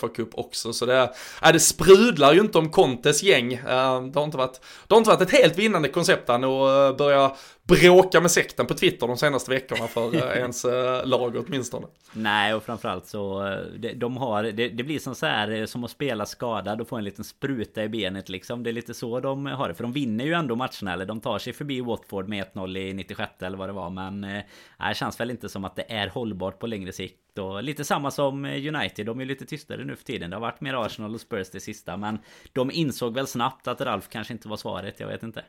fa 0.00 0.08
Cup 0.16 0.28
också. 0.32 0.72
Så 0.72 0.86
det, 0.86 1.12
äh, 1.42 1.52
det 1.52 1.60
sprudlar 1.60 2.32
ju 2.32 2.40
inte 2.40 2.58
om 2.58 2.70
Contes 2.70 3.22
gäng. 3.22 3.60
Det 3.64 3.72
har 4.14 4.24
inte 4.24 4.36
varit, 4.36 4.60
det 4.86 4.94
har 4.94 4.98
inte 4.98 5.10
varit 5.10 5.20
ett 5.20 5.38
helt 5.38 5.58
vinnande 5.58 5.88
koncept 5.88 6.28
och 6.28 6.96
börja 6.96 7.32
bråka 7.68 8.20
med 8.20 8.30
sekten 8.30 8.66
på 8.66 8.74
Twitter 8.74 9.06
de 9.06 9.16
senaste 9.16 9.50
veckorna 9.50 9.86
för 9.86 10.14
eh, 10.14 10.20
ens 10.36 10.64
eh, 10.64 11.06
lag 11.06 11.36
åtminstone. 11.36 11.86
Nej, 12.12 12.54
och 12.54 12.62
framförallt 12.62 13.06
så 13.06 13.46
eh, 13.46 13.90
de 13.96 14.16
har, 14.16 14.42
det, 14.42 14.68
det, 14.68 14.82
blir 14.82 14.98
som 14.98 15.14
så 15.14 15.26
här 15.26 15.66
som 15.66 15.84
att 15.84 15.90
spela 15.90 16.26
skadad 16.26 16.80
och 16.80 16.88
få 16.88 16.96
en 16.96 17.04
liten 17.04 17.24
spruta 17.24 17.84
i 17.84 17.88
benet 17.88 18.28
liksom. 18.28 18.62
Det 18.62 18.70
är 18.70 18.72
lite 18.72 18.94
så 18.94 19.20
de 19.20 19.46
har 19.46 19.68
det. 19.68 19.74
För 19.74 19.82
de 19.82 19.92
vinner 19.92 20.24
ju 20.24 20.32
ändå 20.32 20.56
matcherna, 20.56 20.92
eller 20.92 21.06
de 21.06 21.20
tar 21.20 21.38
sig 21.38 21.52
förbi 21.52 21.80
Watford 21.80 22.28
med 22.28 22.46
1-0 22.54 22.78
i 22.78 22.92
96 22.92 23.32
eller 23.42 23.58
vad 23.58 23.68
det 23.68 23.72
var. 23.72 23.90
Men 23.90 24.20
det 24.20 24.94
känns 24.94 25.20
väl 25.20 25.30
inte 25.30 25.48
som 25.48 25.64
att 25.64 25.76
det 25.76 25.92
är 25.92 26.08
hållbart 26.08 26.58
på 26.58 26.66
längre 26.66 26.92
sikt. 26.92 27.38
Och 27.38 27.62
lite 27.62 27.84
samma 27.84 28.10
som 28.10 28.44
United, 28.44 29.06
de 29.06 29.20
är 29.20 29.24
lite 29.24 29.46
tystare 29.46 29.84
nu 29.84 29.96
för 29.96 30.04
tiden. 30.04 30.30
Det 30.30 30.36
har 30.36 30.40
varit 30.40 30.60
mer 30.60 30.74
Arsenal 30.74 31.14
och 31.14 31.20
Spurs 31.20 31.50
det 31.50 31.60
sista. 31.60 31.96
Men 31.96 32.18
de 32.52 32.70
insåg 32.70 33.14
väl 33.14 33.26
snabbt 33.26 33.68
att 33.68 33.80
Ralf 33.80 34.08
kanske 34.08 34.32
inte 34.32 34.48
var 34.48 34.56
svaret, 34.56 35.00
jag 35.00 35.08
vet 35.08 35.22
inte. 35.22 35.44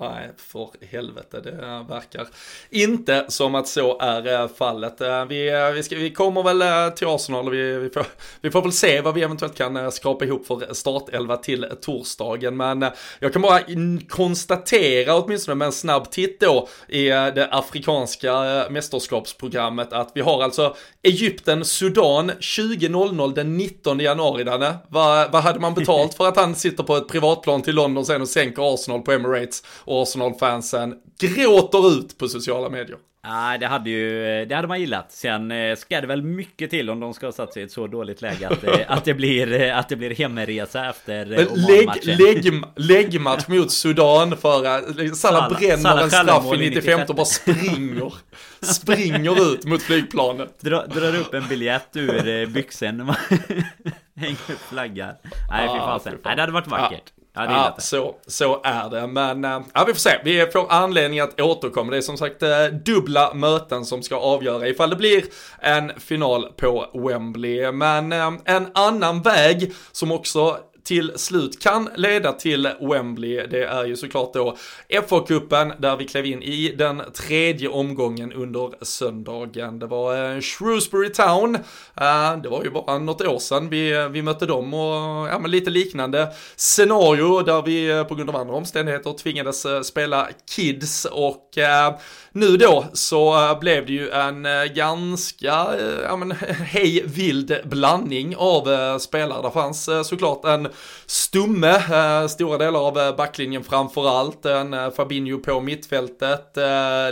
Nej, 0.00 0.30
för 0.36 0.70
helvete, 0.80 1.40
det 1.40 1.84
verkar 1.88 2.26
inte 2.70 3.24
som 3.28 3.54
att 3.54 3.68
så 3.68 3.98
är 3.98 4.42
eh, 4.42 4.48
fallet. 4.48 5.00
Eh, 5.00 5.24
vi, 5.24 5.48
eh, 5.48 5.70
vi, 5.70 5.82
ska, 5.82 5.96
vi 5.96 6.10
kommer 6.10 6.42
väl 6.42 6.90
till 6.92 7.06
Arsenal 7.06 7.50
vi, 7.50 7.78
vi, 7.78 7.90
får, 7.90 8.06
vi 8.40 8.50
får 8.50 8.62
väl 8.62 8.72
se 8.72 9.00
vad 9.00 9.14
vi 9.14 9.22
eventuellt 9.22 9.56
kan 9.56 9.92
skrapa 9.92 10.24
ihop 10.24 10.46
för 10.46 10.74
startelva 10.74 11.36
till 11.36 11.66
torsdagen. 11.82 12.56
Men 12.56 12.84
jag 13.18 13.32
kan 13.32 13.42
bara 13.42 13.60
konstatera, 14.08 15.14
åtminstone 15.14 15.54
med 15.54 15.66
en 15.66 15.72
snabb 15.72 16.10
titt 16.10 16.40
då, 16.40 16.68
i 16.88 17.08
det 17.08 17.48
afrikanska 17.50 18.66
mästerskapsprogrammet 18.70 19.92
att 19.92 20.10
vi 20.14 20.20
har 20.20 20.42
alltså 20.42 20.76
Egypten, 21.02 21.64
Sudan 21.64 22.30
20.00 22.30 23.34
den 23.34 23.56
19 23.56 23.98
januari, 23.98 24.44
Danne. 24.44 24.76
Vad, 24.88 25.32
vad 25.32 25.42
hade 25.42 25.60
man 25.60 25.74
betalt 25.74 26.14
för 26.14 26.28
att 26.28 26.36
han 26.36 26.54
sitter 26.54 26.82
på 26.82 26.96
ett 26.96 27.08
privatplan 27.08 27.62
till 27.62 27.74
London 27.74 28.06
sen 28.06 28.22
och 28.22 28.28
sänker 28.28 28.74
Arsenal 28.74 29.02
på 29.02 29.12
Emirates? 29.12 29.62
Och 29.84 30.02
Arsenal-fansen 30.02 30.94
gråter 31.20 31.90
ut 31.90 32.18
på 32.18 32.28
sociala 32.28 32.68
medier. 32.68 32.98
Ja, 33.26 33.56
det 33.60 33.66
hade 33.66 33.90
ju 33.90 34.44
det 34.44 34.54
hade 34.54 34.68
man 34.68 34.80
gillat. 34.80 35.12
Sen 35.12 35.50
eh, 35.50 35.76
ska 35.76 36.00
det 36.00 36.06
väl 36.06 36.22
mycket 36.22 36.70
till 36.70 36.90
om 36.90 37.00
de 37.00 37.14
ska 37.14 37.26
ha 37.26 37.32
satt 37.32 37.52
sig 37.52 37.62
i 37.62 37.64
ett 37.64 37.72
så 37.72 37.86
dåligt 37.86 38.22
läge 38.22 38.48
att, 38.48 38.64
eh, 38.64 38.80
att, 38.86 39.04
det, 39.04 39.14
blir, 39.14 39.60
eh, 39.60 39.78
att 39.78 39.88
det 39.88 39.96
blir 39.96 40.14
hemresa 40.14 40.88
efter 40.90 41.26
lägg, 41.26 42.18
lägg, 42.20 42.62
Läggmatch 42.76 43.48
mot 43.48 43.72
Sudan 43.72 44.36
för 44.36 45.14
Salah 45.14 45.48
bränner 45.48 45.76
Salah 45.76 46.02
en 46.02 46.10
straff 46.10 46.54
i 46.54 46.56
95 46.56 47.00
och 47.08 47.14
bara 47.14 47.24
springer. 47.24 48.14
springer 48.60 49.52
ut 49.52 49.64
mot 49.64 49.82
flygplanet. 49.82 50.60
Dra, 50.60 50.86
drar 50.86 51.16
upp 51.16 51.34
en 51.34 51.48
biljett 51.48 51.96
ur 51.96 52.46
byxen. 52.46 53.00
Hänger 54.16 54.32
upp 54.32 54.60
flaggan. 54.68 55.14
Nej, 55.50 55.68
fy 55.68 55.78
fasen. 55.78 56.18
Nej, 56.24 56.36
det 56.36 56.42
hade 56.42 56.52
varit 56.52 56.66
vackert. 56.66 57.12
Ja. 57.34 57.44
Ja, 57.50 57.74
så, 57.78 58.14
så 58.26 58.60
är 58.64 58.90
det. 58.90 59.06
Men 59.06 59.44
äh, 59.44 59.60
ja, 59.74 59.84
vi 59.86 59.92
får 59.92 60.00
se. 60.00 60.10
Vi 60.24 60.46
får 60.46 60.72
anledning 60.72 61.20
att 61.20 61.40
återkomma. 61.40 61.90
Det 61.90 61.96
är 61.96 62.00
som 62.00 62.16
sagt 62.16 62.42
äh, 62.42 62.64
dubbla 62.84 63.34
möten 63.34 63.84
som 63.84 64.02
ska 64.02 64.16
avgöra 64.16 64.68
ifall 64.68 64.90
det 64.90 64.96
blir 64.96 65.24
en 65.58 66.00
final 66.00 66.52
på 66.56 66.86
Wembley. 66.94 67.72
Men 67.72 68.12
äh, 68.12 68.32
en 68.44 68.68
annan 68.74 69.22
väg 69.22 69.72
som 69.92 70.12
också 70.12 70.58
till 70.84 71.12
slut 71.16 71.62
kan 71.62 71.88
leda 71.96 72.32
till 72.32 72.68
Wembley. 72.80 73.46
Det 73.46 73.64
är 73.64 73.84
ju 73.84 73.96
såklart 73.96 74.32
då 74.32 74.56
FA-cupen 74.88 75.72
där 75.80 75.96
vi 75.96 76.04
klev 76.04 76.26
in 76.26 76.42
i 76.42 76.74
den 76.78 77.02
tredje 77.14 77.68
omgången 77.68 78.32
under 78.32 78.84
söndagen. 78.84 79.78
Det 79.78 79.86
var 79.86 80.34
eh, 80.34 80.40
Shrewsbury 80.40 81.12
Town. 81.12 81.54
Eh, 81.94 82.36
det 82.42 82.48
var 82.48 82.64
ju 82.64 82.70
bara 82.70 82.98
något 82.98 83.20
år 83.20 83.38
sedan 83.38 83.68
vi, 83.68 84.08
vi 84.10 84.22
mötte 84.22 84.46
dem 84.46 84.74
och 84.74 85.28
ja, 85.28 85.38
men 85.38 85.50
lite 85.50 85.70
liknande 85.70 86.28
scenario 86.56 87.42
där 87.42 87.62
vi 87.62 87.90
eh, 87.90 88.04
på 88.04 88.14
grund 88.14 88.30
av 88.30 88.36
andra 88.36 88.54
omständigheter 88.54 89.18
tvingades 89.18 89.86
spela 89.86 90.28
Kids 90.54 91.04
och 91.04 91.50
nu 92.32 92.56
då 92.56 92.84
så 92.92 93.56
blev 93.60 93.86
det 93.86 93.92
ju 93.92 94.10
en 94.10 94.46
ganska 94.74 95.66
ja, 96.02 96.16
men, 96.16 96.30
hej 96.60 97.02
vild 97.06 97.60
blandning 97.64 98.36
av 98.36 98.98
spelare. 98.98 99.42
Det 99.42 99.50
fanns 99.50 99.88
såklart 100.04 100.44
en 100.44 100.68
Stumme, 101.06 101.70
eh, 101.70 102.26
stora 102.26 102.58
delar 102.58 102.80
av 102.80 102.98
eh, 102.98 103.16
backlinjen 103.16 103.64
framförallt, 103.64 104.46
en 104.46 104.74
eh, 104.74 104.90
Fabinho 104.90 105.38
på 105.38 105.60
mittfältet, 105.60 106.56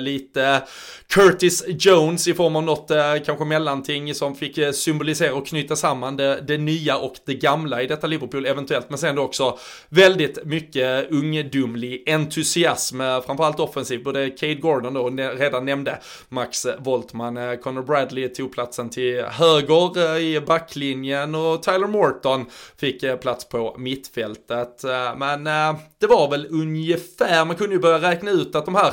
lite 0.01 0.63
Curtis 1.09 1.65
Jones 1.69 2.29
i 2.29 2.35
form 2.35 2.57
av 2.57 2.63
något 2.63 2.91
kanske 3.27 3.45
mellanting 3.45 4.15
som 4.15 4.35
fick 4.35 4.75
symbolisera 4.75 5.35
och 5.35 5.47
knyta 5.47 5.77
samman 5.77 6.17
det, 6.17 6.41
det 6.41 6.59
nya 6.59 6.97
och 6.97 7.15
det 7.25 7.35
gamla 7.35 7.83
i 7.83 7.87
detta 7.87 8.07
Liverpool 8.07 8.47
eventuellt, 8.47 8.91
men 8.91 8.99
sen 8.99 9.19
också 9.19 9.59
väldigt 9.89 10.45
mycket 10.45 11.11
ungdomlig 11.11 12.05
entusiasm, 12.07 13.01
framförallt 13.27 13.61
offensivt, 13.61 14.05
både 14.05 14.31
Cade 14.31 14.55
Gordon 14.55 14.95
då 14.95 15.09
redan 15.11 15.65
nämnde, 15.65 15.99
Max 16.29 16.67
Voltman, 16.79 17.59
Connor 17.63 17.83
Bradley 17.83 18.29
tog 18.29 18.53
platsen 18.53 18.91
till 18.91 19.23
höger 19.25 20.19
i 20.19 20.41
backlinjen 20.41 21.35
och 21.35 21.63
Tyler 21.63 21.87
Morton 21.87 22.47
fick 22.77 23.21
plats 23.21 23.49
på 23.53 23.75
mittfältet. 23.79 24.85
Eh, 24.85 25.17
men 25.17 25.47
eh, 25.47 25.77
det 25.99 26.07
var 26.07 26.31
väl 26.31 26.47
ungefär, 26.51 27.45
man 27.45 27.57
kunde 27.57 27.75
ju 27.75 27.81
börja 27.81 28.11
räkna 28.11 28.31
ut 28.31 28.55
att 28.55 28.65
de 28.65 28.75
här 28.75 28.93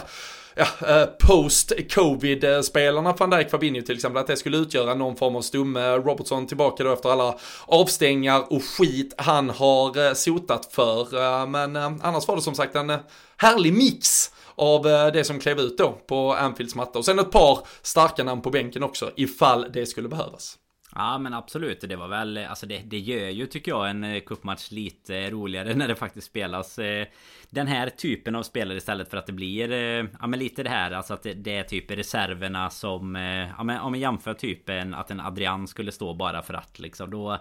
ja, 0.56 0.66
eh, 0.88 1.06
post-covid-spelarna, 1.06 3.14
van 3.14 3.30
Dijk, 3.30 3.50
Fabinho 3.50 3.82
till 3.82 3.96
exempel, 3.96 4.22
att 4.22 4.28
det 4.28 4.38
skulle 4.38 4.58
utgöra 4.58 4.94
någon 4.94 5.16
form 5.16 5.36
av 5.36 5.42
stumme. 5.42 5.98
Robertson 5.98 6.48
tillbaka 6.48 6.84
då 6.84 6.94
efter 6.94 7.10
alla 7.10 7.36
avstängningar 7.66 8.54
och 8.54 8.64
skit 8.64 9.14
han 9.18 9.50
har 9.50 10.14
sotat 10.14 10.70
för. 10.72 11.46
Men 11.46 11.76
annars 11.76 12.28
var 12.28 12.36
det 12.36 12.42
som 12.42 12.56
sagt 12.56 12.76
en 12.76 12.94
härlig 13.38 13.74
mix 13.74 14.32
av 14.56 14.84
det 15.14 15.24
som 15.24 15.40
klev 15.40 15.60
ut 15.60 15.78
då 15.78 15.98
på 16.08 16.34
Anfields 16.34 16.76
matta. 16.76 17.00
Och 17.00 17.06
sen 17.06 17.20
ett 17.20 17.32
par 17.32 17.60
starka 17.82 18.24
namn 18.24 18.42
på 18.42 18.50
bänken 18.50 18.84
också, 18.84 19.12
ifall 19.16 19.66
det 19.74 19.86
skulle 19.86 20.10
behövas. 20.10 20.58
Ja 20.96 21.18
men 21.18 21.34
absolut, 21.34 21.82
det 21.82 21.96
var 21.96 22.08
väl, 22.08 22.38
alltså 22.38 22.66
det, 22.66 22.80
det 22.80 23.00
gör 23.00 23.30
ju 23.30 23.46
tycker 23.46 23.72
jag 23.72 23.90
en 23.90 24.04
eh, 24.04 24.22
cupmatch 24.22 24.72
lite 24.72 25.30
roligare 25.30 25.76
när 25.76 25.88
det 25.88 25.96
faktiskt 25.96 26.28
spelas 26.28 26.80
eh, 26.80 27.08
den 27.50 27.68
här 27.68 27.90
typen 27.90 28.36
av 28.36 28.44
spelare 28.44 28.78
istället 28.78 29.10
för 29.10 29.18
att 29.18 29.26
det 29.26 29.34
blir 29.34 29.72
eh, 29.72 30.06
ja 30.20 30.28
men 30.28 30.40
lite 30.40 30.64
det 30.64 30.70
här 30.70 30.92
alltså 30.92 31.14
att 31.14 31.24
det, 31.24 31.34
det 31.34 31.58
är 31.58 31.64
typ 31.64 31.92
reserverna 31.92 32.70
som 32.70 33.16
eh, 33.16 33.48
ja 33.58 33.64
men 33.64 33.80
om 33.80 33.92
man 33.92 34.00
jämför 34.00 34.34
typen 34.34 34.94
att 34.94 35.12
en 35.12 35.20
Adrian 35.20 35.68
skulle 35.68 35.92
stå 35.92 36.14
bara 36.14 36.42
för 36.42 36.54
att 36.54 36.80
liksom 36.80 37.10
då 37.10 37.40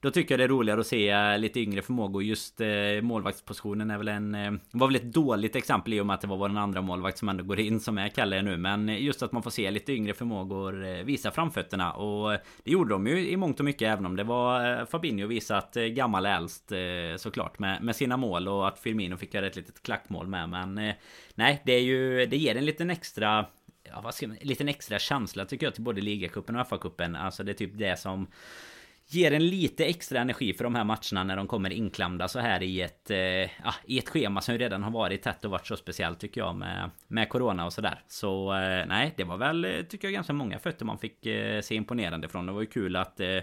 då 0.00 0.10
tycker 0.10 0.34
jag 0.34 0.40
det 0.40 0.44
är 0.44 0.48
roligare 0.48 0.80
att 0.80 0.86
se 0.86 1.38
lite 1.38 1.60
yngre 1.60 1.82
förmågor. 1.82 2.22
Just 2.22 2.60
eh, 2.60 2.68
målvaktspositionen 3.02 3.90
är 3.90 3.98
väl 3.98 4.08
en... 4.08 4.34
Eh, 4.34 4.52
var 4.70 4.86
väl 4.86 4.96
ett 4.96 5.12
dåligt 5.12 5.56
exempel 5.56 5.94
i 5.94 6.00
och 6.00 6.06
med 6.06 6.14
att 6.14 6.20
det 6.20 6.26
var 6.26 6.36
vår 6.36 6.58
andra 6.58 6.80
målvakt 6.80 7.18
som 7.18 7.28
ändå 7.28 7.44
går 7.44 7.60
in 7.60 7.80
som 7.80 7.98
är 7.98 8.08
Kalle 8.08 8.42
nu. 8.42 8.56
Men 8.56 8.88
just 8.88 9.22
att 9.22 9.32
man 9.32 9.42
får 9.42 9.50
se 9.50 9.70
lite 9.70 9.92
yngre 9.92 10.14
förmågor 10.14 10.86
eh, 10.86 11.04
visa 11.04 11.30
framfötterna. 11.30 11.92
Och 11.92 12.30
det 12.64 12.70
gjorde 12.70 12.90
de 12.90 13.06
ju 13.06 13.28
i 13.28 13.36
mångt 13.36 13.58
och 13.58 13.64
mycket 13.64 13.88
även 13.88 14.06
om 14.06 14.16
det 14.16 14.24
var 14.24 14.78
eh, 14.78 14.86
Fabinho 14.86 15.26
visat 15.26 15.76
eh, 15.76 15.84
gammal 15.84 16.26
äldst 16.26 16.72
eh, 16.72 16.78
såklart 17.16 17.58
med, 17.58 17.82
med 17.82 17.96
sina 17.96 18.16
mål. 18.16 18.48
Och 18.48 18.68
att 18.68 18.78
Firmino 18.78 19.16
fick 19.16 19.34
göra 19.34 19.47
ett 19.48 19.56
litet 19.56 19.82
klackmål 19.82 20.26
med. 20.26 20.48
Men 20.48 20.78
eh, 20.78 20.94
nej, 21.34 21.62
det 21.64 21.72
är 21.72 21.82
ju... 21.82 22.26
Det 22.26 22.36
ger 22.36 22.56
en 22.56 22.64
liten 22.64 22.90
extra 22.90 23.46
ja, 23.82 24.00
vad 24.00 24.14
ska 24.14 24.28
man, 24.28 24.36
en 24.40 24.48
liten 24.48 24.68
extra 24.68 24.98
känsla 24.98 25.44
tycker 25.44 25.66
jag 25.66 25.74
till 25.74 25.82
både 25.82 26.00
ligacupen 26.00 26.56
och 26.56 26.66
FA-cupen. 26.66 27.18
Alltså 27.18 27.42
det 27.42 27.52
är 27.52 27.54
typ 27.54 27.70
det 27.74 27.98
som 27.98 28.26
ger 29.10 29.32
en 29.32 29.46
lite 29.46 29.84
extra 29.84 30.20
energi 30.20 30.54
för 30.54 30.64
de 30.64 30.74
här 30.74 30.84
matcherna 30.84 31.24
när 31.24 31.36
de 31.36 31.46
kommer 31.46 31.70
inklämda 31.70 32.28
så 32.28 32.38
här 32.38 32.62
i 32.62 32.80
ett, 32.80 33.10
eh, 33.10 33.18
ja, 33.18 33.74
i 33.84 33.98
ett 33.98 34.08
schema 34.08 34.40
som 34.40 34.54
ju 34.54 34.58
redan 34.58 34.82
har 34.82 34.90
varit 34.90 35.22
tätt 35.22 35.44
och 35.44 35.50
varit 35.50 35.66
så 35.66 35.76
speciellt 35.76 36.20
tycker 36.20 36.40
jag 36.40 36.56
med, 36.56 36.90
med 37.08 37.28
Corona 37.28 37.66
och 37.66 37.72
sådär. 37.72 38.02
Så 38.08 38.54
eh, 38.54 38.86
nej, 38.86 39.14
det 39.16 39.24
var 39.24 39.36
väl 39.36 39.64
eh, 39.64 39.70
tycker 39.88 40.08
jag 40.08 40.12
ganska 40.12 40.32
många 40.32 40.58
fötter 40.58 40.84
man 40.84 40.98
fick 40.98 41.26
eh, 41.26 41.60
se 41.60 41.74
imponerande 41.74 42.28
från. 42.28 42.46
Det 42.46 42.52
var 42.52 42.60
ju 42.60 42.66
kul 42.66 42.96
att, 42.96 43.20
eh, 43.20 43.38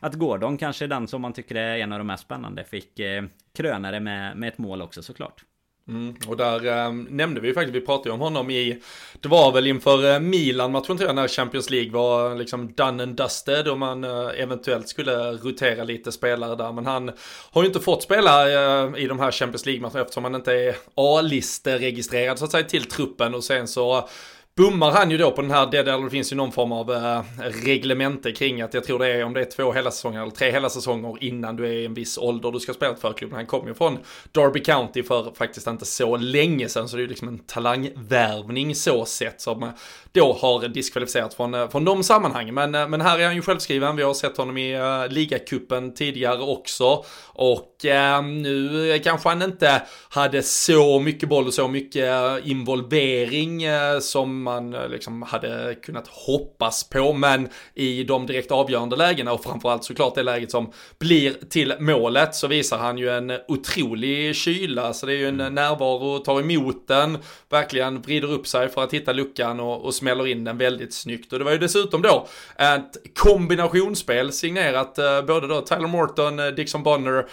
att 0.00 0.14
Gordon 0.14 0.58
kanske 0.58 0.86
den 0.86 1.08
som 1.08 1.22
man 1.22 1.32
tycker 1.32 1.54
är 1.54 1.78
en 1.78 1.92
av 1.92 1.98
de 1.98 2.06
mest 2.06 2.22
spännande 2.22 2.64
fick 2.64 2.98
eh, 2.98 3.24
kröna 3.54 3.90
det 3.90 4.00
med, 4.00 4.36
med 4.36 4.48
ett 4.48 4.58
mål 4.58 4.82
också 4.82 5.02
såklart. 5.02 5.44
Mm, 5.88 6.14
och 6.26 6.36
där 6.36 6.66
äh, 6.66 6.92
nämnde 6.92 7.40
vi 7.40 7.48
ju 7.48 7.54
faktiskt, 7.54 7.74
vi 7.74 7.80
pratade 7.80 8.08
ju 8.08 8.12
om 8.12 8.20
honom 8.20 8.50
i, 8.50 8.82
det 9.20 9.28
var 9.28 9.52
väl 9.52 9.66
inför 9.66 10.04
eh, 10.04 10.14
äh, 10.14 10.20
Milan-matchen 10.20 10.96
tror 10.96 11.08
jag, 11.08 11.14
när 11.14 11.28
Champions 11.28 11.70
League 11.70 11.92
var 11.92 12.34
liksom 12.34 12.72
done 12.72 13.02
and 13.02 13.16
dusted 13.16 13.68
och 13.68 13.78
man 13.78 14.04
äh, 14.04 14.40
eventuellt 14.40 14.88
skulle 14.88 15.32
rotera 15.32 15.84
lite 15.84 16.12
spelare 16.12 16.56
där. 16.56 16.72
Men 16.72 16.86
han 16.86 17.12
har 17.50 17.62
ju 17.62 17.66
inte 17.66 17.80
fått 17.80 18.02
spela 18.02 18.48
eh, 18.48 18.96
i 18.96 19.06
de 19.06 19.18
här 19.18 19.30
Champions 19.30 19.66
League-matcherna 19.66 20.00
eftersom 20.00 20.24
han 20.24 20.34
inte 20.34 20.52
är 20.52 20.76
A-listeregistrerad 20.94 22.38
så 22.38 22.44
att 22.44 22.50
säga 22.50 22.64
till 22.64 22.84
truppen 22.84 23.34
och 23.34 23.44
sen 23.44 23.68
så 23.68 24.08
bommar 24.56 24.90
han 24.90 25.10
ju 25.10 25.18
då 25.18 25.30
på 25.30 25.42
den 25.42 25.50
här, 25.50 25.66
det, 25.66 25.82
det 25.82 26.10
finns 26.10 26.32
ju 26.32 26.36
någon 26.36 26.52
form 26.52 26.72
av 26.72 26.92
eh, 26.92 27.22
reglemente 27.38 28.32
kring 28.32 28.62
att 28.62 28.74
jag 28.74 28.84
tror 28.84 28.98
det 28.98 29.08
är 29.08 29.24
om 29.24 29.32
det 29.32 29.40
är 29.40 29.44
två 29.44 29.72
hela 29.72 29.90
säsonger 29.90 30.22
eller 30.22 30.30
tre 30.30 30.50
hela 30.50 30.70
säsonger 30.70 31.16
innan 31.20 31.56
du 31.56 31.66
är 31.66 31.72
i 31.72 31.84
en 31.84 31.94
viss 31.94 32.18
ålder 32.18 32.52
du 32.52 32.60
ska 32.60 32.72
spela 32.72 32.96
för 32.96 33.12
klubben. 33.12 33.36
Han 33.36 33.46
kom 33.46 33.68
ju 33.68 33.74
från 33.74 33.98
Derby 34.32 34.62
County 34.62 35.02
för 35.02 35.32
faktiskt 35.34 35.66
inte 35.66 35.84
så 35.84 36.16
länge 36.16 36.68
sedan 36.68 36.88
så 36.88 36.96
det 36.96 37.00
är 37.00 37.04
ju 37.04 37.08
liksom 37.08 37.28
en 37.28 37.38
talangvärvning 37.38 38.74
så 38.74 39.04
sett 39.04 39.40
som 39.40 39.62
eh, 39.62 39.68
då 40.12 40.32
har 40.32 40.68
diskvalificerat 40.68 41.34
från, 41.34 41.54
eh, 41.54 41.68
från 41.68 41.84
de 41.84 42.02
sammanhangen. 42.02 42.54
Men, 42.54 42.70
men 42.70 43.00
här 43.00 43.18
är 43.18 43.26
han 43.26 43.34
ju 43.34 43.42
självskriven, 43.42 43.96
vi 43.96 44.02
har 44.02 44.14
sett 44.14 44.36
honom 44.36 44.56
i 44.56 44.78
uh, 44.78 45.08
ligacupen 45.08 45.94
tidigare 45.94 46.42
också 46.42 47.04
och 47.26 47.84
uh, 47.84 48.22
nu 48.22 49.00
kanske 49.04 49.28
han 49.28 49.42
inte 49.42 49.82
hade 50.08 50.42
så 50.42 51.00
mycket 51.00 51.28
boll 51.28 51.46
och 51.46 51.54
så 51.54 51.68
mycket 51.68 52.44
involvering 52.44 53.68
uh, 53.68 53.98
som 54.00 54.45
man 54.46 54.74
eh, 54.74 54.88
liksom 54.88 55.22
hade 55.22 55.74
kunnat 55.82 56.08
hoppas 56.08 56.88
på. 56.88 57.12
Men 57.12 57.48
i 57.74 58.04
de 58.04 58.26
direkt 58.26 58.50
avgörande 58.50 58.96
lägena 58.96 59.32
och 59.32 59.44
framförallt 59.44 59.84
såklart 59.84 60.14
det 60.14 60.22
läget 60.22 60.50
som 60.50 60.72
blir 60.98 61.36
till 61.50 61.74
målet 61.78 62.34
så 62.34 62.46
visar 62.46 62.78
han 62.78 62.98
ju 62.98 63.10
en 63.10 63.32
otrolig 63.48 64.36
kyla. 64.36 64.92
Så 64.92 65.06
det 65.06 65.12
är 65.12 65.16
ju 65.16 65.28
en 65.28 65.36
närvaro, 65.36 66.18
tar 66.18 66.40
emot 66.40 66.88
den, 66.88 67.18
verkligen 67.50 68.00
vrider 68.00 68.32
upp 68.32 68.46
sig 68.46 68.68
för 68.68 68.84
att 68.84 68.94
hitta 68.94 69.12
luckan 69.12 69.60
och, 69.60 69.84
och 69.84 69.94
smäller 69.94 70.26
in 70.26 70.44
den 70.44 70.58
väldigt 70.58 70.94
snyggt. 70.94 71.32
Och 71.32 71.38
det 71.38 71.44
var 71.44 71.52
ju 71.52 71.58
dessutom 71.58 72.02
då 72.02 72.26
ett 72.58 72.96
kombinationsspel 73.14 74.32
signerat 74.32 74.98
eh, 74.98 75.22
både 75.22 75.46
då 75.46 75.60
Tyler 75.60 75.88
Morton, 75.88 76.38
eh, 76.38 76.46
Dixon 76.46 76.82
Bonner, 76.82 77.26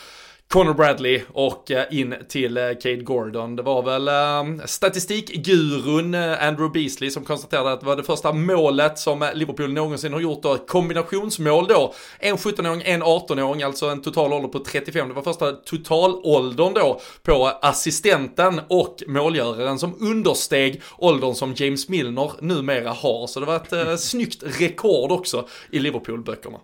Connor 0.53 0.73
Bradley 0.73 1.21
och 1.33 1.71
eh, 1.71 1.85
in 1.91 2.15
till 2.29 2.57
eh, 2.57 2.63
Cade 2.81 2.95
Gordon. 2.95 3.55
Det 3.55 3.63
var 3.63 3.83
väl 3.83 4.07
eh, 4.07 4.65
statistikgurun 4.65 6.15
Andrew 6.15 6.69
Beasley 6.73 7.09
som 7.09 7.23
konstaterade 7.23 7.71
att 7.71 7.79
det 7.79 7.85
var 7.85 7.95
det 7.95 8.03
första 8.03 8.33
målet 8.33 8.99
som 8.99 9.29
Liverpool 9.33 9.73
någonsin 9.73 10.13
har 10.13 10.19
gjort 10.19 10.43
då. 10.43 10.57
Kombinationsmål 10.57 11.67
då. 11.67 11.93
En 12.19 12.37
17-åring, 12.37 12.81
en 12.85 13.03
18-åring, 13.03 13.63
alltså 13.63 13.85
en 13.85 14.01
total 14.01 14.33
ålder 14.33 14.49
på 14.49 14.59
35. 14.59 15.07
Det 15.07 15.13
var 15.13 15.21
första 15.21 15.51
totalåldern 15.51 16.73
då 16.73 17.01
på 17.23 17.47
assistenten 17.61 18.61
och 18.67 19.03
målgöraren 19.07 19.79
som 19.79 19.95
understeg 19.99 20.81
åldern 20.97 21.33
som 21.33 21.53
James 21.55 21.89
Milner 21.89 22.31
numera 22.41 22.89
har. 22.89 23.27
Så 23.27 23.39
det 23.39 23.45
var 23.45 23.55
ett 23.55 23.99
snyggt 23.99 24.43
rekord 24.59 25.11
också 25.11 25.47
i 25.71 25.79
Liverpool-böckerna. 25.79 26.59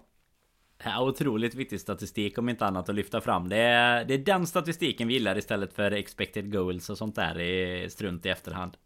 Ja, 0.84 1.02
otroligt 1.02 1.56
viktig 1.56 1.82
statistik 1.82 2.38
om 2.38 2.50
inte 2.50 2.66
annat 2.66 2.90
att 2.90 2.96
lyfta 2.96 3.22
fram. 3.22 3.50
Det 3.50 3.58
är, 3.58 4.06
det 4.06 4.14
är 4.14 4.18
den 4.18 4.48
statistiken 4.48 5.08
vi 5.08 5.14
gillar 5.14 5.38
istället 5.38 5.74
för 5.74 5.92
expected 5.92 6.52
goals 6.52 6.90
och 6.90 6.98
sånt 6.98 7.16
där 7.16 7.40
i 7.40 7.90
strunt 7.90 8.26
i 8.26 8.30
efterhand. 8.30 8.78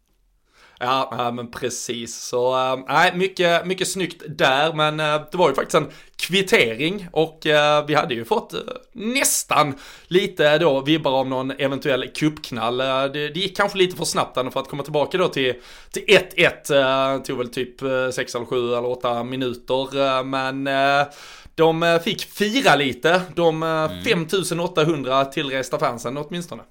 Ja, 0.80 1.08
ja 1.18 1.30
men 1.30 1.50
precis. 1.50 2.16
Så 2.16 2.72
äh, 2.72 2.84
nej, 2.88 3.10
äh, 3.10 3.16
mycket, 3.16 3.66
mycket 3.66 3.88
snyggt 3.88 4.22
där. 4.28 4.72
Men 4.72 5.00
äh, 5.00 5.22
det 5.32 5.38
var 5.38 5.48
ju 5.48 5.54
faktiskt 5.54 5.74
en 5.74 5.90
kvittering 6.16 7.08
och 7.12 7.46
äh, 7.46 7.86
vi 7.86 7.94
hade 7.94 8.14
ju 8.14 8.24
fått 8.24 8.54
äh, 8.54 8.60
nästan 8.92 9.74
lite 10.06 10.58
då 10.58 10.80
vibbar 10.80 11.12
av 11.12 11.28
någon 11.28 11.50
eventuell 11.50 12.08
kuppknall. 12.14 12.80
Äh, 12.80 12.86
det, 12.86 13.28
det 13.28 13.40
gick 13.40 13.56
kanske 13.56 13.78
lite 13.78 13.96
för 13.96 14.04
snabbt 14.04 14.34
för 14.34 14.60
att 14.60 14.68
komma 14.68 14.82
tillbaka 14.82 15.18
då 15.18 15.28
till 15.28 15.54
1-1. 15.94 17.14
Äh, 17.14 17.22
tog 17.22 17.38
väl 17.38 17.48
typ 17.48 17.80
6 18.12 18.34
eller 18.34 18.46
7 18.46 18.56
eller 18.56 18.86
8 18.86 19.24
minuter. 19.24 20.22
men 20.22 20.68
de 21.54 21.82
eh, 21.82 22.00
fick 22.00 22.26
fira 22.26 22.76
lite, 22.76 23.20
de 23.34 23.42
eh, 23.42 23.52
mm. 23.52 24.02
5800 24.04 25.24
tillresta 25.24 25.78
fansen 25.78 26.16
åtminstone. 26.16 26.62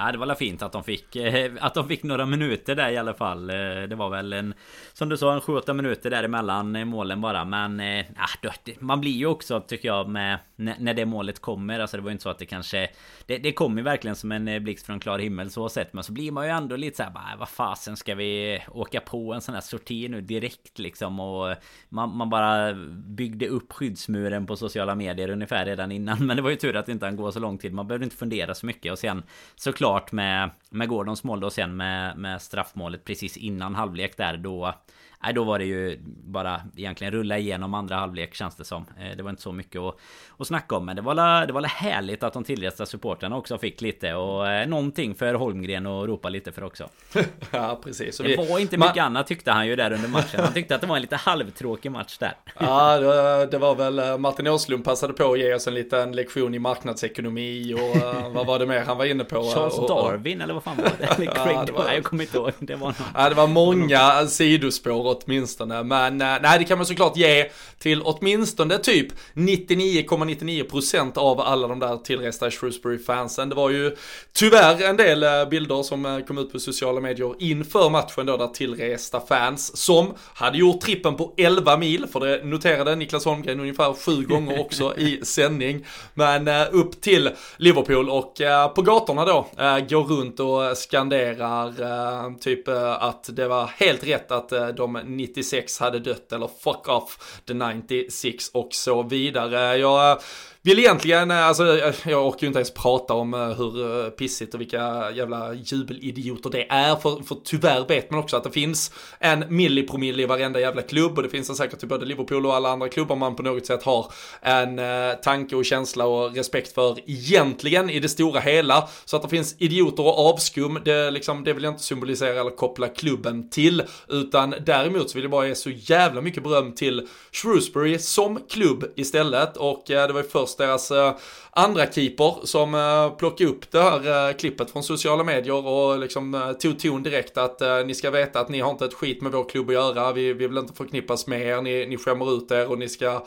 Ja 0.00 0.12
det 0.12 0.18
var 0.18 0.26
väl 0.26 0.36
fint 0.36 0.62
att 0.62 0.72
de 0.72 0.84
fick 0.84 1.16
eh, 1.16 1.52
Att 1.60 1.74
de 1.74 1.88
fick 1.88 2.02
några 2.02 2.26
minuter 2.26 2.74
där 2.74 2.90
i 2.90 2.96
alla 2.96 3.14
fall. 3.14 3.50
Eh, 3.50 3.56
det 3.88 3.94
var 3.94 4.10
väl 4.10 4.32
en 4.32 4.54
Som 4.92 5.08
du 5.08 5.16
sa 5.16 5.34
en 5.34 5.40
7-8 5.40 5.72
minuter 5.72 6.10
däremellan 6.10 6.88
målen 6.88 7.20
bara. 7.20 7.44
Men 7.44 7.80
eh, 7.80 8.06
ja, 8.42 8.52
Man 8.78 9.00
blir 9.00 9.12
ju 9.12 9.26
också 9.26 9.60
tycker 9.60 9.88
jag 9.88 10.08
med 10.08 10.38
När 10.56 10.94
det 10.94 11.06
målet 11.06 11.40
kommer. 11.40 11.80
Alltså 11.80 11.96
det 11.96 12.02
var 12.02 12.10
ju 12.10 12.12
inte 12.12 12.22
så 12.22 12.30
att 12.30 12.38
det 12.38 12.46
kanske 12.46 12.90
Det, 13.26 13.38
det 13.38 13.52
kom 13.52 13.78
ju 13.78 13.84
verkligen 13.84 14.16
som 14.16 14.32
en 14.32 14.64
blixt 14.64 14.86
från 14.86 15.00
klar 15.00 15.18
himmel 15.18 15.50
så 15.50 15.68
sett. 15.68 15.92
Men 15.92 16.04
så 16.04 16.12
blir 16.12 16.32
man 16.32 16.46
ju 16.46 16.50
ändå 16.50 16.76
lite 16.76 16.96
såhär 16.96 17.10
bara 17.10 17.32
äh, 17.32 17.38
Vad 17.38 17.48
fasen 17.48 17.96
ska 17.96 18.14
vi 18.14 18.62
åka 18.68 19.00
på 19.00 19.32
en 19.32 19.40
sån 19.40 19.54
här 19.54 19.62
sorti 19.62 20.08
nu 20.08 20.20
direkt 20.20 20.78
liksom? 20.78 21.20
Och 21.20 21.54
man, 21.88 22.16
man 22.16 22.30
bara 22.30 22.74
byggde 22.90 23.48
upp 23.48 23.72
skyddsmuren 23.72 24.46
på 24.46 24.56
sociala 24.56 24.94
medier 24.94 25.30
ungefär 25.30 25.64
redan 25.64 25.92
innan. 25.92 26.18
Men 26.26 26.36
det 26.36 26.42
var 26.42 26.50
ju 26.50 26.56
tur 26.56 26.76
att 26.76 26.86
det 26.86 26.92
inte 26.92 27.10
går 27.10 27.30
så 27.30 27.40
lång 27.40 27.58
tid. 27.58 27.72
Man 27.72 27.86
behövde 27.86 28.04
inte 28.04 28.16
fundera 28.16 28.54
så 28.54 28.66
mycket. 28.66 28.92
Och 28.92 28.98
sen 28.98 29.22
Såklart 29.56 29.89
klart 29.90 30.12
med, 30.12 30.50
med 30.70 30.88
Gordons 30.88 31.24
mål 31.24 31.40
då 31.40 31.50
sen 31.50 31.76
med, 31.76 32.16
med 32.16 32.42
straffmålet 32.42 33.04
precis 33.04 33.36
innan 33.36 33.74
halvlek 33.74 34.16
där 34.16 34.36
då 34.36 34.74
Nej 35.22 35.32
då 35.32 35.44
var 35.44 35.58
det 35.58 35.64
ju 35.64 35.98
bara 36.24 36.60
egentligen 36.76 37.12
rulla 37.12 37.38
igenom 37.38 37.74
andra 37.74 37.96
halvlek 37.96 38.34
känns 38.34 38.56
det 38.56 38.64
som. 38.64 38.86
Eh, 39.00 39.16
det 39.16 39.22
var 39.22 39.30
inte 39.30 39.42
så 39.42 39.52
mycket 39.52 39.80
att, 39.80 39.96
att 40.38 40.46
snacka 40.46 40.76
om. 40.76 40.86
Men 40.86 40.96
det 40.96 41.02
var 41.02 41.14
la, 41.14 41.46
det 41.46 41.52
var 41.52 41.60
la 41.60 41.68
härligt 41.68 42.22
att 42.22 42.32
de 42.32 42.44
tillresta 42.44 42.86
supportrarna 42.86 43.36
också 43.36 43.58
fick 43.58 43.80
lite. 43.80 44.14
Och 44.14 44.48
eh, 44.48 44.68
någonting 44.68 45.14
för 45.14 45.34
Holmgren 45.34 45.86
att 45.86 46.08
ropa 46.08 46.28
lite 46.28 46.52
för 46.52 46.64
också. 46.64 46.88
ja 47.50 47.80
precis. 47.84 48.18
det 48.18 48.36
var 48.36 48.58
inte 48.58 48.76
mycket 48.76 48.96
man... 48.96 49.06
annat 49.06 49.26
tyckte 49.26 49.50
han 49.50 49.66
ju 49.66 49.76
där 49.76 49.92
under 49.92 50.08
matchen. 50.08 50.40
Han 50.44 50.52
tyckte 50.52 50.74
att 50.74 50.80
det 50.80 50.86
var 50.86 50.96
en 50.96 51.02
lite 51.02 51.16
halvtråkig 51.16 51.90
match 51.92 52.18
där. 52.18 52.34
ja 52.58 52.98
det, 52.98 53.46
det 53.46 53.58
var 53.58 53.74
väl 53.74 53.98
eh, 53.98 54.18
Martin 54.18 54.46
Åslund 54.46 54.84
passade 54.84 55.12
på 55.12 55.32
att 55.32 55.38
ge 55.38 55.54
oss 55.54 55.66
en 55.66 55.74
liten 55.74 56.12
lektion 56.12 56.54
i 56.54 56.58
marknadsekonomi 56.58 57.74
och 57.74 57.96
vad 58.34 58.46
var 58.46 58.58
det 58.58 58.66
mer 58.66 58.80
han 58.80 58.98
var 58.98 59.04
inne 59.04 59.24
på? 59.24 59.42
Charles 59.42 59.78
och, 59.78 59.88
Darwin 59.88 60.40
eller 60.40 60.54
vad 60.54 60.62
fan 60.62 60.76
var 60.76 60.84
det? 60.98 61.04
Eller 61.04 61.32
Craig 61.32 61.56
ja, 61.56 61.64
det 61.66 61.72
var... 61.72 61.92
Jag 61.92 62.04
kommer 62.04 62.22
inte 62.22 62.36
ihåg. 62.36 62.52
Det 62.58 62.74
var, 62.74 62.86
någon... 62.86 62.94
ja, 63.14 63.28
det 63.28 63.34
var 63.34 63.46
många 63.46 64.26
sidospår 64.26 65.09
åtminstone. 65.10 65.82
Men 65.82 66.20
eh, 66.20 66.36
nej, 66.42 66.58
det 66.58 66.64
kan 66.64 66.78
man 66.78 66.86
såklart 66.86 67.16
ge 67.16 67.50
till 67.78 68.02
åtminstone 68.02 68.78
typ 68.78 69.08
99,99% 69.34 71.18
av 71.18 71.40
alla 71.40 71.68
de 71.68 71.78
där 71.78 71.96
tillresta 71.96 72.50
Shrewsbury-fansen. 72.50 73.48
Det 73.48 73.54
var 73.54 73.70
ju 73.70 73.96
tyvärr 74.32 74.82
en 74.82 74.96
del 74.96 75.22
eh, 75.22 75.48
bilder 75.50 75.82
som 75.82 76.06
eh, 76.06 76.20
kom 76.20 76.38
ut 76.38 76.52
på 76.52 76.58
sociala 76.58 77.00
medier 77.00 77.34
inför 77.38 77.90
matchen 77.90 78.26
då, 78.26 78.36
där 78.36 78.46
tillresta 78.46 79.20
fans 79.20 79.76
som 79.76 80.14
hade 80.34 80.58
gjort 80.58 80.80
trippen 80.80 81.16
på 81.16 81.34
11 81.36 81.76
mil, 81.76 82.06
för 82.12 82.20
det 82.20 82.44
noterade 82.44 82.96
Niklas 82.96 83.24
Holmgren 83.24 83.60
ungefär 83.60 83.92
sju 83.92 84.22
gånger 84.22 84.60
också 84.60 84.96
i 84.96 85.20
sändning. 85.24 85.86
Men 86.14 86.48
upp 86.72 87.00
till 87.00 87.30
Liverpool 87.56 88.10
och 88.10 88.40
på 88.74 88.82
gatorna 88.82 89.24
då 89.24 89.46
går 89.88 90.04
runt 90.04 90.40
och 90.40 90.76
skanderar 90.76 92.38
typ 92.38 92.68
att 92.98 93.36
det 93.36 93.48
var 93.48 93.66
helt 93.66 94.06
rätt 94.06 94.32
att 94.32 94.52
de 94.76 94.99
96 95.04 95.78
hade 95.78 95.98
dött 95.98 96.32
eller 96.32 96.50
fuck 96.60 96.88
off 96.88 97.40
the 97.46 97.54
96 97.54 98.48
och 98.48 98.68
så 98.74 99.02
vidare. 99.02 99.76
Jag 99.76 100.20
vill 100.62 100.78
egentligen, 100.78 101.30
eh, 101.30 101.46
alltså 101.46 101.78
eh, 101.78 101.94
jag 102.04 102.26
orkar 102.26 102.40
ju 102.40 102.46
inte 102.46 102.58
ens 102.58 102.74
prata 102.74 103.14
om 103.14 103.34
eh, 103.34 103.40
hur 103.40 104.10
pissigt 104.10 104.54
och 104.54 104.60
vilka 104.60 105.10
jävla 105.10 105.54
jubelidioter 105.54 106.50
det 106.50 106.66
är. 106.70 106.96
För, 106.96 107.22
för 107.22 107.36
tyvärr 107.44 107.88
vet 107.88 108.10
man 108.10 108.20
också 108.20 108.36
att 108.36 108.44
det 108.44 108.50
finns 108.50 108.92
en 109.18 109.44
millipromille 109.48 110.22
i 110.22 110.26
varenda 110.26 110.60
jävla 110.60 110.82
klubb 110.82 111.16
och 111.16 111.22
det 111.22 111.28
finns 111.28 111.48
det 111.48 111.54
säkert 111.54 111.82
i 111.82 111.86
både 111.86 112.06
Liverpool 112.06 112.46
och 112.46 112.54
alla 112.54 112.70
andra 112.70 112.88
klubbar 112.88 113.16
man 113.16 113.36
på 113.36 113.42
något 113.42 113.66
sätt 113.66 113.82
har 113.82 114.12
en 114.40 114.78
eh, 114.78 115.14
tanke 115.22 115.56
och 115.56 115.64
känsla 115.64 116.06
och 116.06 116.34
respekt 116.36 116.74
för 116.74 116.98
egentligen 117.06 117.90
i 117.90 118.00
det 118.00 118.08
stora 118.08 118.40
hela. 118.40 118.88
Så 119.04 119.16
att 119.16 119.22
det 119.22 119.28
finns 119.28 119.56
idioter 119.58 120.02
och 120.02 120.28
avskum, 120.28 120.78
det, 120.84 121.10
liksom, 121.10 121.44
det 121.44 121.52
vill 121.52 121.64
jag 121.64 121.72
inte 121.72 121.82
symbolisera 121.82 122.40
eller 122.40 122.56
koppla 122.56 122.88
klubben 122.88 123.50
till. 123.50 123.82
Utan 124.08 124.54
däremot 124.66 125.10
så 125.10 125.14
vill 125.14 125.24
jag 125.24 125.30
bara 125.30 125.48
ge 125.48 125.54
så 125.54 125.70
jävla 125.70 126.20
mycket 126.20 126.42
beröm 126.42 126.72
till 126.74 127.08
Shrewsbury 127.32 127.98
som 127.98 128.40
klubb 128.48 128.84
istället. 128.96 129.56
Och 129.56 129.90
eh, 129.90 130.06
det 130.06 130.12
var 130.12 130.22
ju 130.22 130.28
först 130.28 130.49
deras 130.56 130.90
eh, 130.90 131.14
andra 131.52 131.86
keeper 131.86 132.46
som 132.46 132.74
eh, 132.74 133.16
plockade 133.16 133.50
upp 133.50 133.70
det 133.70 133.82
här 133.82 134.28
eh, 134.28 134.36
klippet 134.36 134.70
från 134.70 134.82
sociala 134.82 135.24
medier 135.24 135.66
och 135.66 135.98
liksom 135.98 136.34
eh, 136.34 136.52
tog 136.52 136.78
ton 136.78 137.02
direkt 137.02 137.38
att 137.38 137.62
eh, 137.62 137.84
ni 137.86 137.94
ska 137.94 138.10
veta 138.10 138.40
att 138.40 138.48
ni 138.48 138.60
har 138.60 138.70
inte 138.70 138.84
ett 138.84 138.94
skit 138.94 139.22
med 139.22 139.32
vår 139.32 139.48
klubb 139.48 139.68
att 139.68 139.74
göra. 139.74 140.12
Vi, 140.12 140.32
vi 140.32 140.46
vill 140.46 140.58
inte 140.58 140.74
förknippas 140.74 141.26
med 141.26 141.46
er, 141.46 141.62
ni, 141.62 141.86
ni 141.86 141.96
skämmer 141.96 142.36
ut 142.36 142.50
er 142.50 142.70
och 142.70 142.78
ni 142.78 142.88
ska 142.88 143.22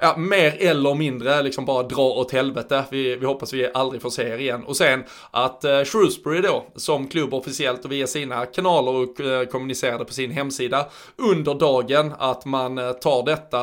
ja, 0.00 0.16
mer 0.16 0.56
eller 0.60 0.94
mindre 0.94 1.42
liksom 1.42 1.64
bara 1.64 1.82
dra 1.82 2.02
åt 2.02 2.32
helvete. 2.32 2.84
Vi, 2.90 3.16
vi 3.16 3.26
hoppas 3.26 3.52
vi 3.52 3.70
aldrig 3.74 4.02
får 4.02 4.10
se 4.10 4.22
er 4.22 4.38
igen. 4.38 4.64
Och 4.64 4.76
sen 4.76 5.04
att 5.30 5.64
eh, 5.64 5.84
Shrewsbury 5.84 6.40
då, 6.40 6.64
som 6.76 7.08
klubb 7.08 7.34
officiellt 7.34 7.84
och 7.84 7.92
via 7.92 8.06
sina 8.06 8.46
kanaler 8.46 8.92
och 8.92 9.20
eh, 9.20 9.46
kommunicerade 9.46 10.04
på 10.04 10.12
sin 10.12 10.30
hemsida 10.30 10.86
under 11.16 11.54
dagen, 11.54 12.14
att 12.18 12.44
man 12.44 12.78
eh, 12.78 12.92
tar 12.92 13.22
detta 13.26 13.58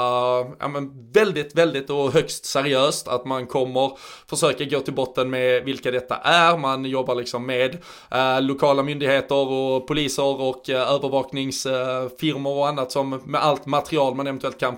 ja, 0.60 0.67
men 0.67 1.12
väldigt, 1.12 1.56
väldigt 1.56 1.89
och 1.89 2.13
högst 2.13 2.45
seriöst, 2.45 3.08
att 3.08 3.25
man 3.25 3.47
kommer 3.47 3.97
försöka 4.29 4.63
gå 4.63 4.79
till 4.79 4.93
botten 4.93 5.29
med 5.29 5.63
vilka 5.63 5.91
detta 5.91 6.15
är, 6.15 6.57
man 6.57 6.85
jobbar 6.85 7.15
liksom 7.15 7.45
med 7.45 7.77
eh, 8.11 8.41
lokala 8.41 8.83
myndigheter 8.83 9.35
och 9.35 9.87
poliser 9.87 10.41
och 10.41 10.69
eh, 10.69 10.91
övervakningsfirmor 10.91 12.57
och 12.57 12.67
annat 12.67 12.91
som 12.91 13.21
med 13.25 13.41
allt 13.41 13.65
material 13.65 14.15
man 14.15 14.27
eventuellt 14.27 14.59
kan 14.59 14.77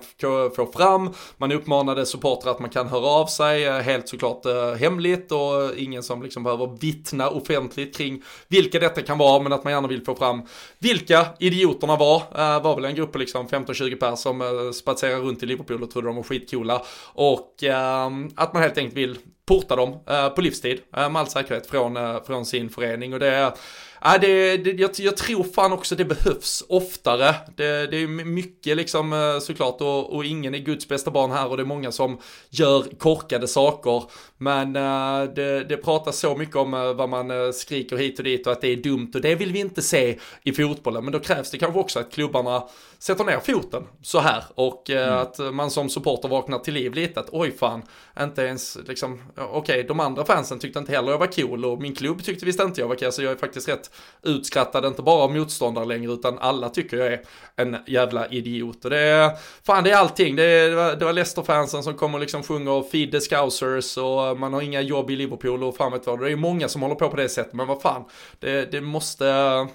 få 0.56 0.66
fram. 0.74 1.10
Man 1.36 1.52
uppmanade 1.52 2.06
supportrar 2.06 2.50
att 2.50 2.60
man 2.60 2.70
kan 2.70 2.88
höra 2.88 3.06
av 3.06 3.26
sig, 3.26 3.64
eh, 3.64 3.78
helt 3.78 4.08
såklart 4.08 4.46
eh, 4.46 4.72
hemligt 4.72 5.32
och 5.32 5.76
ingen 5.76 6.02
som 6.02 6.22
liksom 6.22 6.42
behöver 6.42 6.78
vittna 6.80 7.30
offentligt 7.30 7.96
kring 7.96 8.22
vilka 8.48 8.78
detta 8.78 9.02
kan 9.02 9.18
vara, 9.18 9.42
men 9.42 9.52
att 9.52 9.64
man 9.64 9.72
gärna 9.72 9.88
vill 9.88 10.04
få 10.04 10.14
fram 10.14 10.42
vilka 10.78 11.26
idioterna 11.38 11.96
var. 11.96 12.16
Uh, 12.18 12.62
var 12.62 12.74
väl 12.74 12.84
en 12.84 12.94
grupp 12.94 13.12
på 13.12 13.18
liksom 13.18 13.48
15-20 13.48 13.66
personer 13.66 14.16
som 14.16 14.40
uh, 14.40 14.70
spatserar 14.70 15.18
runt 15.18 15.42
i 15.42 15.46
Liverpool 15.46 15.82
och 15.82 15.90
trodde 15.90 16.08
de 16.08 16.16
var 16.16 16.22
skitcoola. 16.22 16.82
Och 17.12 17.54
uh, 17.64 18.28
att 18.36 18.52
man 18.52 18.62
helt 18.62 18.78
enkelt 18.78 18.96
vill 18.96 19.18
porta 19.46 19.76
dem 19.76 19.92
uh, 20.10 20.28
på 20.28 20.40
livstid 20.40 20.80
uh, 20.98 21.08
med 21.10 21.20
all 21.20 21.26
säkerhet 21.26 21.66
från, 21.66 21.96
uh, 21.96 22.22
från 22.24 22.46
sin 22.46 22.70
förening. 22.70 23.14
Och 23.14 23.20
det 23.20 23.34
är 23.34 23.52
Ja, 24.00 24.18
det, 24.18 24.56
det, 24.56 24.70
jag, 24.70 24.90
jag, 24.96 25.16
tror 25.16 25.44
fan 25.44 25.72
också 25.72 25.96
det 25.96 26.04
behövs 26.04 26.64
oftare. 26.68 27.34
Det, 27.56 27.86
det 27.86 27.96
är 27.96 28.24
mycket 28.24 28.76
liksom 28.76 29.12
eh, 29.12 29.38
såklart 29.38 29.80
och, 29.80 30.14
och, 30.14 30.24
ingen 30.24 30.54
är 30.54 30.58
Guds 30.58 30.88
bästa 30.88 31.10
barn 31.10 31.30
här 31.30 31.48
och 31.48 31.56
det 31.56 31.62
är 31.62 31.64
många 31.64 31.92
som 31.92 32.18
gör 32.50 32.84
korkade 32.98 33.48
saker. 33.48 34.04
Men 34.38 34.76
eh, 34.76 35.34
det, 35.34 35.64
det 35.64 35.76
pratas 35.76 36.18
så 36.18 36.36
mycket 36.36 36.56
om 36.56 36.74
eh, 36.74 36.92
vad 36.92 37.08
man 37.08 37.52
skriker 37.52 37.96
hit 37.96 38.18
och 38.18 38.24
dit 38.24 38.46
och 38.46 38.52
att 38.52 38.60
det 38.60 38.68
är 38.68 38.76
dumt 38.76 39.10
och 39.14 39.20
det 39.20 39.34
vill 39.34 39.52
vi 39.52 39.58
inte 39.58 39.82
se 39.82 40.18
i 40.42 40.52
fotbollen. 40.52 41.04
Men 41.04 41.12
då 41.12 41.18
krävs 41.18 41.50
det 41.50 41.58
kanske 41.58 41.80
också 41.80 41.98
att 41.98 42.12
klubbarna 42.12 42.62
sätter 42.98 43.24
ner 43.24 43.40
foten 43.40 43.86
så 44.02 44.20
här 44.20 44.44
och 44.54 44.90
mm. 44.90 45.14
att 45.14 45.38
man 45.54 45.70
som 45.70 45.88
supporter 45.88 46.28
vaknar 46.28 46.58
till 46.58 46.74
liv 46.74 46.94
lite 46.94 47.20
att 47.20 47.28
oj 47.32 47.56
fan, 47.58 47.82
inte 48.20 48.42
ens 48.42 48.78
liksom, 48.86 49.22
okej 49.36 49.58
okay, 49.58 49.82
de 49.82 50.00
andra 50.00 50.24
fansen 50.24 50.58
tyckte 50.58 50.78
inte 50.78 50.92
heller 50.92 51.10
jag 51.10 51.18
var 51.18 51.26
cool 51.26 51.64
och 51.64 51.82
min 51.82 51.94
klubb 51.94 52.24
tyckte 52.24 52.46
visst 52.46 52.60
inte 52.60 52.80
jag 52.80 52.88
var 52.88 52.96
cool 52.96 53.12
så 53.12 53.22
jag 53.22 53.32
är 53.32 53.36
faktiskt 53.36 53.68
rätt 53.68 53.90
utskrattad, 54.22 54.84
inte 54.84 55.02
bara 55.02 55.22
av 55.22 55.32
motståndare 55.32 55.84
längre 55.84 56.12
utan 56.12 56.38
alla 56.38 56.68
tycker 56.68 56.96
jag 56.96 57.12
är 57.12 57.20
en 57.56 57.76
jävla 57.86 58.28
idiot. 58.28 58.84
Och 58.84 58.90
det 58.90 58.98
är, 58.98 59.30
fan 59.62 59.84
det 59.84 59.90
är 59.90 59.96
allting, 59.96 60.36
det, 60.36 60.42
är, 60.42 60.68
det 60.70 60.76
var, 60.76 60.96
det 60.96 61.04
var 61.04 61.12
Leicester-fansen 61.12 61.82
som 61.82 61.94
kommer 61.94 62.18
liksom 62.18 62.42
sjunger 62.42 62.82
Feed 62.90 63.12
the 63.12 63.20
Scousers 63.20 63.96
och 63.96 64.38
man 64.38 64.52
har 64.52 64.62
inga 64.62 64.80
jobb 64.80 65.10
i 65.10 65.16
Liverpool 65.16 65.64
och 65.64 65.76
fan 65.76 65.92
vet 65.92 66.06
vad. 66.06 66.20
Det 66.20 66.32
är 66.32 66.36
många 66.36 66.68
som 66.68 66.82
håller 66.82 66.94
på 66.94 67.10
på 67.10 67.16
det 67.16 67.28
sättet, 67.28 67.52
men 67.52 67.66
vad 67.66 67.82
fan. 67.82 68.04
Det, 68.38 68.72
det 68.72 68.80
måste, 68.80 69.24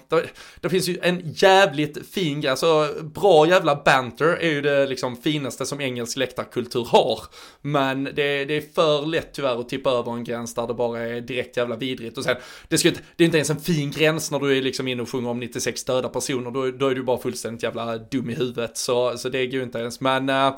det, 0.08 0.24
det, 0.60 0.68
finns 0.68 0.88
ju 0.88 0.98
en 1.02 1.20
jävligt 1.24 2.06
fin 2.10 2.40
grej, 2.40 2.50
alltså 2.50 2.88
bra 3.14 3.48
jävla 3.48 3.82
banter 3.84 4.26
är 4.26 4.50
ju 4.50 4.60
det 4.60 4.86
liksom 4.86 5.16
finaste 5.16 5.66
som 5.66 5.80
engelsk 5.80 6.16
läktarkultur 6.16 6.84
har. 6.84 7.20
Men 7.60 8.04
det, 8.04 8.44
det 8.44 8.56
är 8.56 8.72
för 8.74 9.06
lätt 9.06 9.32
tyvärr 9.32 9.60
att 9.60 9.68
tippa 9.68 9.90
över 9.90 10.12
en 10.12 10.24
gräns 10.24 10.54
där 10.54 10.66
det 10.66 10.74
bara 10.74 11.00
är 11.00 11.20
direkt 11.20 11.56
jävla 11.56 11.76
vidrigt. 11.76 12.18
Och 12.18 12.24
sen, 12.24 12.36
det, 12.68 12.78
ska, 12.78 12.90
det 13.16 13.24
är 13.24 13.26
inte 13.26 13.38
ens 13.38 13.50
en 13.50 13.60
fin 13.60 13.90
gräns 13.90 14.30
när 14.30 14.38
du 14.38 14.58
är 14.58 14.62
liksom 14.62 14.88
inne 14.88 15.02
och 15.02 15.10
sjunger 15.10 15.30
om 15.30 15.40
96 15.40 15.84
döda 15.84 16.08
personer, 16.08 16.50
då, 16.50 16.70
då 16.70 16.88
är 16.88 16.94
du 16.94 17.02
bara 17.02 17.18
fullständigt 17.18 17.62
jävla 17.62 17.98
dum 17.98 18.30
i 18.30 18.34
huvudet. 18.34 18.76
Så, 18.76 19.18
så 19.18 19.28
det 19.28 19.46
går 19.46 19.54
ju 19.54 19.62
inte 19.62 19.78
ens. 19.78 20.00
Men, 20.00 20.28
äh, 20.28 20.46
äh, 20.46 20.52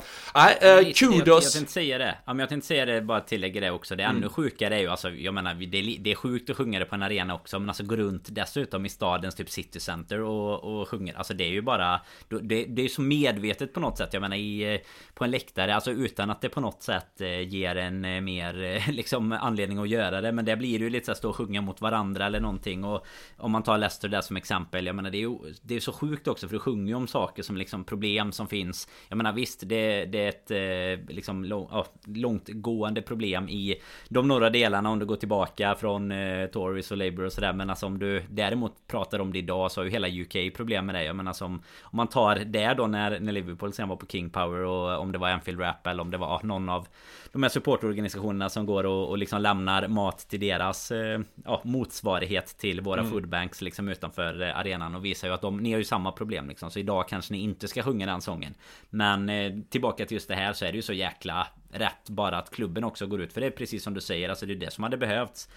kudos. 0.95 1.27
Jag, 1.27 1.27
jag 1.27 1.51
tänkte 1.51 1.73
säga 1.73 1.97
det. 1.97 2.17
Ja, 2.25 2.33
men 2.33 2.39
jag 2.39 2.49
tänkte 2.49 2.67
säga 2.67 2.85
det, 2.85 3.01
bara 3.01 3.21
tillägga 3.21 3.61
det 3.61 3.71
också. 3.71 3.95
Det 3.95 4.03
ännu 4.03 4.17
mm. 4.17 4.29
sjukare 4.29 4.75
är 4.75 4.79
ju 4.79 4.87
alltså, 4.87 5.09
jag 5.09 5.33
menar, 5.33 5.53
det 5.53 5.77
är, 5.77 5.99
det 5.99 6.11
är 6.11 6.15
sjukt 6.15 6.49
att 6.49 6.57
sjunga 6.57 6.79
det 6.79 6.85
på 6.85 6.95
en 6.95 7.03
arena 7.03 7.35
också. 7.35 7.59
Men 7.59 7.69
alltså 7.69 7.83
gå 7.83 7.95
runt 7.95 8.25
dessutom 8.29 8.85
i 8.85 8.89
stadens 8.89 9.35
typ 9.35 9.49
city 9.49 9.79
center 9.79 10.21
och, 10.21 10.63
och 10.63 10.89
sjunga. 10.89 11.13
Alltså 11.15 11.33
det 11.33 11.43
är 11.43 11.49
ju 11.49 11.61
bara, 11.61 12.01
det, 12.47 12.65
det 12.65 12.81
är 12.81 12.87
så 12.87 13.01
medvetet 13.01 13.73
på 13.73 13.79
något 13.79 13.97
sätt. 13.97 14.09
Jag 14.13 14.21
menar 14.21 14.37
i, 14.37 14.73
eh, 14.73 14.79
på 15.13 15.23
en 15.23 15.31
läktare, 15.31 15.75
alltså 15.75 15.91
utan 15.91 16.29
att 16.29 16.41
det 16.41 16.49
på 16.49 16.61
något 16.61 16.83
sätt 16.83 17.21
eh, 17.21 17.41
ger 17.41 17.75
en 17.75 18.05
eh, 18.05 18.21
mer 18.21 18.83
liksom 18.91 19.31
anledning 19.31 19.77
att 19.77 19.89
göra 19.89 20.21
det. 20.21 20.31
Men 20.31 20.45
det 20.45 20.55
blir 20.55 20.79
ju 20.79 20.89
lite 20.89 21.05
så 21.05 21.11
att 21.11 21.17
stå 21.17 21.29
och 21.29 21.35
sjunga 21.35 21.61
mot 21.61 21.81
varandra 21.81 22.25
eller 22.25 22.39
någonting. 22.39 22.83
Och 22.83 23.05
om 23.37 23.51
man 23.51 23.63
tar 23.63 23.77
Leicester 23.77 24.07
där 24.07 24.21
som 24.21 24.37
exempel. 24.37 24.85
Jag 24.85 24.95
menar 24.95 25.09
det 25.09 25.17
är 25.17 25.19
ju 25.19 25.37
det 25.61 25.75
är 25.75 25.79
så 25.79 25.93
sjukt 25.93 26.27
också 26.27 26.47
för 26.47 26.53
du 26.53 26.59
sjunger 26.59 26.87
ju 26.87 26.95
om 26.95 27.07
saker 27.07 27.43
som 27.43 27.57
liksom 27.57 27.83
problem 27.83 28.31
som 28.31 28.47
finns. 28.47 28.87
Jag 29.09 29.17
menar 29.17 29.33
visst 29.33 29.63
det, 29.65 30.05
det 30.05 30.19
är 30.19 30.93
ett 30.93 31.09
liksom 31.09 31.45
lång, 31.45 31.67
ja, 31.71 31.85
långtgående 32.05 33.01
problem 33.01 33.49
i 33.49 33.75
de 34.09 34.27
norra 34.27 34.49
delarna 34.49 34.89
om 34.89 34.99
du 34.99 35.05
går 35.05 35.15
tillbaka 35.15 35.75
från 35.75 36.11
eh, 36.11 36.47
Tories 36.47 36.91
och 36.91 36.97
Labour 36.97 37.25
och 37.25 37.33
sådär. 37.33 37.53
Men 37.53 37.69
alltså 37.69 37.85
om 37.85 37.99
du 37.99 38.23
däremot 38.29 38.87
pratar 38.87 39.19
om 39.19 39.33
det 39.33 39.39
idag 39.39 39.71
så 39.71 39.79
har 39.79 39.85
ju 39.85 39.91
hela 39.91 40.07
UK 40.07 40.55
problem 40.55 40.85
med 40.85 40.95
det. 40.95 41.03
Jag 41.03 41.15
menar 41.15 41.33
som 41.33 41.53
om 41.81 41.97
man 41.97 42.07
tar 42.07 42.35
det 42.45 42.73
då 42.73 42.87
när, 42.87 43.19
när 43.19 43.33
Liverpool 43.33 43.73
sen 43.73 43.89
var 43.89 43.95
på 43.95 44.05
King 44.05 44.29
Power 44.29 44.59
och 44.59 45.01
om 45.01 45.11
det 45.11 45.17
var 45.17 45.29
Anfield 45.29 45.59
Rap 45.59 45.87
eller 45.87 46.01
om 46.01 46.11
det 46.11 46.17
var 46.17 46.43
någon 46.43 46.69
av 46.69 46.87
de 47.31 47.43
här 47.43 47.49
supportorganisationerna 47.49 48.49
som 48.49 48.65
går 48.65 48.83
och, 48.83 49.09
och 49.09 49.17
liksom 49.17 49.41
lämnar 49.41 49.87
mat 49.87 50.19
till 50.19 50.39
deras 50.39 50.91
eh, 50.91 51.21
ja, 51.45 51.61
motsvarighet 51.63 52.57
till 52.57 52.81
våra 52.81 52.99
mm. 52.99 53.11
foodbanks 53.11 53.61
liksom 53.61 53.89
utanför 53.89 54.41
eh, 54.41 54.57
arenan 54.57 54.95
och 54.95 55.05
visar 55.05 55.27
ju 55.27 55.33
att 55.33 55.41
de, 55.41 55.57
ni 55.57 55.71
har 55.71 55.79
ju 55.79 55.85
samma 55.85 56.11
problem 56.11 56.49
liksom. 56.49 56.71
Så 56.71 56.79
idag 56.79 57.07
kanske 57.07 57.33
ni 57.33 57.39
inte 57.39 57.67
ska 57.67 57.83
sjunga 57.83 58.05
den 58.05 58.21
sången. 58.21 58.53
Men 58.89 59.29
eh, 59.29 59.53
tillbaka 59.69 60.05
till 60.05 60.15
just 60.15 60.27
det 60.27 60.35
här 60.35 60.53
så 60.53 60.65
är 60.65 60.71
det 60.71 60.75
ju 60.75 60.81
så 60.81 60.93
jäkla 60.93 61.47
rätt 61.71 62.09
bara 62.09 62.37
att 62.37 62.51
klubben 62.51 62.83
också 62.83 63.07
går 63.07 63.21
ut. 63.21 63.33
För 63.33 63.41
det 63.41 63.47
är 63.47 63.51
precis 63.51 63.83
som 63.83 63.93
du 63.93 64.01
säger, 64.01 64.29
alltså 64.29 64.45
det 64.45 64.53
är 64.53 64.55
det 64.55 64.73
som 64.73 64.83
hade 64.83 64.97
behövts 64.97 65.49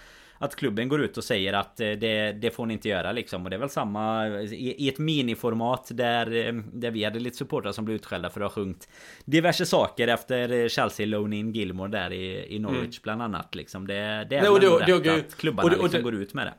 att 0.42 0.56
klubben 0.56 0.88
går 0.88 1.00
ut 1.00 1.16
och 1.16 1.24
säger 1.24 1.52
att 1.52 1.80
eh, 1.80 1.90
det, 1.90 2.32
det 2.32 2.50
får 2.50 2.66
ni 2.66 2.74
inte 2.74 2.88
göra 2.88 3.12
liksom. 3.12 3.44
Och 3.44 3.50
det 3.50 3.56
är 3.56 3.60
väl 3.60 3.70
samma 3.70 4.28
i, 4.28 4.84
i 4.84 4.88
ett 4.88 4.98
miniformat 4.98 5.88
där, 5.94 6.46
eh, 6.46 6.52
där 6.72 6.90
vi 6.90 7.04
hade 7.04 7.20
lite 7.20 7.36
supportrar 7.36 7.72
som 7.72 7.84
blev 7.84 7.94
utskällda 7.96 8.30
för 8.30 8.40
att 8.40 8.52
ha 8.52 8.62
sjungit 8.62 8.88
diverse 9.24 9.66
saker 9.66 10.08
efter 10.08 10.68
Chelsea 10.68 11.06
loan 11.06 11.32
in 11.32 11.52
Gilmore 11.52 11.90
där 11.90 12.12
i, 12.12 12.54
i 12.54 12.58
Norwich 12.58 12.80
mm. 12.80 13.00
bland 13.02 13.22
annat. 13.22 13.54
Liksom. 13.54 13.86
Det, 13.86 14.26
det 14.30 14.36
är 14.36 14.42
väl 14.42 14.62
rätt 14.62 15.26
att 15.26 15.36
klubbarna 15.36 15.72
och 15.72 15.78
och 15.78 15.84
liksom 15.84 16.02
går 16.02 16.14
ut 16.14 16.34
med 16.34 16.46
det. 16.46 16.54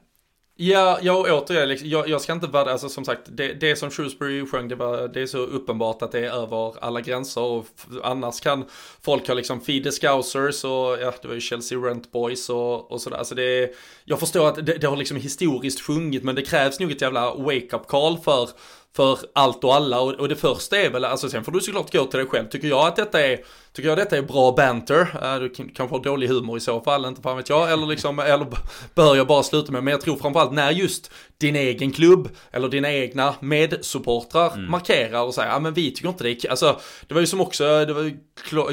Ja, 0.63 0.99
jag 1.01 1.19
återigen, 1.19 1.69
liksom, 1.69 1.89
jag, 1.89 2.09
jag 2.09 2.21
ska 2.21 2.33
inte 2.33 2.47
vara, 2.47 2.71
alltså 2.71 2.89
som 2.89 3.05
sagt, 3.05 3.21
det, 3.25 3.53
det 3.53 3.75
som 3.75 3.91
Shrewsbury 3.91 4.45
sjöng, 4.45 4.67
det, 4.67 4.75
var, 4.75 5.07
det 5.07 5.21
är 5.21 5.25
så 5.25 5.37
uppenbart 5.37 6.01
att 6.01 6.11
det 6.11 6.19
är 6.19 6.31
över 6.31 6.83
alla 6.83 7.01
gränser 7.01 7.41
och 7.41 7.65
annars 8.03 8.39
kan 8.39 8.65
folk 9.01 9.27
ha 9.27 9.35
liksom 9.35 9.61
Feed 9.61 9.83
the 9.83 9.91
Scousers 9.91 10.63
och 10.63 11.01
ja, 11.01 11.13
det 11.21 11.27
var 11.27 11.35
ju 11.35 11.41
Chelsea 11.41 11.77
Rent 11.77 12.11
Boys 12.11 12.49
och, 12.49 12.91
och 12.91 13.01
sådär. 13.01 13.17
Alltså 13.17 13.35
det, 13.35 13.75
jag 14.05 14.19
förstår 14.19 14.47
att 14.47 14.65
det, 14.65 14.77
det 14.77 14.87
har 14.87 14.97
liksom 14.97 15.17
historiskt 15.17 15.81
sjungit, 15.81 16.23
men 16.23 16.35
det 16.35 16.41
krävs 16.41 16.79
nog 16.79 16.91
ett 16.91 17.01
jävla 17.01 17.35
wake-up 17.35 17.87
call 17.87 18.17
för 18.17 18.49
för 18.95 19.19
allt 19.33 19.63
och 19.63 19.75
alla. 19.75 19.99
Och, 19.99 20.13
och, 20.13 20.29
det 20.29 20.35
första 20.35 20.77
är 20.77 20.89
väl, 20.89 21.05
alltså 21.05 21.29
sen 21.29 21.43
får 21.43 21.51
du 21.51 21.59
såklart 21.59 21.93
gå 21.93 22.05
till 22.05 22.19
dig 22.19 22.27
själv, 22.27 22.49
tycker 22.49 22.67
jag 22.67 22.87
att 22.87 22.95
detta 22.95 23.21
är, 23.21 23.39
tycker 23.73 23.89
jag 23.89 23.97
detta 23.97 24.17
är 24.17 24.21
bra 24.21 24.51
banter, 24.51 25.39
du 25.39 25.49
kanske 25.49 25.95
har 25.95 26.03
dålig 26.03 26.27
humor 26.27 26.57
i 26.57 26.59
så 26.59 26.81
fall, 26.81 27.05
inte 27.05 27.21
fan 27.21 27.37
vet 27.37 27.49
jag, 27.49 27.71
eller 27.71 27.85
liksom, 27.85 28.19
eller 28.25 28.47
bör 28.95 29.15
jag 29.15 29.27
bara 29.27 29.43
sluta 29.43 29.71
med, 29.71 29.83
men 29.83 29.91
jag 29.91 30.01
tror 30.01 30.15
framförallt 30.17 30.51
när 30.51 30.71
just 30.71 31.11
din 31.37 31.55
egen 31.55 31.91
klubb 31.91 32.29
eller 32.51 32.69
dina 32.69 32.91
egna 32.91 33.35
medsupportrar 33.39 34.53
mm. 34.53 34.71
markerar 34.71 35.23
och 35.23 35.33
säger, 35.33 35.49
ja 35.49 35.59
men 35.59 35.73
vi 35.73 35.91
tycker 35.91 36.09
inte 36.09 36.23
det 36.23 36.49
alltså 36.49 36.79
det 37.07 37.13
var 37.13 37.21
ju 37.21 37.27
som 37.27 37.41
också, 37.41 37.85
det 37.85 37.93
var 37.93 38.01
ju, 38.01 38.17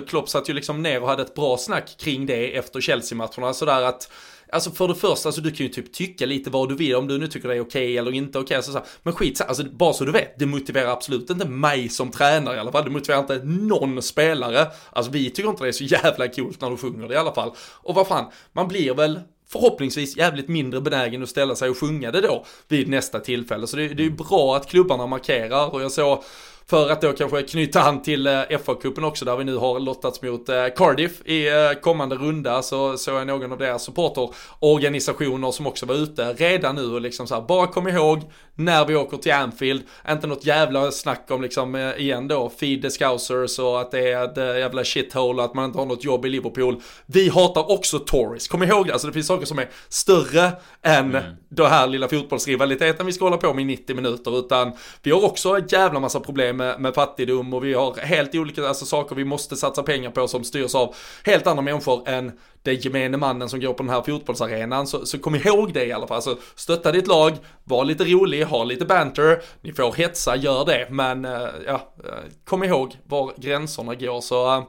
Klopp 0.08 0.28
satt 0.28 0.48
ju 0.48 0.54
liksom 0.54 0.82
ner 0.82 1.02
och 1.02 1.08
hade 1.08 1.22
ett 1.22 1.34
bra 1.34 1.56
snack 1.56 1.96
kring 1.98 2.26
det 2.26 2.56
efter 2.56 2.80
Chelsea-matcherna, 2.80 3.54
sådär 3.54 3.82
att 3.82 4.10
Alltså 4.52 4.70
för 4.70 4.88
det 4.88 4.94
första, 4.94 5.28
alltså 5.28 5.40
du 5.40 5.50
kan 5.50 5.66
ju 5.66 5.72
typ 5.72 5.92
tycka 5.92 6.26
lite 6.26 6.50
vad 6.50 6.68
du 6.68 6.74
vill 6.74 6.96
om 6.96 7.08
du 7.08 7.18
nu 7.18 7.26
tycker 7.26 7.48
det 7.48 7.54
är 7.54 7.60
okej 7.60 7.84
okay 7.84 7.96
eller 7.96 8.14
inte 8.14 8.38
okej. 8.38 8.56
Alltså, 8.56 8.70
okay, 8.70 8.82
men 9.02 9.14
skit 9.14 9.40
alltså 9.40 9.64
bara 9.64 9.92
så 9.92 10.04
du 10.04 10.12
vet, 10.12 10.38
det 10.38 10.46
motiverar 10.46 10.90
absolut 10.90 11.30
inte 11.30 11.48
mig 11.48 11.88
som 11.88 12.10
tränare 12.10 12.56
i 12.56 12.58
alla 12.58 12.72
fall. 12.72 12.84
Det 12.84 12.90
motiverar 12.90 13.20
inte 13.20 13.40
någon 13.44 14.02
spelare. 14.02 14.66
Alltså 14.90 15.12
vi 15.12 15.30
tycker 15.30 15.50
inte 15.50 15.64
det 15.64 15.68
är 15.68 15.72
så 15.72 15.84
jävla 15.84 16.28
coolt 16.28 16.60
när 16.60 16.70
du 16.70 16.76
sjunger 16.76 17.08
det 17.08 17.14
i 17.14 17.16
alla 17.16 17.34
fall. 17.34 17.52
Och 17.58 17.94
vad 17.94 18.06
fan, 18.06 18.24
man 18.52 18.68
blir 18.68 18.94
väl 18.94 19.20
förhoppningsvis 19.48 20.16
jävligt 20.16 20.48
mindre 20.48 20.80
benägen 20.80 21.22
att 21.22 21.28
ställa 21.28 21.54
sig 21.54 21.70
och 21.70 21.78
sjunga 21.78 22.10
det 22.10 22.20
då 22.20 22.44
vid 22.68 22.88
nästa 22.88 23.20
tillfälle. 23.20 23.66
Så 23.66 23.76
det, 23.76 23.88
det 23.88 24.02
är 24.02 24.04
ju 24.04 24.10
bra 24.10 24.56
att 24.56 24.66
klubbarna 24.66 25.06
markerar 25.06 25.74
och 25.74 25.82
jag 25.82 25.92
såg 25.92 26.24
för 26.70 26.90
att 26.90 27.00
då 27.00 27.12
kanske 27.12 27.42
knyta 27.42 27.82
an 27.82 28.02
till 28.02 28.26
eh, 28.26 28.32
FA-cupen 28.32 29.04
också 29.04 29.24
där 29.24 29.36
vi 29.36 29.44
nu 29.44 29.56
har 29.56 29.80
lottats 29.80 30.22
mot 30.22 30.48
eh, 30.48 30.66
Cardiff 30.76 31.12
i 31.24 31.48
eh, 31.48 31.80
kommande 31.80 32.16
runda 32.16 32.62
så 32.62 32.96
såg 32.96 33.14
jag 33.14 33.26
någon 33.26 33.52
av 33.52 33.58
deras 33.58 33.84
supporterorganisationer 33.84 35.50
som 35.50 35.66
också 35.66 35.86
var 35.86 35.94
ute 35.94 36.32
redan 36.32 36.74
nu 36.74 36.84
och 36.84 37.00
liksom 37.00 37.26
så 37.26 37.34
här, 37.34 37.42
bara 37.42 37.66
kom 37.66 37.88
ihåg 37.88 38.22
när 38.54 38.86
vi 38.86 38.96
åker 38.96 39.16
till 39.16 39.32
Anfield, 39.32 39.82
inte 40.10 40.26
något 40.26 40.46
jävla 40.46 40.90
snack 40.90 41.30
om 41.30 41.42
liksom 41.42 41.76
igen 41.76 42.28
då, 42.28 42.52
feed 42.60 42.82
the 42.82 42.90
scousers 42.90 43.58
och 43.58 43.80
att 43.80 43.90
det 43.90 44.12
är 44.12 44.24
ett 44.24 44.58
jävla 44.58 44.84
shithole 44.84 45.38
och 45.38 45.44
att 45.44 45.54
man 45.54 45.64
inte 45.64 45.78
har 45.78 45.86
något 45.86 46.04
jobb 46.04 46.26
i 46.26 46.28
Liverpool. 46.28 46.82
Vi 47.06 47.28
hatar 47.28 47.70
också 47.70 47.98
Tories, 47.98 48.48
kom 48.48 48.62
ihåg 48.62 48.86
det, 48.86 48.92
alltså 48.92 49.06
det 49.06 49.12
finns 49.12 49.26
saker 49.26 49.46
som 49.46 49.58
är 49.58 49.68
större 49.88 50.52
än 50.82 51.14
mm. 51.14 51.22
det 51.48 51.68
här 51.68 51.86
lilla 51.86 52.08
fotbollsrivaliteten 52.08 53.06
vi 53.06 53.12
ska 53.12 53.24
hålla 53.24 53.36
på 53.36 53.54
med 53.54 53.62
i 53.62 53.66
90 53.66 53.96
minuter 53.96 54.38
utan 54.38 54.72
vi 55.02 55.10
har 55.10 55.24
också 55.24 55.58
ett 55.58 55.72
jävla 55.72 56.00
massa 56.00 56.20
problem 56.20 56.57
med, 56.58 56.80
med 56.80 56.94
fattigdom 56.94 57.54
och 57.54 57.64
vi 57.64 57.74
har 57.74 57.96
helt 57.96 58.34
olika 58.34 58.68
alltså, 58.68 58.84
saker 58.84 59.16
vi 59.16 59.24
måste 59.24 59.56
satsa 59.56 59.82
pengar 59.82 60.10
på 60.10 60.28
som 60.28 60.44
styrs 60.44 60.74
av 60.74 60.94
helt 61.24 61.46
andra 61.46 61.62
människor 61.62 62.08
än 62.08 62.32
det 62.62 62.84
gemene 62.84 63.16
mannen 63.16 63.48
som 63.48 63.60
går 63.60 63.72
på 63.72 63.82
den 63.82 63.90
här 63.90 64.02
fotbollsarenan. 64.02 64.86
Så, 64.86 65.06
så 65.06 65.18
kom 65.18 65.34
ihåg 65.34 65.72
det 65.72 65.84
i 65.84 65.92
alla 65.92 66.06
fall. 66.06 66.14
Alltså, 66.14 66.38
stötta 66.54 66.92
ditt 66.92 67.06
lag, 67.06 67.36
var 67.64 67.84
lite 67.84 68.04
rolig, 68.04 68.44
ha 68.44 68.64
lite 68.64 68.84
banter, 68.84 69.42
ni 69.60 69.72
får 69.72 69.92
hetsa, 69.92 70.36
gör 70.36 70.64
det. 70.64 70.86
Men 70.90 71.24
eh, 71.24 71.48
ja, 71.66 71.92
eh, 72.04 72.12
kom 72.44 72.64
ihåg 72.64 72.96
var 73.04 73.32
gränserna 73.36 73.94
går. 73.94 74.20
Så 74.20 74.56
eh, 74.56 74.62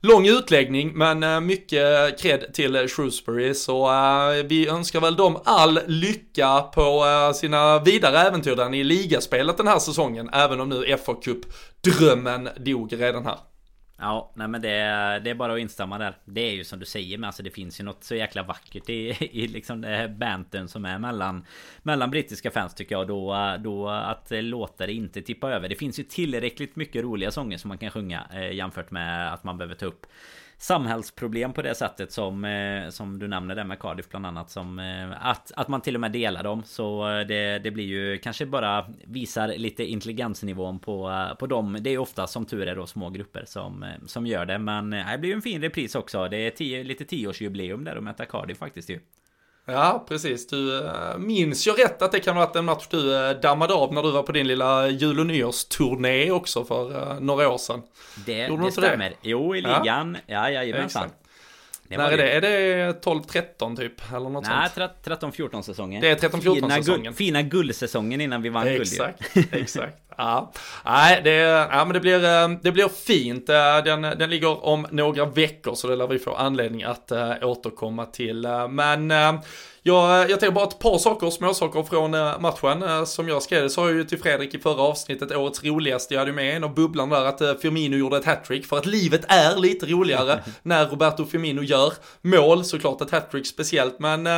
Lång 0.00 0.26
utläggning 0.28 0.92
men 0.94 1.22
eh, 1.22 1.40
mycket 1.40 2.20
cred 2.20 2.54
till 2.54 2.88
Shrewsbury 2.88 3.54
så 3.54 3.86
eh, 3.86 4.44
vi 4.44 4.68
önskar 4.68 5.00
väl 5.00 5.16
dem 5.16 5.38
all 5.44 5.80
lycka 5.86 6.60
på 6.60 7.04
eh, 7.04 7.32
sina 7.32 7.78
vidare 7.78 8.18
äventyr 8.18 8.74
i 8.74 8.84
ligaspelet 8.84 9.56
den 9.56 9.68
här 9.68 9.78
säsongen 9.78 10.30
även 10.32 10.60
om 10.60 10.68
nu 10.68 10.96
FA 11.04 11.14
Cup-drömmen 11.14 12.48
dog 12.56 13.00
redan 13.00 13.26
här. 13.26 13.38
Ja, 14.00 14.32
nej 14.34 14.48
men 14.48 14.62
det, 14.62 14.68
det 15.24 15.30
är 15.30 15.34
bara 15.34 15.52
att 15.52 15.58
instämma 15.58 15.98
där. 15.98 16.14
Det 16.24 16.40
är 16.40 16.54
ju 16.54 16.64
som 16.64 16.78
du 16.78 16.86
säger, 16.86 17.18
men 17.18 17.24
alltså 17.24 17.42
det 17.42 17.50
finns 17.50 17.80
ju 17.80 17.84
något 17.84 18.04
så 18.04 18.14
jäkla 18.14 18.42
vackert 18.42 18.88
i, 18.88 19.16
i 19.30 19.48
liksom 19.48 19.80
det 19.80 19.88
här 19.88 20.08
banten 20.08 20.68
som 20.68 20.84
är 20.84 20.98
mellan 20.98 21.44
Mellan 21.82 22.10
brittiska 22.10 22.50
fans 22.50 22.74
tycker 22.74 22.94
jag 22.94 23.08
då, 23.08 23.56
då 23.60 23.88
att 23.88 24.30
låta 24.30 24.86
det 24.86 24.92
inte 24.92 25.22
tippa 25.22 25.50
över. 25.50 25.68
Det 25.68 25.74
finns 25.74 25.98
ju 25.98 26.02
tillräckligt 26.02 26.76
mycket 26.76 27.02
roliga 27.02 27.30
sånger 27.30 27.58
som 27.58 27.68
man 27.68 27.78
kan 27.78 27.90
sjunga 27.90 28.26
eh, 28.32 28.52
jämfört 28.52 28.90
med 28.90 29.32
att 29.32 29.44
man 29.44 29.58
behöver 29.58 29.74
ta 29.74 29.86
upp 29.86 30.06
samhällsproblem 30.58 31.52
på 31.52 31.62
det 31.62 31.74
sättet 31.74 32.12
som, 32.12 32.44
eh, 32.44 32.88
som 32.88 33.18
du 33.18 33.28
nämner 33.28 33.54
där 33.54 33.64
med 33.64 33.78
Cardiff 33.78 34.08
bland 34.08 34.26
annat. 34.26 34.50
Som, 34.50 34.78
eh, 34.78 35.26
att, 35.26 35.52
att 35.56 35.68
man 35.68 35.80
till 35.80 35.94
och 35.94 36.00
med 36.00 36.12
delar 36.12 36.42
dem. 36.42 36.62
Så 36.64 37.08
eh, 37.08 37.26
det, 37.26 37.58
det 37.58 37.70
blir 37.70 37.84
ju 37.84 38.18
kanske 38.18 38.46
bara 38.46 38.86
visar 39.04 39.48
lite 39.48 39.84
intelligensnivån 39.84 40.78
på, 40.78 41.10
eh, 41.10 41.34
på 41.34 41.46
dem. 41.46 41.78
Det 41.80 41.90
är 41.90 41.98
ofta 41.98 42.26
som 42.26 42.46
tur 42.46 42.66
är 42.66 42.76
då 42.76 42.86
små 42.86 43.10
grupper 43.10 43.44
som, 43.46 43.82
eh, 43.82 43.88
som 44.06 44.26
gör 44.26 44.46
det. 44.46 44.58
Men 44.58 44.90
det 44.90 45.18
blir 45.18 45.30
ju 45.30 45.34
en 45.34 45.42
fin 45.42 45.62
repris 45.62 45.94
också. 45.94 46.28
Det 46.28 46.36
är 46.36 46.50
tio, 46.50 46.84
lite 46.84 47.04
tioårsjubileum 47.04 47.84
där 47.84 47.94
de 47.94 48.04
möta 48.04 48.24
Cardiff 48.24 48.58
faktiskt 48.58 48.90
ju. 48.90 49.00
Ja, 49.72 50.04
precis. 50.08 50.46
Du 50.46 50.86
äh, 50.86 51.18
minns 51.18 51.66
ju 51.66 51.72
rätt 51.72 52.02
att 52.02 52.12
det 52.12 52.20
kan 52.20 52.36
ha 52.36 52.46
varit 52.46 52.56
en 52.56 52.64
match 52.64 52.86
du 52.90 53.28
äh, 53.28 53.40
dammade 53.40 53.74
av 53.74 53.94
när 53.94 54.02
du 54.02 54.10
var 54.10 54.22
på 54.22 54.32
din 54.32 54.48
lilla 54.48 54.88
jul 54.88 55.20
och 55.20 55.26
nyårsturné 55.26 56.30
också 56.30 56.64
för 56.64 57.12
äh, 57.12 57.20
några 57.20 57.48
år 57.48 57.58
sedan. 57.58 57.82
Det, 58.26 58.46
det 58.46 58.72
stämmer. 58.72 59.10
Det? 59.10 59.16
Jo, 59.22 59.56
i 59.56 59.60
ligan. 59.60 60.16
Ja, 60.26 60.34
ja 60.34 60.50
jajamensan. 60.50 61.10
Det 61.88 61.96
När 61.96 62.10
är 62.10 62.16
det? 62.16 62.30
Är 62.30 62.40
det 62.40 63.04
12-13 63.04 63.76
typ? 63.76 64.12
Eller 64.12 64.30
något 64.30 64.44
Nej, 64.44 64.68
sånt? 64.74 65.22
13-14 65.22 65.62
säsongen. 65.62 66.00
Det 66.00 66.08
är 66.08 66.28
13-14 66.28 66.76
säsongen. 66.76 67.12
Gu 67.12 67.16
fina 67.16 67.42
guldsäsongen 67.42 68.20
innan 68.20 68.42
vi 68.42 68.48
vann 68.48 68.66
guld 68.66 68.80
Exakt, 68.80 69.36
exakt. 69.52 69.96
Ja. 70.18 70.52
Nej, 70.84 71.20
det, 71.24 71.30
ja, 71.70 71.84
men 71.84 71.92
det, 71.94 72.00
blir, 72.00 72.24
eh, 72.24 72.48
det 72.62 72.72
blir 72.72 72.88
fint. 72.88 73.48
Eh, 73.48 73.84
den, 73.84 74.02
den 74.02 74.30
ligger 74.30 74.64
om 74.64 74.86
några 74.90 75.24
veckor 75.24 75.74
så 75.74 75.88
det 75.88 75.96
lär 75.96 76.06
vi 76.06 76.18
få 76.18 76.34
anledning 76.34 76.82
att 76.82 77.10
äh, 77.10 77.32
återkomma 77.42 78.06
till. 78.06 78.46
Men 78.70 79.10
äh, 79.10 79.32
jag, 79.82 80.30
jag 80.30 80.40
tänker 80.40 80.54
bara 80.54 80.68
ett 80.68 80.78
par 80.78 80.98
saker, 80.98 81.30
småsaker 81.30 81.82
från 81.82 82.14
äh, 82.14 82.40
matchen. 82.40 83.06
som 83.06 83.28
jag 83.28 83.42
skrev 83.42 83.68
sa 83.68 83.88
jag 83.88 83.96
ju 83.96 84.04
till 84.04 84.18
Fredrik 84.18 84.54
i 84.54 84.58
förra 84.58 84.82
avsnittet, 84.82 85.36
årets 85.36 85.64
roligaste. 85.64 86.14
Jag 86.14 86.20
hade 86.20 86.32
med 86.32 86.56
en 86.56 86.64
av 86.64 86.74
bubblan 86.74 87.08
där 87.08 87.24
att 87.24 87.60
Firmino 87.60 87.96
gjorde 87.96 88.16
ett 88.16 88.24
hattrick. 88.24 88.66
För 88.66 88.78
att 88.78 88.86
livet 88.86 89.24
är 89.28 89.56
lite 89.56 89.86
roligare 89.86 90.44
när 90.62 90.86
Roberto 90.86 91.24
Firmino 91.24 91.62
gör 91.62 91.92
mål. 92.22 92.64
Såklart 92.64 93.00
ett 93.00 93.10
hattrick 93.10 93.46
speciellt, 93.46 93.98
men 93.98 94.28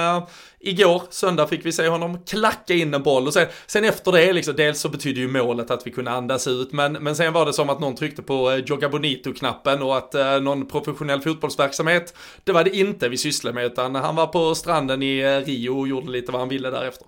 igår, 0.61 1.03
söndag, 1.11 1.47
fick 1.47 1.67
vi 1.67 1.73
se 1.73 1.89
honom 1.89 2.19
klacka 2.25 2.75
in 2.75 2.95
en 2.95 3.03
boll 3.03 3.27
och 3.27 3.33
sen, 3.33 3.47
sen 3.67 3.85
efter 3.85 4.13
det, 4.13 4.33
liksom, 4.33 4.57
dels 4.57 4.81
så 4.81 4.89
betyder 4.89 5.21
ju 5.21 5.29
målet 5.29 5.70
att 5.71 5.87
vi 5.87 5.91
kunde 5.91 6.11
andas 6.11 6.47
ut, 6.47 6.73
men, 6.73 6.93
men 6.93 7.17
sen 7.17 7.33
var 7.33 7.47
det 7.47 7.53
som 7.53 7.71
att 7.71 7.81
någon 7.81 7.95
tryckte 7.95 8.23
på 8.23 8.51
eh, 8.51 8.57
Joga 8.57 8.89
Bonito-knappen 8.89 9.83
och 9.83 9.97
att 9.97 10.15
eh, 10.15 10.41
någon 10.41 10.67
professionell 10.67 11.21
fotbollsverksamhet, 11.21 12.15
det 12.45 12.53
var 12.53 12.65
det 12.65 12.77
inte 12.77 13.09
vi 13.09 13.17
sysslade 13.17 13.55
med, 13.55 13.65
utan 13.65 13.95
han 13.95 14.17
var 14.17 14.27
på 14.27 14.55
stranden 14.55 15.03
i 15.03 15.19
eh, 15.19 15.47
Rio 15.47 15.71
och 15.71 15.89
gjorde 15.89 16.11
lite 16.11 16.33
vad 16.33 16.41
han 16.41 16.49
ville 16.49 16.71
därefter. 16.71 17.07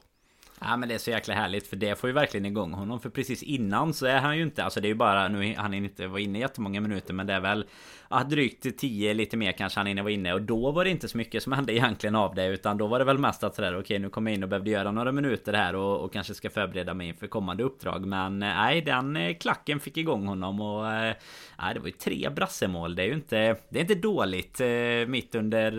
Ja 0.64 0.76
men 0.76 0.88
det 0.88 0.94
är 0.94 0.98
så 0.98 1.10
jäkla 1.10 1.34
härligt 1.34 1.66
för 1.66 1.76
det 1.76 1.98
får 1.98 2.10
ju 2.10 2.14
verkligen 2.14 2.46
igång 2.46 2.72
honom. 2.72 3.00
För 3.00 3.10
precis 3.10 3.42
innan 3.42 3.94
så 3.94 4.06
är 4.06 4.18
han 4.18 4.36
ju 4.36 4.42
inte 4.42 4.64
Alltså 4.64 4.80
det 4.80 4.86
är 4.86 4.90
ju 4.90 4.94
bara 4.94 5.28
Nu 5.28 5.54
han 5.56 5.74
inte 5.74 6.06
vara 6.06 6.20
inne 6.20 6.38
jättemånga 6.38 6.80
minuter 6.80 7.14
Men 7.14 7.26
det 7.26 7.32
är 7.32 7.40
väl 7.40 7.64
ja, 8.12 8.24
drygt 8.24 8.78
10 8.78 9.14
lite 9.14 9.36
mer 9.36 9.52
kanske 9.52 9.80
han 9.80 9.86
inne 9.86 10.02
var 10.02 10.10
inne. 10.10 10.32
Och 10.32 10.42
då 10.42 10.70
var 10.70 10.84
det 10.84 10.90
inte 10.90 11.08
så 11.08 11.16
mycket 11.16 11.42
som 11.42 11.52
hände 11.52 11.72
egentligen 11.72 12.16
av 12.16 12.34
det 12.34 12.46
utan 12.46 12.78
då 12.78 12.86
var 12.86 12.98
det 12.98 13.04
väl 13.04 13.18
mest 13.18 13.44
att 13.44 13.54
sådär 13.54 13.72
okej 13.72 13.80
okay, 13.80 13.98
nu 13.98 14.08
kommer 14.08 14.30
jag 14.30 14.36
in 14.36 14.42
och 14.42 14.48
behövde 14.48 14.70
göra 14.70 14.92
några 14.92 15.12
minuter 15.12 15.52
här 15.52 15.74
och, 15.74 16.00
och 16.00 16.12
kanske 16.12 16.34
ska 16.34 16.50
förbereda 16.50 16.94
mig 16.94 17.08
inför 17.08 17.26
kommande 17.26 17.62
uppdrag. 17.62 18.06
Men 18.06 18.42
eh, 18.42 18.48
nej 18.48 18.80
den 18.80 19.16
eh, 19.16 19.34
klacken 19.34 19.80
fick 19.80 19.96
igång 19.96 20.26
honom 20.26 20.60
och 20.60 20.92
eh, 20.92 21.14
nej 21.58 21.74
det 21.74 21.80
var 21.80 21.86
ju 21.86 21.92
tre 21.92 22.28
brassemål. 22.28 22.94
Det 22.94 23.02
är 23.02 23.06
ju 23.06 23.14
inte 23.14 23.56
det 23.68 23.78
är 23.78 23.80
inte 23.80 23.94
dåligt 23.94 24.60
mitt 25.06 25.34
under 25.34 25.70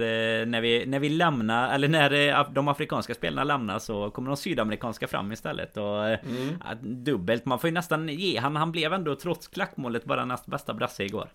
när 0.46 0.62
vi 0.62 0.86
när 0.86 1.00
vi 1.00 1.10
lämnar 1.10 1.76
eller 1.76 1.88
när 1.88 2.54
de 2.54 2.68
afrikanska 2.68 3.14
spelarna 3.14 3.44
lämnar 3.44 3.80
så 3.80 4.10
kommer 4.10 4.30
de 4.30 4.38
sydamerikanska 4.74 5.08
fram 5.08 5.32
istället 5.32 5.78
och 5.78 6.06
mm. 6.06 7.04
dubbelt 7.04 7.46
man 7.46 7.60
får 7.60 7.68
ju 7.68 7.74
nästan 7.74 8.10
ge 8.10 8.40
han 8.40 8.56
han 8.56 8.72
blev 8.72 8.94
ändå 8.94 9.16
trots 9.16 9.48
klackmålet 9.48 10.06
bara 10.06 10.26
näst 10.26 10.46
bästa 10.46 10.74
brasse 10.74 11.04
igår. 11.04 11.30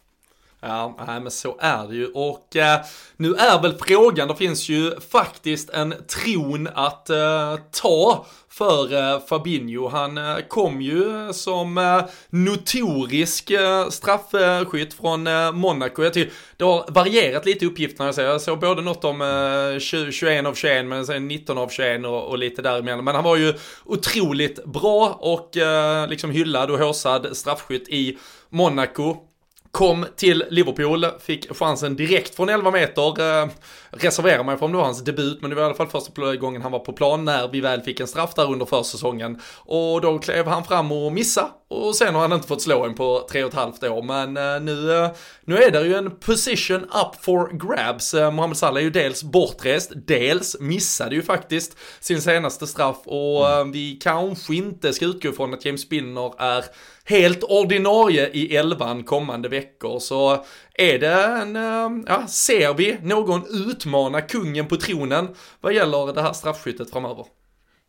Ja, 0.61 0.97
nej, 1.07 1.21
men 1.21 1.31
så 1.31 1.57
är 1.61 1.89
det 1.89 1.95
ju. 1.95 2.07
Och 2.07 2.57
eh, 2.57 2.81
nu 3.17 3.35
är 3.35 3.63
väl 3.63 3.79
frågan, 3.79 4.29
det 4.29 4.37
finns 4.37 4.69
ju 4.69 5.01
faktiskt 5.01 5.71
en 5.71 5.95
tron 6.07 6.69
att 6.75 7.11
eh, 7.11 7.57
ta 7.71 8.27
för 8.49 8.95
eh, 8.95 9.21
Fabinho. 9.21 9.89
Han 9.89 10.19
eh, 10.19 10.37
kom 10.49 10.83
ju 10.83 11.33
som 11.33 11.79
eh, 11.79 12.03
notorisk 12.31 13.51
eh, 13.51 13.89
straffskytt 13.89 14.95
från 14.95 15.27
eh, 15.27 15.53
Monaco. 15.53 16.03
Jag 16.03 16.15
tycker 16.15 16.33
det 16.57 16.65
har 16.65 16.85
varierat 16.89 17.47
lite 17.47 17.67
uppgifterna. 17.67 18.13
Jag, 18.17 18.27
jag 18.27 18.41
såg 18.41 18.61
både 18.61 18.83
något 18.83 19.05
om 19.05 19.23
eh, 19.23 19.79
21 19.81 20.47
av 20.47 20.55
21, 20.55 20.87
men 20.87 21.07
sen 21.07 21.29
19 21.29 21.59
av 21.59 21.69
21 21.69 22.05
och, 22.05 22.29
och 22.29 22.39
lite 22.39 22.63
däremellan. 22.63 23.05
Men 23.05 23.15
han 23.15 23.25
var 23.25 23.37
ju 23.37 23.55
otroligt 23.85 24.65
bra 24.65 25.19
och 25.21 25.57
eh, 25.57 26.09
liksom 26.09 26.31
hyllad 26.31 26.71
och 26.71 26.79
håsad 26.79 27.37
straffskytt 27.37 27.89
i 27.89 28.19
Monaco. 28.51 29.28
Kom 29.71 30.07
till 30.17 30.45
Liverpool, 30.51 31.07
fick 31.21 31.57
chansen 31.57 31.97
direkt 31.97 32.35
från 32.35 32.49
11 32.49 32.71
meter. 32.71 33.21
Eh, 33.43 33.49
Reserverar 33.91 34.45
mig 34.45 34.59
för 34.59 34.67
om 34.67 34.73
det 34.73 34.79
var 34.79 34.85
hans 34.85 35.05
debut, 35.05 35.39
men 35.41 35.51
det 35.51 35.57
var 35.57 35.63
i 35.63 35.67
alla 35.67 35.75
fall 35.75 35.89
första 35.89 36.37
gången 36.37 36.63
han 36.63 36.73
var 36.73 36.79
på 36.79 36.93
plan 36.93 37.25
när 37.25 37.49
vi 37.49 37.61
väl 37.61 37.83
fick 37.83 38.01
en 38.01 38.07
straff 38.07 38.35
där 38.35 38.53
under 38.53 38.67
försäsongen. 38.67 39.41
Och 39.57 40.01
då 40.01 40.19
klev 40.19 40.47
han 40.47 40.65
fram 40.65 40.93
och 40.93 41.13
missa 41.13 41.51
och 41.71 41.97
sen 41.97 42.15
har 42.15 42.23
han 42.23 42.33
inte 42.33 42.49
fått 42.49 42.63
slå 42.63 42.85
en 42.85 42.95
på 42.95 43.27
tre 43.31 43.45
och 43.45 43.49
ett 43.49 43.55
halvt 43.55 43.85
år. 43.85 44.03
Men 44.03 44.37
eh, 44.37 44.61
nu, 44.61 44.93
eh, 44.93 45.11
nu 45.45 45.57
är 45.57 45.71
det 45.71 45.87
ju 45.87 45.95
en 45.95 46.11
position 46.11 46.83
up 46.83 47.25
for 47.25 47.59
grabs. 47.59 48.15
Eh, 48.15 48.31
Mohamed 48.31 48.57
Salah 48.57 48.81
är 48.81 48.85
ju 48.85 48.91
dels 48.91 49.23
bortrest, 49.23 49.93
dels 50.07 50.57
missade 50.61 51.15
ju 51.15 51.23
faktiskt 51.23 51.77
sin 52.01 52.23
senaste 52.23 52.67
straff 52.67 52.97
och 53.05 53.51
mm. 53.51 53.73
vi 53.73 53.99
kanske 54.03 54.55
inte 54.55 54.93
ska 54.93 55.05
utgå 55.05 55.33
från 55.33 55.55
att 55.55 55.65
James 55.65 55.81
Spinner 55.81 56.33
är 56.39 56.65
helt 57.05 57.43
ordinarie 57.43 58.31
i 58.33 58.57
elvan 58.57 59.05
kommande 59.05 59.49
veckor. 59.49 59.99
Så 59.99 60.45
är 60.79 60.99
det 60.99 61.25
en, 61.25 61.57
ehm, 61.57 62.05
ja, 62.09 62.27
ser 62.27 62.75
vi 62.75 62.99
någon 63.03 63.43
utmana 63.71 64.21
kungen 64.21 64.67
på 64.67 64.77
tronen 64.77 65.29
vad 65.61 65.73
gäller 65.75 66.13
det 66.13 66.23
här 66.23 66.33
straffskyttet 66.33 66.91
framöver? 66.91 67.27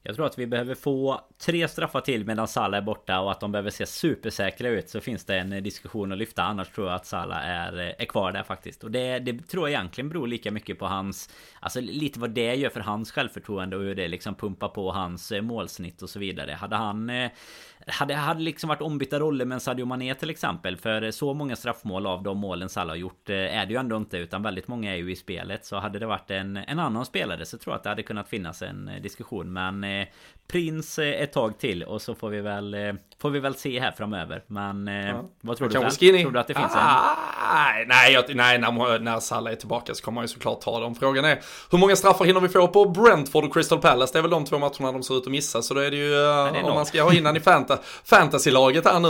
Jag 0.03 0.15
tror 0.15 0.25
att 0.25 0.39
vi 0.39 0.47
behöver 0.47 0.75
få 0.75 1.21
tre 1.45 1.67
straffar 1.67 2.01
till 2.01 2.25
medan 2.25 2.47
Salah 2.47 2.77
är 2.77 2.81
borta 2.81 3.19
och 3.19 3.31
att 3.31 3.39
de 3.39 3.51
behöver 3.51 3.69
se 3.69 3.85
supersäkra 3.85 4.69
ut 4.69 4.89
så 4.89 5.01
finns 5.01 5.25
det 5.25 5.37
en 5.37 5.53
eh, 5.53 5.61
diskussion 5.61 6.11
att 6.11 6.17
lyfta. 6.17 6.43
Annars 6.43 6.69
tror 6.69 6.87
jag 6.87 6.95
att 6.95 7.05
Salah 7.05 7.49
är, 7.49 7.79
eh, 7.79 7.93
är 7.97 8.05
kvar 8.05 8.31
där 8.31 8.43
faktiskt. 8.43 8.83
Och 8.83 8.91
det, 8.91 9.19
det 9.19 9.47
tror 9.47 9.69
jag 9.69 9.79
egentligen 9.79 10.09
beror 10.09 10.27
lika 10.27 10.51
mycket 10.51 10.79
på 10.79 10.85
hans... 10.85 11.29
Alltså 11.59 11.81
lite 11.81 12.19
vad 12.19 12.29
det 12.29 12.55
gör 12.55 12.69
för 12.69 12.79
hans 12.79 13.11
självförtroende 13.11 13.77
och 13.77 13.83
hur 13.83 13.95
det 13.95 14.07
liksom 14.07 14.35
pumpar 14.35 14.69
på 14.69 14.91
hans 14.91 15.31
eh, 15.31 15.41
målsnitt 15.41 16.01
och 16.01 16.09
så 16.09 16.19
vidare. 16.19 16.51
Hade 16.51 16.75
han 16.75 17.09
eh, 17.09 17.31
hade, 17.89 18.15
hade 18.15 18.41
liksom 18.41 18.67
varit 18.67 18.81
ombytta 18.81 19.19
roller 19.19 19.45
med 19.45 19.61
Sadio 19.61 19.85
Mané 19.85 20.15
till 20.15 20.29
exempel. 20.29 20.77
För 20.77 21.11
så 21.11 21.33
många 21.33 21.55
straffmål 21.55 22.07
av 22.07 22.23
de 22.23 22.37
målen 22.37 22.69
Salah 22.69 22.89
har 22.89 22.95
gjort 22.95 23.29
eh, 23.29 23.35
är 23.35 23.65
det 23.65 23.73
ju 23.73 23.79
ändå 23.79 23.97
inte. 23.97 24.17
Utan 24.17 24.43
väldigt 24.43 24.67
många 24.67 24.93
är 24.93 24.97
ju 24.97 25.11
i 25.11 25.15
spelet. 25.15 25.65
Så 25.65 25.79
hade 25.79 25.99
det 25.99 26.05
varit 26.05 26.31
en, 26.31 26.57
en 26.57 26.79
annan 26.79 27.05
spelare 27.05 27.45
så 27.45 27.57
tror 27.57 27.73
jag 27.73 27.77
att 27.77 27.83
det 27.83 27.89
hade 27.89 28.03
kunnat 28.03 28.29
finnas 28.29 28.61
en 28.61 28.87
eh, 28.87 29.01
diskussion. 29.01 29.53
Men 29.53 29.83
eh, 29.83 30.07
Prins 30.47 30.99
ett 30.99 31.33
tag 31.33 31.59
till 31.59 31.83
och 31.83 32.01
så 32.01 32.15
får 32.15 32.29
vi 32.29 32.41
väl 32.41 32.75
Får 33.21 33.29
vi 33.29 33.39
väl 33.39 33.55
se 33.55 33.79
här 33.79 33.91
framöver. 33.91 34.43
Men 34.47 34.87
ja. 34.87 35.23
vad 35.41 35.57
tror 35.57 35.69
du? 35.69 35.89
Skinny. 35.89 36.21
Tror 36.21 36.31
du 36.31 36.39
att 36.39 36.47
det 36.47 36.53
finns 36.53 36.71
ah, 36.75 37.15
en? 37.79 37.87
Nej, 37.87 38.13
jag, 38.13 38.35
nej 38.35 38.59
när, 38.59 38.99
när 38.99 39.19
Salah 39.19 39.53
är 39.53 39.57
tillbaka 39.57 39.95
så 39.95 40.03
kommer 40.03 40.15
man 40.15 40.23
ju 40.23 40.27
såklart 40.27 40.61
ta 40.61 40.79
dem. 40.79 40.95
Frågan 40.95 41.25
är 41.25 41.39
hur 41.71 41.77
många 41.77 41.95
straffar 41.95 42.25
hinner 42.25 42.39
vi 42.39 42.49
få 42.49 42.67
på 42.67 42.85
Brentford 42.85 43.43
och 43.43 43.53
Crystal 43.53 43.81
Palace? 43.81 44.13
Det 44.13 44.19
är 44.19 44.21
väl 44.21 44.31
de 44.31 44.45
två 44.45 44.57
matcherna 44.57 44.91
de 44.91 45.03
ser 45.03 45.17
ut 45.17 45.23
att 45.25 45.31
missa. 45.31 45.61
Så 45.61 45.73
då 45.73 45.79
är 45.79 45.91
det 45.91 45.97
ju 45.97 46.11
ja, 46.11 46.63
om 46.63 46.73
man 46.73 46.85
ska 46.85 47.03
ha 47.03 47.13
in 47.13 47.35
i 47.35 47.39
Fanta 47.49 47.78
fantasylaget 48.03 48.85
här 48.85 48.99
nu. 48.99 49.09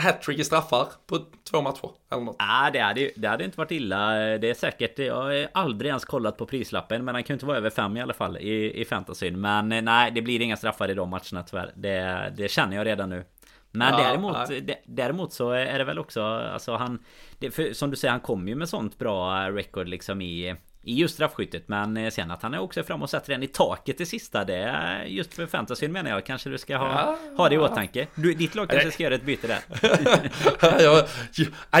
Hattrick 0.00 0.38
i 0.38 0.44
straffar 0.44 0.88
på 1.06 1.18
två 1.50 1.62
matcher. 1.62 1.90
Eller 2.12 2.22
något. 2.22 2.36
Ah, 2.38 2.70
det, 2.70 2.78
hade, 2.78 3.10
det 3.16 3.28
hade 3.28 3.44
inte 3.44 3.58
varit 3.58 3.70
illa. 3.70 4.10
Det 4.38 4.50
är 4.50 4.54
säkert. 4.54 4.98
Jag 4.98 5.14
har 5.14 5.48
aldrig 5.52 5.88
ens 5.88 6.04
kollat 6.04 6.36
på 6.36 6.46
prislappen. 6.46 7.04
Men 7.04 7.14
han 7.14 7.24
kan 7.24 7.34
ju 7.34 7.36
inte 7.36 7.46
vara 7.46 7.56
över 7.56 7.70
fem 7.70 7.96
i 7.96 8.02
alla 8.02 8.14
fall 8.14 8.36
i, 8.36 8.80
i 8.80 8.84
fantasyn. 8.84 9.40
Men 9.40 9.72
eh, 9.72 9.82
nej, 9.82 10.10
det 10.10 10.22
blir 10.22 10.42
inga 10.42 10.56
straffar 10.56 10.90
i 10.90 10.94
de 10.94 11.10
matcherna 11.10 11.42
tyvärr. 11.42 11.72
Det, 11.74 12.32
det 12.36 12.48
känner 12.48 12.76
jag 12.76 12.86
redan 12.86 13.10
nu. 13.10 13.24
Men 13.70 13.92
ja, 13.92 13.98
däremot, 13.98 14.36
däremot 14.84 15.32
så 15.32 15.50
är 15.50 15.78
det 15.78 15.84
väl 15.84 15.98
också, 15.98 16.22
alltså 16.24 16.76
han, 16.76 16.98
det, 17.38 17.50
för, 17.50 17.72
som 17.72 17.90
du 17.90 17.96
säger, 17.96 18.12
han 18.12 18.20
kommer 18.20 18.48
ju 18.48 18.54
med 18.54 18.68
sånt 18.68 18.98
bra 18.98 19.50
record 19.50 19.88
liksom 19.88 20.22
i 20.22 20.56
i 20.86 20.94
just 20.94 21.14
straffskyttet. 21.14 21.68
Men 21.68 21.96
eh, 21.96 22.10
sen 22.10 22.30
att 22.30 22.42
han 22.42 22.54
är 22.54 22.58
också 22.58 22.82
fram 22.82 23.02
och 23.02 23.10
sätter 23.10 23.32
den 23.32 23.42
i 23.42 23.46
taket 23.46 23.98
det 23.98 24.06
sista. 24.06 24.44
Det 24.44 24.56
är 24.56 25.04
just 25.04 25.34
för 25.34 25.46
fantasyn 25.46 25.92
menar 25.92 26.10
jag. 26.10 26.26
Kanske 26.26 26.50
du 26.50 26.58
ska 26.58 26.76
ha, 26.76 26.86
ja, 26.86 27.18
ha 27.36 27.48
det 27.48 27.54
i 27.54 27.58
åtanke. 27.58 28.06
Du, 28.14 28.34
ditt 28.34 28.54
lag 28.54 28.70
kanske 28.70 28.90
ska 28.90 29.02
göra 29.02 29.14
ett 29.14 29.24
byte 29.24 29.46
där. 29.46 29.60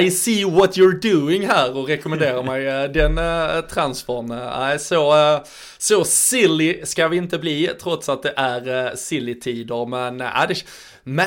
I 0.00 0.10
see 0.10 0.44
what 0.44 0.76
you're 0.76 1.12
doing 1.12 1.46
här 1.46 1.76
och 1.76 1.88
rekommenderar 1.88 2.42
mig 2.42 2.66
eh, 2.66 2.84
den 2.84 3.18
uh, 3.18 3.60
transfern. 3.60 4.78
Så, 4.78 5.14
så 5.78 6.04
silly 6.04 6.86
ska 6.86 7.08
vi 7.08 7.16
inte 7.16 7.38
bli 7.38 7.70
trots 7.80 8.08
att 8.08 8.22
det 8.22 8.32
är 8.36 8.68
uh, 8.68 8.94
silly-tider. 8.94 9.86
Men 9.86 10.20
uh, 10.20 10.46
det, 10.48 10.64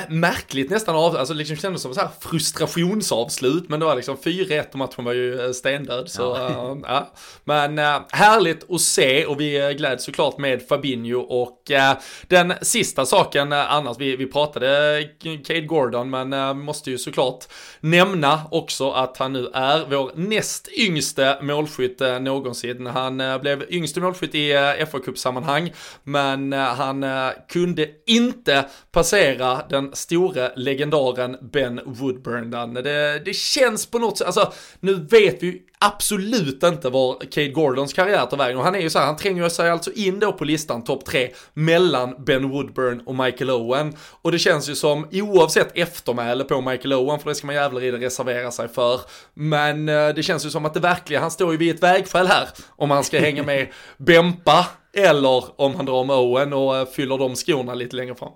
märkligt 0.10 0.70
nästan 0.70 0.96
av, 0.96 1.16
alltså 1.16 1.34
liksom 1.34 1.58
kändes 1.58 1.82
som 1.82 1.94
så 1.94 2.00
här 2.00 2.10
frustrationsavslut, 2.20 3.70
men 3.70 3.80
det 3.80 3.86
var 3.86 3.96
liksom 3.96 4.18
4-1 4.18 4.66
och 4.72 4.76
matchen 4.76 5.06
var 5.06 5.14
ju 5.14 5.46
eh, 5.46 5.52
stendöd. 5.52 6.10
Så, 6.10 6.22
ja. 6.22 6.72
Äh, 6.72 6.78
ja. 6.84 7.12
Men 7.44 7.80
äh, 7.80 8.02
härligt 8.12 8.72
att 8.72 8.82
se 8.82 9.26
och 9.26 9.40
vi 9.40 9.76
gläds 9.78 10.04
såklart 10.04 10.38
med 10.38 10.68
Fabinho 10.68 11.20
och 11.20 11.72
äh, 11.72 11.98
den 12.28 12.54
sista 12.62 13.06
saken 13.06 13.54
annars, 13.54 13.98
vi, 14.00 14.16
vi 14.16 14.26
pratade 14.26 15.04
Cade 15.46 15.62
Gordon, 15.62 16.10
men 16.10 16.60
måste 16.60 16.92
ju 16.92 16.98
såklart 16.98 17.46
nämna 17.80 18.42
också 18.52 18.92
att 18.92 19.18
han 19.18 19.34
nu 19.34 19.50
är 19.54 19.86
vår 19.90 20.12
näst 20.16 20.68
yngste 20.78 21.38
målskytt 21.42 22.00
någonsin. 22.22 22.86
Han 22.86 23.18
blev 23.42 23.66
yngste 23.70 24.00
målskytt 24.00 24.36
i 24.36 24.54
fa 24.92 25.00
Cup-sammanhang, 25.00 25.74
men 26.04 26.54
han 26.54 27.06
kunde 27.50 27.88
inte 28.06 28.66
passera 28.92 29.69
den 29.70 29.96
store 29.96 30.52
legendaren 30.56 31.38
Ben 31.52 31.82
Woodburn. 31.86 32.74
Det, 32.74 33.20
det 33.26 33.34
känns 33.34 33.86
på 33.86 34.00
något 34.00 34.18
sätt, 34.18 34.28
alltså 34.28 34.54
nu 34.80 34.94
vet 34.94 35.44
vi 35.44 35.62
absolut 35.80 36.64
inte 36.64 36.90
var 36.90 37.32
Cade 37.32 37.48
Gordons 37.48 37.94
karriär 37.94 38.26
tar 38.26 38.38
vägen 38.38 38.58
och 38.58 38.64
han 38.64 38.76
är 38.76 38.80
ju 38.80 38.90
så 38.90 39.00
här, 39.00 39.06
han 39.06 39.18
tränger 39.18 39.50
sig 39.50 39.70
alltså 39.70 39.92
in 39.92 40.20
då 40.20 40.32
på 40.32 40.46
listan 40.46 40.84
topp 40.84 41.06
tre 41.06 41.30
mellan 41.54 42.24
Ben 42.26 42.50
Woodburn 42.50 43.02
och 43.06 43.16
Michael 43.16 43.52
Owen 43.52 43.96
och 44.22 44.32
det 44.32 44.40
känns 44.40 44.70
ju 44.70 44.76
som 44.76 45.08
oavsett 45.12 45.78
eftermäle 45.78 46.44
på 46.44 46.62
Michael 46.62 46.94
Owen 46.94 47.20
för 47.20 47.30
det 47.30 47.36
ska 47.36 47.48
man 47.48 47.56
jävlar 47.56 47.84
i 47.84 47.92
det 47.92 47.98
reservera 47.98 48.52
sig 48.52 48.68
för 48.68 49.02
men 49.34 49.90
eh, 49.90 50.10
det 50.10 50.24
känns 50.24 50.46
ju 50.46 50.50
som 50.50 50.66
att 50.66 50.74
det 50.74 50.80
verkliga, 50.80 51.20
han 51.20 51.32
står 51.32 51.52
ju 51.52 51.58
vid 51.58 51.76
ett 51.76 51.84
vägskäl 51.84 52.28
här 52.28 52.48
om 52.70 52.92
han 52.92 53.04
ska 53.04 53.20
hänga 53.20 53.44
med 53.44 53.68
Bempa 53.98 54.68
eller 54.94 55.62
om 55.62 55.76
han 55.76 55.86
drar 55.86 56.04
med 56.04 56.16
Owen 56.16 56.54
och 56.54 56.78
eh, 56.78 56.86
fyller 56.86 57.18
de 57.18 57.36
skorna 57.36 57.74
lite 57.74 57.96
längre 57.96 58.16
fram. 58.16 58.32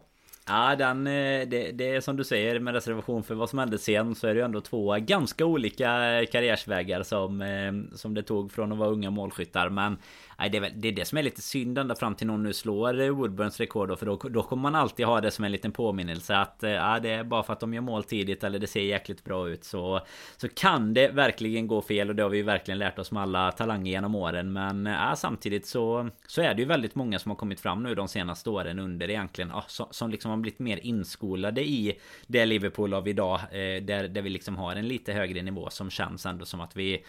Ja, 0.47 0.75
den, 0.75 1.07
eh, 1.07 1.47
det, 1.47 1.71
det 1.71 1.95
är 1.95 2.01
som 2.01 2.17
du 2.17 2.23
säger 2.23 2.59
med 2.59 2.73
reservation 2.73 3.23
för 3.23 3.35
vad 3.35 3.49
som 3.49 3.59
hände 3.59 3.77
sen 3.77 4.15
så 4.15 4.27
är 4.27 4.33
det 4.33 4.39
ju 4.39 4.45
ändå 4.45 4.61
två 4.61 4.97
ganska 4.99 5.45
olika 5.45 5.87
karriärsvägar 6.31 7.03
som, 7.03 7.41
eh, 7.41 7.97
som 7.97 8.13
det 8.13 8.23
tog 8.23 8.51
från 8.51 8.71
att 8.71 8.77
vara 8.77 8.89
unga 8.89 9.09
målskyttar. 9.09 9.69
Men 9.69 9.97
Nej, 10.43 10.49
det, 10.49 10.57
är 10.57 10.61
väl, 10.61 10.71
det 10.75 10.87
är 10.87 10.91
det 10.91 11.05
som 11.05 11.17
är 11.17 11.23
lite 11.23 11.41
synd 11.41 11.77
ända 11.77 11.95
fram 11.95 12.15
till 12.15 12.27
någon 12.27 12.43
nu 12.43 12.53
slår 12.53 13.09
Woodburns 13.09 13.59
rekord 13.59 13.89
då, 13.89 13.95
För 13.95 14.05
då, 14.05 14.15
då 14.15 14.43
kommer 14.43 14.63
man 14.63 14.75
alltid 14.75 15.05
ha 15.05 15.21
det 15.21 15.31
som 15.31 15.45
en 15.45 15.51
liten 15.51 15.71
påminnelse 15.71 16.37
att 16.37 16.63
eh, 16.63 16.71
ja, 16.71 16.99
det 16.99 17.09
är 17.09 17.23
bara 17.23 17.43
för 17.43 17.53
att 17.53 17.59
de 17.59 17.73
gör 17.73 17.81
mål 17.81 18.03
tidigt 18.03 18.43
eller 18.43 18.59
det 18.59 18.67
ser 18.67 18.81
jäkligt 18.81 19.23
bra 19.23 19.49
ut 19.49 19.63
så, 19.63 20.01
så 20.37 20.49
kan 20.49 20.93
det 20.93 21.07
verkligen 21.07 21.67
gå 21.67 21.81
fel 21.81 22.09
och 22.09 22.15
det 22.15 22.23
har 22.23 22.29
vi 22.29 22.37
ju 22.37 22.43
verkligen 22.43 22.77
lärt 22.77 22.99
oss 22.99 23.11
med 23.11 23.23
alla 23.23 23.51
talanger 23.51 23.91
genom 23.91 24.15
åren. 24.15 24.53
Men 24.53 24.87
eh, 24.87 24.93
ja, 24.93 25.15
samtidigt 25.15 25.67
så, 25.67 26.09
så 26.27 26.41
är 26.41 26.53
det 26.53 26.61
ju 26.61 26.67
väldigt 26.67 26.95
många 26.95 27.19
som 27.19 27.31
har 27.31 27.35
kommit 27.35 27.59
fram 27.59 27.83
nu 27.83 27.95
de 27.95 28.07
senaste 28.07 28.49
åren 28.49 28.79
under 28.79 29.09
egentligen 29.09 29.49
ja, 29.49 29.63
som, 29.67 29.87
som 29.91 30.09
liksom 30.09 30.31
har 30.31 30.37
blivit 30.37 30.59
mer 30.59 30.79
inskolade 30.85 31.61
i 31.61 31.99
det 32.27 32.45
Liverpool 32.45 32.93
av 32.93 33.07
idag. 33.07 33.39
Eh, 33.39 33.83
där, 33.83 34.07
där 34.07 34.21
vi 34.21 34.29
liksom 34.29 34.57
har 34.57 34.75
en 34.75 34.87
lite 34.87 35.13
högre 35.13 35.41
nivå 35.41 35.69
som 35.69 35.89
känns 35.89 36.25
ändå 36.25 36.45
som 36.45 36.61
att 36.61 36.75
vi 36.75 37.03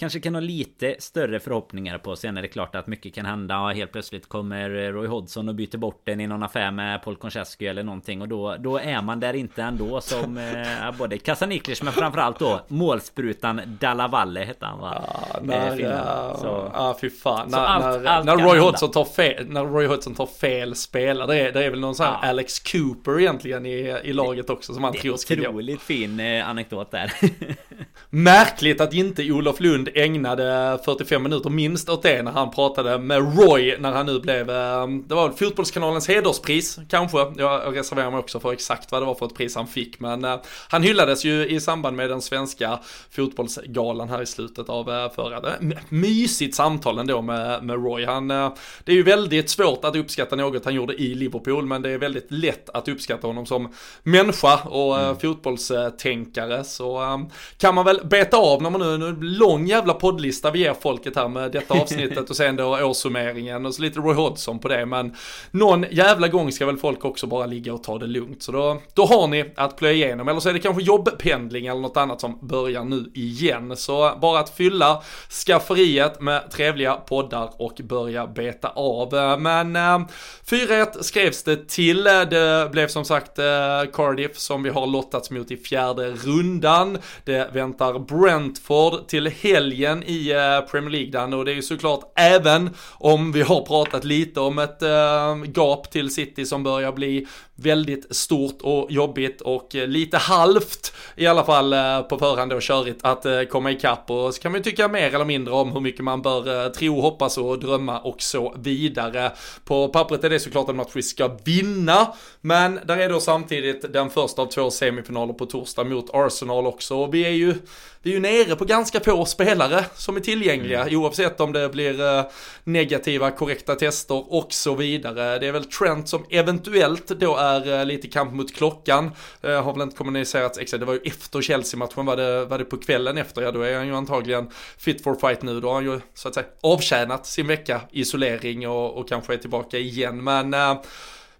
kanske 0.00 0.20
kan 0.20 0.34
ha 0.34 0.40
lite 0.40 0.96
större 0.98 1.40
förhoppningar 1.40 1.98
på. 1.98 2.16
Sen 2.16 2.36
är 2.36 2.42
det 2.42 2.48
klart 2.48 2.74
att 2.74 2.86
mycket 2.86 3.14
kan 3.14 3.26
hända. 3.26 3.68
Helt 3.68 3.92
plötsligt 3.92 4.28
kommer 4.28 4.92
Roy 4.92 5.06
Hodgson 5.06 5.48
och 5.48 5.54
byter 5.54 5.76
bort 5.76 6.00
den 6.04 6.20
i 6.20 6.26
någon 6.26 6.42
affär 6.42 6.70
med 6.70 7.02
Paul 7.02 7.16
Konchesky 7.16 7.66
eller 7.66 7.82
någonting. 7.82 8.22
Och 8.22 8.28
då, 8.28 8.56
då 8.58 8.78
är 8.78 9.02
man 9.02 9.20
där 9.20 9.34
inte 9.34 9.62
ändå 9.62 10.00
som 10.00 10.38
eh, 10.38 10.98
både 10.98 11.18
Kasaniklic 11.18 11.82
men 11.82 11.92
framförallt 11.92 12.38
då 12.38 12.60
målsprutan 12.68 13.60
Dallavalle 13.66 14.40
hette 14.40 14.66
han 14.66 14.78
va? 14.78 15.04
Ja, 15.06 15.38
när, 15.42 15.80
eh, 15.80 16.36
så, 16.36 16.70
ja 16.74 16.98
fy 17.00 17.10
fan. 17.10 17.48
När, 17.50 17.58
allt, 17.58 18.02
när, 18.02 18.10
allt 18.10 18.26
när, 18.26 18.36
Roy 18.36 18.58
Hodgson 18.58 18.90
tar 18.90 19.04
fel, 19.04 19.46
när 19.48 19.64
Roy 19.64 19.86
Hodgson 19.86 20.14
tar 20.14 20.26
fel 20.26 20.74
spelare. 20.74 21.26
Det 21.26 21.40
är, 21.40 21.52
det 21.52 21.64
är 21.64 21.70
väl 21.70 21.80
någon 21.80 21.94
sån 21.94 22.06
här 22.06 22.18
ja. 22.22 22.28
Alex 22.28 22.58
Cooper 22.58 23.20
egentligen 23.20 23.66
i, 23.66 24.00
i 24.04 24.12
laget 24.12 24.50
också 24.50 24.74
som 24.74 24.84
han 24.84 24.92
tror 24.92 25.16
ska 25.16 25.34
gå. 25.34 25.40
Otroligt 25.40 25.82
fin 25.82 26.20
eh, 26.20 26.48
anekdot 26.48 26.90
där. 26.90 27.12
Märkligt 28.12 28.80
att 28.80 28.94
inte 28.94 29.32
Olof 29.32 29.60
Lund 29.60 29.88
ägnade 29.94 30.78
45 30.84 31.22
minuter 31.22 31.50
minst 31.50 31.88
åt 31.88 32.02
det 32.02 32.22
när 32.22 32.32
han 32.32 32.50
pratade 32.50 32.98
med 32.98 33.38
Roy 33.38 33.76
när 33.78 33.92
han 33.92 34.06
nu 34.06 34.20
blev, 34.20 34.50
eh, 34.50 34.86
det 35.06 35.14
var 35.14 35.30
Fotbollskanalens 35.30 36.08
hederspris 36.08 36.78
kanske. 36.88 37.18
Jag 37.36 37.76
reserverar 37.76 38.10
mig 38.10 38.20
också 38.20 38.40
för 38.40 38.52
exakt 38.52 38.92
vad 38.92 39.02
det 39.02 39.06
var 39.06 39.14
för 39.14 39.26
ett 39.26 39.34
pris 39.34 39.54
han 39.54 39.66
fick 39.66 40.00
men 40.00 40.24
eh, 40.24 40.36
han 40.68 40.82
hyllades 40.82 41.24
ju 41.24 41.46
i 41.46 41.60
samband 41.60 41.96
med 41.96 42.10
den 42.10 42.22
svenska 42.22 42.78
fotbollsgalan 43.10 44.08
här 44.08 44.22
i 44.22 44.26
slutet 44.26 44.68
av 44.68 44.90
eh, 44.90 45.12
förra. 45.12 45.52
Mysigt 45.88 46.54
samtal 46.54 46.98
ändå 46.98 47.22
med, 47.22 47.64
med 47.64 47.84
Roy. 47.84 48.04
Han, 48.04 48.28
det 48.28 48.52
är 48.92 48.96
ju 48.96 49.02
väldigt 49.02 49.50
svårt 49.50 49.84
att 49.84 49.96
uppskatta 49.96 50.36
något 50.36 50.64
han 50.64 50.74
gjorde 50.74 50.94
i 50.94 51.14
Liverpool 51.14 51.66
men 51.66 51.82
det 51.82 51.90
är 51.90 51.98
väldigt 51.98 52.26
lätt 52.32 52.70
att 52.70 52.88
uppskatta 52.88 53.26
honom 53.26 53.46
som 53.46 53.74
människa 54.02 54.56
och 54.56 55.00
mm. 55.00 55.16
fotbollstänkare 55.16 56.64
så 56.64 57.20
kan 57.58 57.74
man 57.74 57.84
väl 57.92 58.06
beta 58.06 58.36
av 58.36 58.62
när 58.62 58.70
man 58.70 58.80
nu, 58.80 58.98
nu 58.98 59.16
lång 59.20 59.66
jävla 59.66 59.94
poddlista 59.94 60.50
vi 60.50 60.58
ger 60.58 60.74
folket 60.74 61.16
här 61.16 61.28
med 61.28 61.52
detta 61.52 61.74
avsnittet 61.80 62.30
och 62.30 62.36
sen 62.36 62.56
då 62.56 62.84
årssummeringen 62.84 63.66
och 63.66 63.74
så 63.74 63.82
lite 63.82 64.00
Roy 64.00 64.14
Hodgson 64.14 64.58
på 64.58 64.68
det. 64.68 64.86
Men 64.86 65.16
någon 65.50 65.84
jävla 65.90 66.28
gång 66.28 66.52
ska 66.52 66.66
väl 66.66 66.76
folk 66.76 67.04
också 67.04 67.26
bara 67.26 67.46
ligga 67.46 67.74
och 67.74 67.82
ta 67.82 67.98
det 67.98 68.06
lugnt. 68.06 68.42
Så 68.42 68.52
då, 68.52 68.80
då 68.94 69.04
har 69.04 69.26
ni 69.26 69.52
att 69.56 69.76
plöja 69.76 70.06
igenom. 70.06 70.28
Eller 70.28 70.40
så 70.40 70.48
är 70.48 70.52
det 70.52 70.58
kanske 70.58 70.82
jobbpendling 70.82 71.66
eller 71.66 71.80
något 71.80 71.96
annat 71.96 72.20
som 72.20 72.38
börjar 72.42 72.84
nu 72.84 73.10
igen. 73.14 73.76
Så 73.76 74.12
bara 74.20 74.40
att 74.40 74.56
fylla 74.56 75.02
skafferiet 75.46 76.20
med 76.20 76.50
trevliga 76.50 76.94
poddar 76.94 77.50
och 77.56 77.80
börja 77.84 78.26
beta 78.26 78.68
av. 78.68 79.40
Men 79.40 79.76
äh, 79.76 79.94
eh, 79.94 80.00
4-1 80.46 81.02
skrevs 81.02 81.42
det 81.42 81.68
till. 81.68 82.04
Det 82.04 82.68
blev 82.72 82.88
som 82.88 83.04
sagt 83.04 83.38
äh, 83.38 83.44
Cardiff 83.92 84.38
som 84.38 84.62
vi 84.62 84.70
har 84.70 84.86
lottats 84.86 85.30
mot 85.30 85.50
i 85.50 85.56
fjärde 85.56 86.10
rundan. 86.10 86.98
Det 87.24 87.54
väntar 87.54 87.79
Brentford 88.08 89.08
till 89.08 89.26
helgen 89.26 90.02
i 90.06 90.30
eh, 90.30 90.70
Premier 90.70 90.90
League 90.90 91.36
och 91.36 91.44
det 91.44 91.52
är 91.52 91.54
ju 91.54 91.62
såklart 91.62 92.12
även 92.16 92.70
om 92.92 93.32
vi 93.32 93.42
har 93.42 93.62
pratat 93.62 94.04
lite 94.04 94.40
om 94.40 94.58
ett 94.58 94.82
eh, 94.82 95.36
gap 95.44 95.90
till 95.90 96.14
City 96.14 96.46
som 96.46 96.62
börjar 96.62 96.92
bli 96.92 97.26
väldigt 97.54 98.16
stort 98.16 98.62
och 98.62 98.92
jobbigt 98.92 99.40
och 99.40 99.74
eh, 99.76 99.86
lite 99.86 100.16
halvt 100.16 100.94
i 101.16 101.26
alla 101.26 101.44
fall 101.44 101.74
på 102.08 102.18
förhand 102.18 102.50
då 102.50 102.60
körigt 102.60 103.04
att 103.04 103.26
komma 103.50 103.70
ikapp 103.70 104.10
och 104.10 104.34
så 104.34 104.40
kan 104.42 104.52
man 104.52 104.58
ju 104.58 104.64
tycka 104.64 104.88
mer 104.88 105.14
eller 105.14 105.24
mindre 105.24 105.54
om 105.54 105.72
hur 105.72 105.80
mycket 105.80 106.04
man 106.04 106.22
bör 106.22 106.70
tro, 106.70 107.00
hoppas 107.00 107.38
och 107.38 107.58
drömma 107.58 107.98
och 107.98 108.22
så 108.22 108.54
vidare. 108.58 109.32
På 109.64 109.88
pappret 109.88 110.24
är 110.24 110.30
det 110.30 110.40
såklart 110.40 110.68
en 110.68 110.76
match 110.76 110.90
vi 110.94 111.02
ska 111.02 111.30
vinna, 111.44 112.14
men 112.40 112.80
där 112.84 112.96
är 112.96 113.08
då 113.08 113.20
samtidigt 113.20 113.92
den 113.92 114.10
första 114.10 114.42
av 114.42 114.46
två 114.46 114.70
semifinaler 114.70 115.32
på 115.32 115.46
torsdag 115.46 115.84
mot 115.84 116.10
Arsenal 116.12 116.66
också. 116.66 116.96
Och 116.96 117.14
vi 117.14 117.24
är 117.24 117.30
ju 117.30 117.54
vi 118.02 118.10
är 118.10 118.14
ju 118.14 118.20
nere 118.20 118.56
på 118.56 118.64
ganska 118.64 119.00
få 119.00 119.24
spelare 119.24 119.84
som 119.94 120.16
är 120.16 120.20
tillgängliga 120.20 120.82
mm. 120.82 121.00
oavsett 121.00 121.40
om 121.40 121.52
det 121.52 121.68
blir 121.68 122.24
negativa 122.64 123.30
korrekta 123.30 123.74
tester 123.74 124.34
och 124.34 124.52
så 124.52 124.74
vidare. 124.74 125.38
Det 125.38 125.46
är 125.46 125.52
väl 125.52 125.64
Trent 125.64 126.08
som 126.08 126.24
eventuellt 126.30 127.08
då 127.08 127.36
är 127.36 127.78
eh, 127.78 127.86
lite 127.86 128.08
kamp 128.08 128.32
mot 128.32 128.54
klockan. 128.54 129.10
Eh, 129.42 129.62
har 129.62 129.72
väl 129.72 129.82
inte 129.82 129.96
kommunicerats 129.96 130.58
exakt, 130.58 130.80
det 130.80 130.86
var 130.86 130.94
ju 130.94 131.00
efter 131.04 131.42
Chelsea-matchen, 131.42 132.06
var 132.06 132.16
det, 132.16 132.44
var 132.44 132.58
det 132.58 132.64
på 132.64 132.76
kvällen 132.76 133.18
efter, 133.18 133.42
ja 133.42 133.52
då 133.52 133.62
är 133.62 133.76
han 133.76 133.86
ju 133.86 133.94
antagligen 133.94 134.50
fit 134.78 135.04
for 135.04 135.14
fight 135.14 135.42
nu. 135.42 135.60
Då 135.60 135.68
har 135.68 135.74
han 135.74 135.84
ju 135.84 136.00
så 136.14 136.28
att 136.28 136.34
säga 136.34 136.46
avtjänat 136.60 137.26
sin 137.26 137.46
vecka 137.46 137.80
isolering 137.90 138.68
och, 138.68 138.98
och 138.98 139.08
kanske 139.08 139.32
är 139.32 139.38
tillbaka 139.38 139.78
igen. 139.78 140.24
Men 140.24 140.54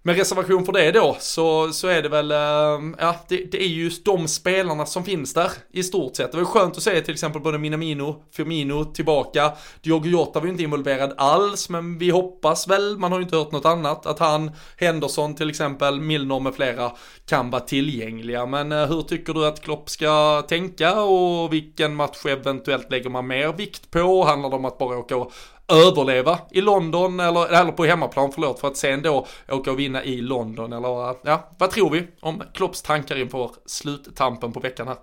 med 0.03 0.17
reservation 0.17 0.65
för 0.65 0.73
det 0.73 0.93
då 0.93 1.17
så, 1.21 1.73
så 1.73 1.89
är 1.89 2.03
det 2.03 2.09
väl, 2.09 2.33
ehm, 2.33 2.97
ja 2.99 3.17
det, 3.29 3.53
det, 3.53 3.63
är 3.63 3.69
ju 3.69 3.91
de 4.05 4.29
spelarna 4.29 4.87
som 4.87 5.05
finns 5.05 5.35
där 5.35 5.51
i 5.73 5.83
stort 5.83 6.17
sett. 6.17 6.33
Det 6.33 6.39
var 6.39 6.45
skönt 6.45 6.77
att 6.77 6.83
se 6.83 7.01
till 7.01 7.15
exempel 7.15 7.43
både 7.43 7.59
Minamino, 7.59 8.23
Firmino 8.33 8.85
tillbaka. 8.85 9.53
Diogo 9.83 10.09
Jota 10.09 10.41
var 10.41 10.47
ju 10.47 10.53
inte 10.53 10.63
involverad 10.63 11.15
alls 11.17 11.69
men 11.69 11.99
vi 11.99 12.11
hoppas 12.11 12.69
väl, 12.69 12.99
man 12.99 13.13
har 13.13 13.19
ju 13.19 13.25
inte 13.25 13.37
hört 13.37 13.53
något 13.53 13.65
annat, 13.65 14.07
att 14.07 14.19
han, 14.19 14.51
Henderson 14.77 15.35
till 15.35 15.51
exempel, 15.51 16.01
Milner 16.01 16.41
med 16.41 16.55
flera 16.55 16.93
kan 17.27 17.51
vara 17.51 17.63
tillgängliga. 17.63 18.47
Men 18.47 18.73
eh, 18.73 18.87
hur 18.87 19.03
tycker 19.03 19.35
du 19.35 19.47
att 19.47 19.61
Klopp 19.61 19.91
ska 19.91 20.43
tänka 20.49 21.03
och 21.03 21.53
vilken 21.53 21.95
match 21.95 22.27
eventuellt 22.27 22.91
lägger 22.91 23.11
man 23.11 23.27
mer 23.27 23.53
vikt 23.53 23.91
på? 23.91 24.25
Handlar 24.25 24.51
det 24.51 24.57
om 24.57 24.65
att 24.65 24.79
bara 24.79 24.99
åka 24.99 25.17
och 25.17 25.33
överleva 25.71 26.39
i 26.51 26.61
London 26.61 27.21
eller, 27.21 27.61
eller 27.61 27.73
på 27.73 27.85
hemmaplan 27.85 28.33
förlåt 28.33 28.61
för 28.61 28.69
att 28.69 28.77
sen 28.77 29.03
då 29.03 29.27
åka 29.49 29.71
och 29.73 29.79
vinna 29.79 30.05
i 30.05 30.21
London 30.21 30.73
eller 30.73 31.17
ja, 31.25 31.51
vad 31.59 31.71
tror 31.71 31.91
vi 31.91 32.07
om 32.21 32.43
Klopps 32.55 32.83
tankar 32.83 33.17
inför 33.17 33.51
sluttampen 33.67 34.53
på 34.53 34.61
veckan 34.61 34.89
här? 34.89 34.97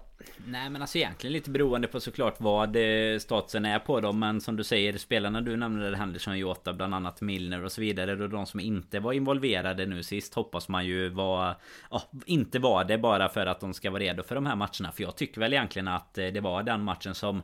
Nej 0.50 0.70
men 0.70 0.82
alltså 0.82 0.98
egentligen 0.98 1.34
lite 1.34 1.50
beroende 1.50 1.88
på 1.88 2.00
såklart 2.00 2.36
vad 2.38 2.76
eh, 2.76 3.20
statusen 3.20 3.66
är 3.66 3.80
på 3.80 4.02
dem 4.02 4.20
Men 4.20 4.42
som 4.42 4.56
du 4.56 4.64
säger 4.64 4.98
spelarna 4.98 5.42
du 5.42 5.58
nämnde 5.58 5.98
Henderson, 5.98 6.38
Jota, 6.38 6.74
bland 6.74 6.96
annat 6.96 7.22
Milner 7.22 7.64
och 7.64 7.72
så 7.72 7.82
vidare 7.82 8.24
Och 8.24 8.30
de 8.30 8.46
som 8.46 8.60
inte 8.60 9.00
var 9.00 9.14
involverade 9.14 9.86
nu 9.86 10.04
sist 10.04 10.34
hoppas 10.34 10.70
man 10.70 10.86
ju 10.86 11.10
var 11.10 11.56
ja, 11.92 12.02
Inte 12.26 12.60
var 12.60 12.84
det 12.84 12.98
bara 12.98 13.30
för 13.30 13.46
att 13.46 13.60
de 13.60 13.74
ska 13.74 13.92
vara 13.92 14.04
redo 14.04 14.24
för 14.24 14.36
de 14.36 14.46
här 14.46 14.56
matcherna 14.56 14.92
För 14.94 15.04
jag 15.04 15.16
tycker 15.16 15.42
väl 15.42 15.54
egentligen 15.54 15.88
att 15.88 16.18
eh, 16.18 16.28
det 16.28 16.42
var 16.42 16.64
den 16.64 16.84
matchen 16.84 17.16
som 17.16 17.42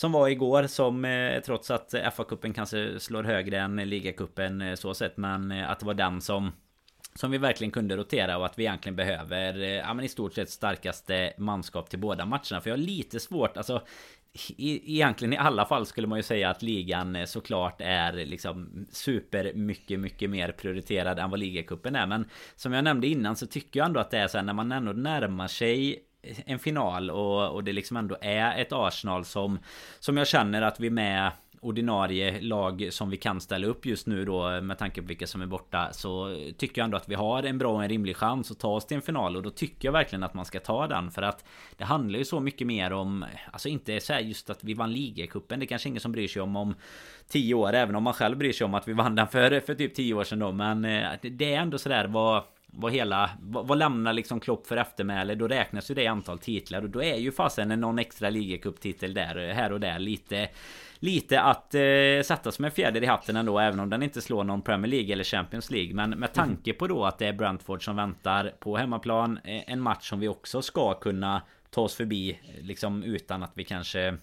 som 0.00 0.12
var 0.12 0.28
igår 0.28 0.66
som 0.66 1.04
eh, 1.04 1.40
trots 1.40 1.70
att 1.70 1.94
FA-cupen 1.94 2.52
kanske 2.52 3.00
slår 3.00 3.22
högre 3.22 3.58
än 3.58 3.76
ligacupen 3.76 4.60
eh, 4.60 4.74
så 4.74 4.94
sett 4.94 5.16
Men 5.16 5.52
eh, 5.52 5.70
att 5.70 5.80
det 5.80 5.86
var 5.86 5.94
den 5.94 6.20
som 6.20 6.52
som 7.14 7.30
vi 7.30 7.38
verkligen 7.38 7.70
kunde 7.70 7.96
rotera 7.96 8.38
och 8.38 8.46
att 8.46 8.58
vi 8.58 8.62
egentligen 8.62 8.96
behöver 8.96 9.62
eh, 9.62 9.68
ja, 9.68 9.94
men 9.94 10.04
i 10.04 10.08
stort 10.08 10.34
sett 10.34 10.50
starkaste 10.50 11.32
manskap 11.38 11.90
till 11.90 11.98
båda 11.98 12.26
matcherna. 12.26 12.60
För 12.60 12.70
jag 12.70 12.76
har 12.76 12.82
lite 12.82 13.20
svårt, 13.20 13.56
alltså 13.56 13.82
i, 14.56 14.94
egentligen 14.94 15.32
i 15.32 15.36
alla 15.36 15.66
fall 15.66 15.86
skulle 15.86 16.06
man 16.06 16.18
ju 16.18 16.22
säga 16.22 16.50
att 16.50 16.62
ligan 16.62 17.26
såklart 17.26 17.80
är 17.80 18.12
liksom 18.12 18.86
super 18.90 19.52
mycket, 19.54 20.00
mycket 20.00 20.30
mer 20.30 20.52
prioriterad 20.52 21.18
än 21.18 21.30
vad 21.30 21.40
ligacupen 21.40 21.96
är. 21.96 22.06
Men 22.06 22.28
som 22.56 22.72
jag 22.72 22.84
nämnde 22.84 23.06
innan 23.06 23.36
så 23.36 23.46
tycker 23.46 23.80
jag 23.80 23.86
ändå 23.86 24.00
att 24.00 24.10
det 24.10 24.18
är 24.18 24.28
så 24.28 24.38
här 24.38 24.44
när 24.44 24.52
man 24.52 24.72
ändå 24.72 24.92
närmar 24.92 25.48
sig 25.48 26.04
en 26.22 26.58
final 26.58 27.10
och, 27.10 27.54
och 27.54 27.64
det 27.64 27.72
liksom 27.72 27.96
ändå 27.96 28.16
är 28.20 28.58
ett 28.58 28.72
Arsenal 28.72 29.24
som 29.24 29.58
Som 29.98 30.16
jag 30.16 30.28
känner 30.28 30.62
att 30.62 30.80
vi 30.80 30.90
med 30.90 31.32
ordinarie 31.60 32.40
lag 32.40 32.88
som 32.90 33.10
vi 33.10 33.16
kan 33.16 33.40
ställa 33.40 33.66
upp 33.66 33.86
just 33.86 34.06
nu 34.06 34.24
då 34.24 34.60
med 34.60 34.78
tanke 34.78 35.02
på 35.02 35.08
vilka 35.08 35.26
som 35.26 35.42
är 35.42 35.46
borta 35.46 35.88
så 35.92 36.36
tycker 36.58 36.80
jag 36.80 36.84
ändå 36.84 36.96
att 36.96 37.08
vi 37.08 37.14
har 37.14 37.42
en 37.42 37.58
bra 37.58 37.72
och 37.72 37.82
en 37.82 37.88
rimlig 37.88 38.16
chans 38.16 38.50
att 38.50 38.58
ta 38.58 38.68
oss 38.68 38.86
till 38.86 38.96
en 38.96 39.02
final. 39.02 39.36
Och 39.36 39.42
då 39.42 39.50
tycker 39.50 39.88
jag 39.88 39.92
verkligen 39.92 40.22
att 40.22 40.34
man 40.34 40.44
ska 40.44 40.60
ta 40.60 40.86
den 40.86 41.10
för 41.10 41.22
att 41.22 41.44
det 41.76 41.84
handlar 41.84 42.18
ju 42.18 42.24
så 42.24 42.40
mycket 42.40 42.66
mer 42.66 42.92
om 42.92 43.24
alltså 43.52 43.68
inte 43.68 44.00
så 44.00 44.12
här 44.12 44.20
just 44.20 44.50
att 44.50 44.64
vi 44.64 44.74
vann 44.74 44.92
ligacupen 44.92 45.58
det 45.60 45.64
är 45.64 45.66
kanske 45.66 45.88
ingen 45.88 46.00
som 46.00 46.12
bryr 46.12 46.28
sig 46.28 46.42
om 46.42 46.56
om 46.56 46.74
tio 47.28 47.54
år 47.54 47.72
även 47.72 47.96
om 47.96 48.02
man 48.02 48.14
själv 48.14 48.38
bryr 48.38 48.52
sig 48.52 48.64
om 48.64 48.74
att 48.74 48.88
vi 48.88 48.92
vann 48.92 49.14
den 49.14 49.28
för, 49.28 49.60
för 49.60 49.74
typ 49.74 49.94
tio 49.94 50.14
år 50.14 50.24
sedan 50.24 50.38
då 50.38 50.52
men 50.52 50.84
eh, 50.84 51.08
det 51.22 51.54
är 51.54 51.60
ändå 51.60 51.78
sådär 51.78 52.06
vad 52.06 52.42
vad 52.72 52.92
hela 52.92 53.30
vad, 53.40 53.66
vad 53.66 53.78
lämnar 53.78 54.12
liksom 54.12 54.40
Klopp 54.40 54.66
för 54.66 54.76
eftermäle 54.76 55.34
Då 55.34 55.48
räknas 55.48 55.90
ju 55.90 55.94
det 55.94 56.06
antal 56.06 56.38
titlar 56.38 56.82
och 56.82 56.90
då 56.90 57.02
är 57.02 57.16
ju 57.16 57.32
fasen 57.32 57.68
någon 57.68 57.98
extra 57.98 58.30
ligacuptitel 58.30 59.14
där 59.14 59.52
här 59.54 59.72
och 59.72 59.80
där 59.80 59.98
lite 59.98 60.48
lite 61.02 61.40
att 61.40 61.74
eh, 61.74 61.80
sätta 62.24 62.52
som 62.52 62.64
en 62.64 62.70
fjäder 62.70 63.02
i 63.02 63.06
hatten 63.06 63.36
ändå 63.36 63.58
även 63.58 63.80
om 63.80 63.90
den 63.90 64.02
inte 64.02 64.20
slår 64.20 64.44
någon 64.44 64.62
Premier 64.62 64.90
League 64.90 65.12
eller 65.12 65.24
Champions 65.24 65.70
League. 65.70 65.94
Men 65.94 66.10
med 66.10 66.32
tanke 66.32 66.72
på 66.72 66.86
då 66.86 67.04
att 67.04 67.18
det 67.18 67.26
är 67.26 67.32
Brentford 67.32 67.84
som 67.84 67.96
väntar 67.96 68.52
på 68.60 68.76
hemmaplan. 68.76 69.38
Eh, 69.44 69.62
en 69.72 69.80
match 69.80 70.08
som 70.08 70.20
vi 70.20 70.28
också 70.28 70.62
ska 70.62 70.94
kunna 70.94 71.42
ta 71.70 71.80
oss 71.80 71.94
förbi 71.94 72.30
eh, 72.30 72.64
liksom 72.64 73.02
utan 73.02 73.42
att 73.42 73.52
vi 73.54 73.64
kanske 73.64 74.16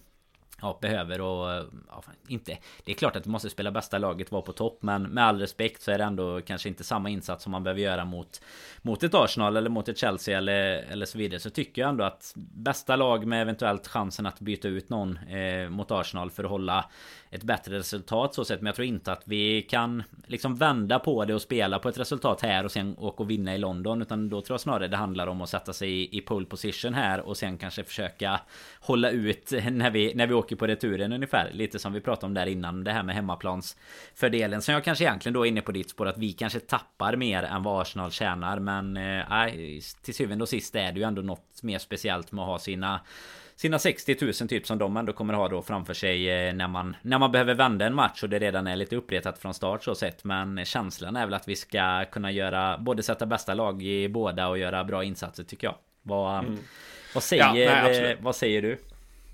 Ja, 0.60 0.78
behöver 0.82 1.20
och... 1.20 1.64
Ja, 1.88 2.02
inte... 2.28 2.58
Det 2.84 2.92
är 2.92 2.96
klart 2.96 3.16
att 3.16 3.26
vi 3.26 3.30
måste 3.30 3.50
spela 3.50 3.70
bästa 3.70 3.98
laget, 3.98 4.32
vara 4.32 4.42
på 4.42 4.52
topp. 4.52 4.78
Men 4.82 5.02
med 5.02 5.24
all 5.24 5.40
respekt 5.40 5.82
så 5.82 5.90
är 5.90 5.98
det 5.98 6.04
ändå 6.04 6.40
kanske 6.40 6.68
inte 6.68 6.84
samma 6.84 7.08
insats 7.08 7.42
som 7.42 7.52
man 7.52 7.62
behöver 7.64 7.80
göra 7.80 8.04
mot... 8.04 8.40
Mot 8.82 9.02
ett 9.02 9.14
Arsenal 9.14 9.56
eller 9.56 9.70
mot 9.70 9.88
ett 9.88 9.98
Chelsea 9.98 10.38
eller, 10.38 10.84
eller 10.90 11.06
så 11.06 11.18
vidare. 11.18 11.40
Så 11.40 11.50
tycker 11.50 11.82
jag 11.82 11.88
ändå 11.88 12.04
att 12.04 12.32
bästa 12.36 12.96
lag 12.96 13.26
med 13.26 13.42
eventuellt 13.42 13.86
chansen 13.86 14.26
att 14.26 14.40
byta 14.40 14.68
ut 14.68 14.88
någon 14.88 15.16
eh, 15.16 15.68
mot 15.68 15.90
Arsenal 15.90 16.30
för 16.30 16.44
att 16.44 16.50
hålla 16.50 16.84
ett 17.30 17.42
bättre 17.42 17.78
resultat 17.78 18.34
så 18.34 18.44
sett. 18.44 18.60
Men 18.60 18.66
jag 18.66 18.74
tror 18.74 18.86
inte 18.86 19.12
att 19.12 19.22
vi 19.24 19.62
kan 19.62 20.02
liksom 20.26 20.56
vända 20.56 20.98
på 20.98 21.24
det 21.24 21.34
och 21.34 21.42
spela 21.42 21.78
på 21.78 21.88
ett 21.88 21.98
resultat 21.98 22.42
här 22.42 22.64
och 22.64 22.72
sen 22.72 22.98
åka 22.98 23.22
och 23.22 23.30
vinna 23.30 23.54
i 23.54 23.58
London. 23.58 24.02
Utan 24.02 24.28
då 24.28 24.40
tror 24.40 24.54
jag 24.54 24.60
snarare 24.60 24.88
det 24.88 24.96
handlar 24.96 25.26
om 25.26 25.40
att 25.40 25.48
sätta 25.48 25.72
sig 25.72 25.90
i, 25.90 26.18
i 26.18 26.20
pole 26.20 26.46
position 26.46 26.94
här 26.94 27.20
och 27.20 27.36
sen 27.36 27.58
kanske 27.58 27.84
försöka 27.84 28.40
hålla 28.80 29.10
ut 29.10 29.52
när 29.70 29.90
vi, 29.90 30.14
när 30.14 30.26
vi 30.26 30.34
åker 30.34 30.47
på 30.56 30.66
returen 30.66 31.12
ungefär. 31.12 31.50
Lite 31.52 31.78
som 31.78 31.92
vi 31.92 32.00
pratade 32.00 32.26
om 32.26 32.34
där 32.34 32.46
innan. 32.46 32.84
Det 32.84 32.92
här 32.92 33.02
med 33.02 33.14
hemmaplansfördelen. 33.14 34.62
Som 34.62 34.74
jag 34.74 34.84
kanske 34.84 35.04
egentligen 35.04 35.34
då 35.34 35.46
är 35.46 35.48
inne 35.48 35.60
på 35.60 35.72
ditt 35.72 35.90
spår 35.90 36.06
att 36.06 36.18
vi 36.18 36.32
kanske 36.32 36.60
tappar 36.60 37.16
mer 37.16 37.42
än 37.42 37.62
vad 37.62 37.82
Arsenal 37.82 38.10
tjänar. 38.10 38.58
Men 38.58 38.96
eh, 38.96 39.80
till 40.02 40.14
syvende 40.14 40.42
och 40.42 40.48
sist 40.48 40.74
är 40.74 40.92
det 40.92 41.00
ju 41.00 41.06
ändå 41.06 41.22
något 41.22 41.62
mer 41.62 41.78
speciellt 41.78 42.32
med 42.32 42.42
att 42.42 42.48
ha 42.48 42.58
sina 42.58 43.00
sina 43.58 43.78
60 43.78 44.16
000 44.20 44.32
typ 44.32 44.66
som 44.66 44.78
de 44.78 44.96
ändå 44.96 45.12
kommer 45.12 45.34
ha 45.34 45.48
då 45.48 45.62
framför 45.62 45.94
sig 45.94 46.30
eh, 46.30 46.54
när 46.54 46.68
man 46.68 46.96
När 47.02 47.18
man 47.18 47.32
behöver 47.32 47.54
vända 47.54 47.86
en 47.86 47.94
match 47.94 48.22
och 48.22 48.28
det 48.28 48.38
redan 48.38 48.66
är 48.66 48.76
lite 48.76 48.96
uppretat 48.96 49.38
från 49.38 49.54
start 49.54 49.84
så 49.84 49.94
sett 49.94 50.24
Men 50.24 50.64
känslan 50.64 51.16
är 51.16 51.24
väl 51.24 51.34
att 51.34 51.48
vi 51.48 51.56
ska 51.56 52.04
kunna 52.04 52.30
göra 52.30 52.78
Både 52.78 53.02
sätta 53.02 53.26
bästa 53.26 53.54
lag 53.54 53.82
i 53.82 54.08
båda 54.08 54.48
och 54.48 54.58
göra 54.58 54.84
bra 54.84 55.04
insatser 55.04 55.44
tycker 55.44 55.66
jag 55.66 55.74
Vad, 56.02 56.38
mm. 56.38 56.58
vad 57.14 57.22
säger, 57.22 57.44
ja, 57.44 57.82
nej, 57.82 58.16
vad 58.20 58.36
säger 58.36 58.62
du? 58.62 58.78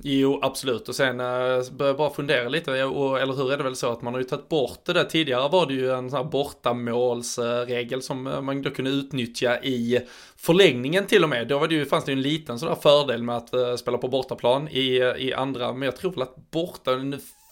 Jo, 0.02 0.38
absolut. 0.42 0.88
Och 0.88 0.94
sen 0.94 1.20
äh, 1.20 1.26
börjar 1.26 1.86
jag 1.86 1.96
bara 1.96 2.10
fundera 2.10 2.48
lite, 2.48 2.84
och, 2.84 3.20
eller 3.20 3.34
hur 3.34 3.52
är 3.52 3.56
det 3.56 3.62
väl 3.62 3.76
så 3.76 3.92
att 3.92 4.02
man 4.02 4.14
har 4.14 4.20
ju 4.20 4.26
tagit 4.26 4.48
bort 4.48 4.80
det 4.84 4.92
där. 4.92 5.04
Tidigare 5.04 5.48
var 5.48 5.66
det 5.66 5.74
ju 5.74 5.90
en 5.90 6.10
sån 6.10 6.16
här 6.16 6.30
bortamålsregel 6.30 8.02
som 8.02 8.26
eh, 8.26 8.40
man 8.40 8.62
då 8.62 8.70
kunde 8.70 8.90
utnyttja 8.90 9.62
i 9.62 10.00
förlängningen 10.36 11.06
till 11.06 11.24
och 11.24 11.30
med. 11.30 11.48
Då 11.48 11.58
var 11.58 11.68
det 11.68 11.74
ju, 11.74 11.86
fanns 11.86 12.04
det 12.04 12.12
ju 12.12 12.16
en 12.16 12.22
liten 12.22 12.58
sån 12.58 12.68
där 12.68 12.76
fördel 12.76 13.22
med 13.22 13.36
att 13.36 13.54
äh, 13.54 13.76
spela 13.76 13.98
på 13.98 14.08
bortaplan 14.08 14.68
i, 14.68 15.14
i 15.18 15.32
andra, 15.32 15.72
men 15.72 15.82
jag 15.82 15.96
tror 15.96 16.10
väl 16.10 16.22
att 16.22 16.50
borta, 16.50 16.90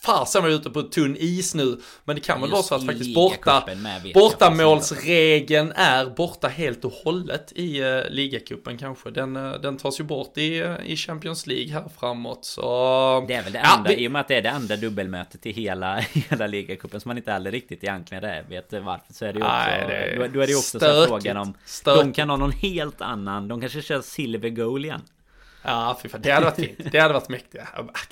fasen 0.04 0.42
var 0.42 0.50
ute 0.50 0.70
på 0.70 0.82
tunn 0.82 1.16
is 1.18 1.54
nu. 1.54 1.80
Men 2.04 2.16
det 2.16 2.22
kan 2.22 2.40
väl 2.40 2.50
vara 2.50 2.62
så 2.62 2.74
att 2.74 2.86
faktiskt 2.86 3.14
borta, 3.14 3.64
bortamålsregeln 4.14 5.72
är 5.76 6.06
borta 6.06 6.48
helt 6.48 6.84
och 6.84 6.92
hållet 6.92 7.52
i 7.56 7.82
uh, 7.82 8.10
ligacupen 8.10 8.78
kanske. 8.78 9.10
Den, 9.10 9.36
uh, 9.36 9.60
den 9.60 9.76
tas 9.76 10.00
ju 10.00 10.04
bort 10.04 10.38
i, 10.38 10.62
uh, 10.62 10.76
i 10.86 10.96
Champions 10.96 11.46
League 11.46 11.72
här 11.72 11.84
framåt. 12.00 12.44
Så... 12.44 12.62
Det 13.28 13.34
är 13.34 13.42
väl 13.42 13.52
det 13.52 13.60
ja, 13.64 13.76
enda, 13.76 13.90
vi... 13.90 14.04
i 14.04 14.08
och 14.08 14.12
med 14.12 14.20
att 14.20 14.28
det 14.28 14.34
är 14.34 14.42
det 14.42 14.48
enda 14.48 14.76
dubbelmötet 14.76 15.46
i 15.46 15.52
hela, 15.52 15.96
hela 16.28 16.46
ligacupen 16.46 17.00
som 17.00 17.08
man 17.08 17.16
inte 17.16 17.32
heller 17.32 17.50
riktigt 17.50 17.84
egentligen 17.84 18.24
är, 18.24 18.42
vet 18.42 18.72
varför. 18.72 19.12
Så 19.12 19.24
är 19.24 19.32
det 19.32 19.38
ju 19.38 19.44
också, 19.44 19.54
Nej, 19.54 19.84
det 19.88 20.16
då, 20.16 20.32
då, 20.32 20.40
är 20.40 20.46
det 20.46 20.52
ju 20.52 20.58
också 20.58 20.80
så 20.80 21.06
frågan 21.06 21.36
om, 21.36 21.54
stökigt. 21.64 22.04
de 22.04 22.12
kan 22.12 22.30
ha 22.30 22.36
någon 22.36 22.52
helt 22.52 23.00
annan, 23.00 23.48
de 23.48 23.60
kanske 23.60 23.82
kör 23.82 24.00
silver 24.00 24.48
goal 24.48 24.84
igen. 24.84 25.02
Ja, 25.62 25.98
fy 26.02 26.08
fan. 26.08 26.20
Det 26.22 26.30
hade 26.30 26.46
varit 26.46 26.56
fint. 26.56 26.92
Det 26.92 26.98
hade 26.98 27.14
varit 27.14 27.28
mäktigt. 27.28 27.64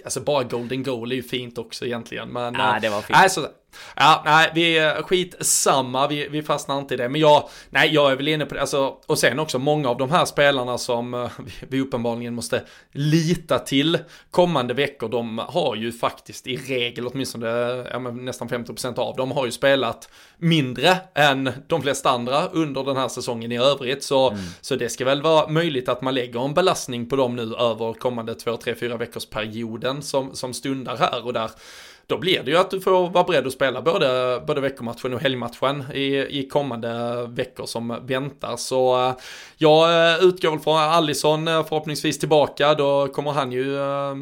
Alltså 0.05 0.21
bara 0.21 0.45
golden 0.45 0.83
goal 0.83 1.13
är 1.13 1.17
ju 1.17 1.23
fint 1.23 1.59
också 1.59 1.87
egentligen. 1.87 2.29
Men, 2.29 2.55
ja, 2.55 2.79
det 2.83 2.89
var 2.89 3.03
fint. 3.03 3.19
Alltså, 3.19 3.49
Ja, 3.97 4.23
nej, 4.25 4.51
vi 4.55 4.93
skit 5.05 5.35
samma, 5.41 6.09
vi, 6.09 6.29
vi 6.29 6.43
fastnar 6.43 6.79
inte 6.79 6.95
i 6.95 6.97
det. 6.97 7.09
Men 7.09 7.21
jag, 7.21 7.49
nej, 7.71 7.95
jag 7.95 8.13
är 8.13 8.17
väl 8.17 8.29
inne 8.29 8.47
på 8.47 8.55
det. 8.55 8.61
Alltså, 8.61 8.97
och 9.07 9.19
sen 9.19 9.39
också 9.39 9.59
många 9.59 9.89
av 9.89 9.97
de 9.97 10.11
här 10.11 10.25
spelarna 10.25 10.79
som 10.79 11.15
uh, 11.15 11.31
vi 11.69 11.81
uppenbarligen 11.81 12.35
måste 12.35 12.63
lita 12.93 13.59
till 13.59 13.99
kommande 14.31 14.75
veckor, 14.75 15.09
de 15.09 15.39
har 15.39 15.77
ju 15.77 15.93
faktiskt 15.93 16.47
i 16.47 16.57
regel, 16.57 17.07
åtminstone 17.07 17.47
ja, 17.91 17.99
nästan 17.99 18.49
50% 18.49 18.99
av 18.99 19.17
dem 19.17 19.31
har 19.31 19.47
ju 19.47 19.53
spelat 19.53 20.09
mindre 20.39 20.97
än 21.15 21.53
de 21.67 21.83
flesta 21.83 22.11
andra 22.11 22.47
under 22.47 22.85
den 22.85 22.97
här 22.97 23.09
säsongen 23.09 23.53
i 23.53 23.59
övrigt. 23.59 24.05
Så, 24.05 24.31
mm. 24.31 24.43
så 24.61 24.77
det 24.77 24.89
ska 24.89 25.05
väl 25.05 25.23
vara 25.23 25.49
möjligt 25.49 25.89
att 25.89 26.03
man 26.03 26.15
lägger 26.15 26.45
en 26.45 26.55
belastning 26.55 27.09
på 27.09 27.17
dem 27.17 27.37
nu 27.37 27.43
över 27.43 27.93
kommande 27.93 28.35
2, 28.35 28.57
3, 28.57 28.75
4 28.75 28.97
veckors 28.97 29.27
perioden 29.27 30.03
som, 30.03 30.37
som 30.37 30.55
stundar 30.55 30.97
här 30.97 31.27
och 31.27 31.33
där 31.33 31.51
då 32.11 32.19
blir 32.19 32.43
det 32.43 32.51
ju 32.51 32.57
att 32.57 32.71
du 32.71 32.81
får 32.81 33.11
vara 33.11 33.25
beredd 33.25 33.47
att 33.47 33.53
spela 33.53 33.83
både, 33.83 34.43
både 34.47 34.61
veckomatchen 34.61 35.15
och 35.15 35.21
helgmatchen 35.21 35.85
i, 35.95 36.41
i 36.41 36.49
kommande 36.49 37.27
veckor 37.29 37.67
som 37.67 38.07
väntar. 38.07 38.57
Så 38.57 39.09
eh, 39.09 39.15
jag 39.57 40.13
eh, 40.13 40.25
utgår 40.25 40.51
väl 40.51 40.61
från 40.61 40.79
Allison 40.79 41.49
eh, 41.49 41.65
förhoppningsvis 41.65 42.19
tillbaka. 42.19 42.75
Då 42.75 43.09
kommer 43.09 43.31
han 43.31 43.53
ju 43.53 43.79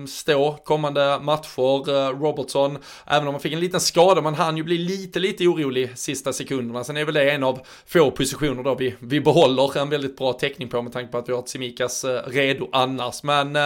stå 0.09 0.53
kommande 0.64 1.18
matcher. 1.22 2.18
Robertson, 2.20 2.78
även 3.07 3.28
om 3.28 3.34
han 3.34 3.41
fick 3.41 3.53
en 3.53 3.61
liten 3.61 3.80
skada, 3.80 4.20
men 4.20 4.34
han 4.34 4.57
ju 4.57 4.62
bli 4.62 4.78
lite, 4.78 5.18
lite 5.18 5.47
orolig 5.47 5.99
sista 5.99 6.32
sekunderna. 6.32 6.84
Sen 6.84 6.97
är 6.97 7.05
väl 7.05 7.14
det 7.14 7.30
en 7.30 7.45
av 7.45 7.61
få 7.86 8.11
positioner 8.11 8.62
då 8.62 8.74
vi, 8.74 8.95
vi 8.99 9.20
behåller 9.20 9.78
en 9.78 9.91
väldigt 9.91 10.16
bra 10.16 10.32
täckning 10.32 10.68
på 10.68 10.82
med 10.82 10.93
tanke 10.93 11.12
på 11.12 11.18
att 11.18 11.28
vi 11.28 11.32
har 11.32 11.43
Tsimikas 11.43 12.05
redo 12.26 12.68
annars. 12.72 13.22
Men 13.22 13.59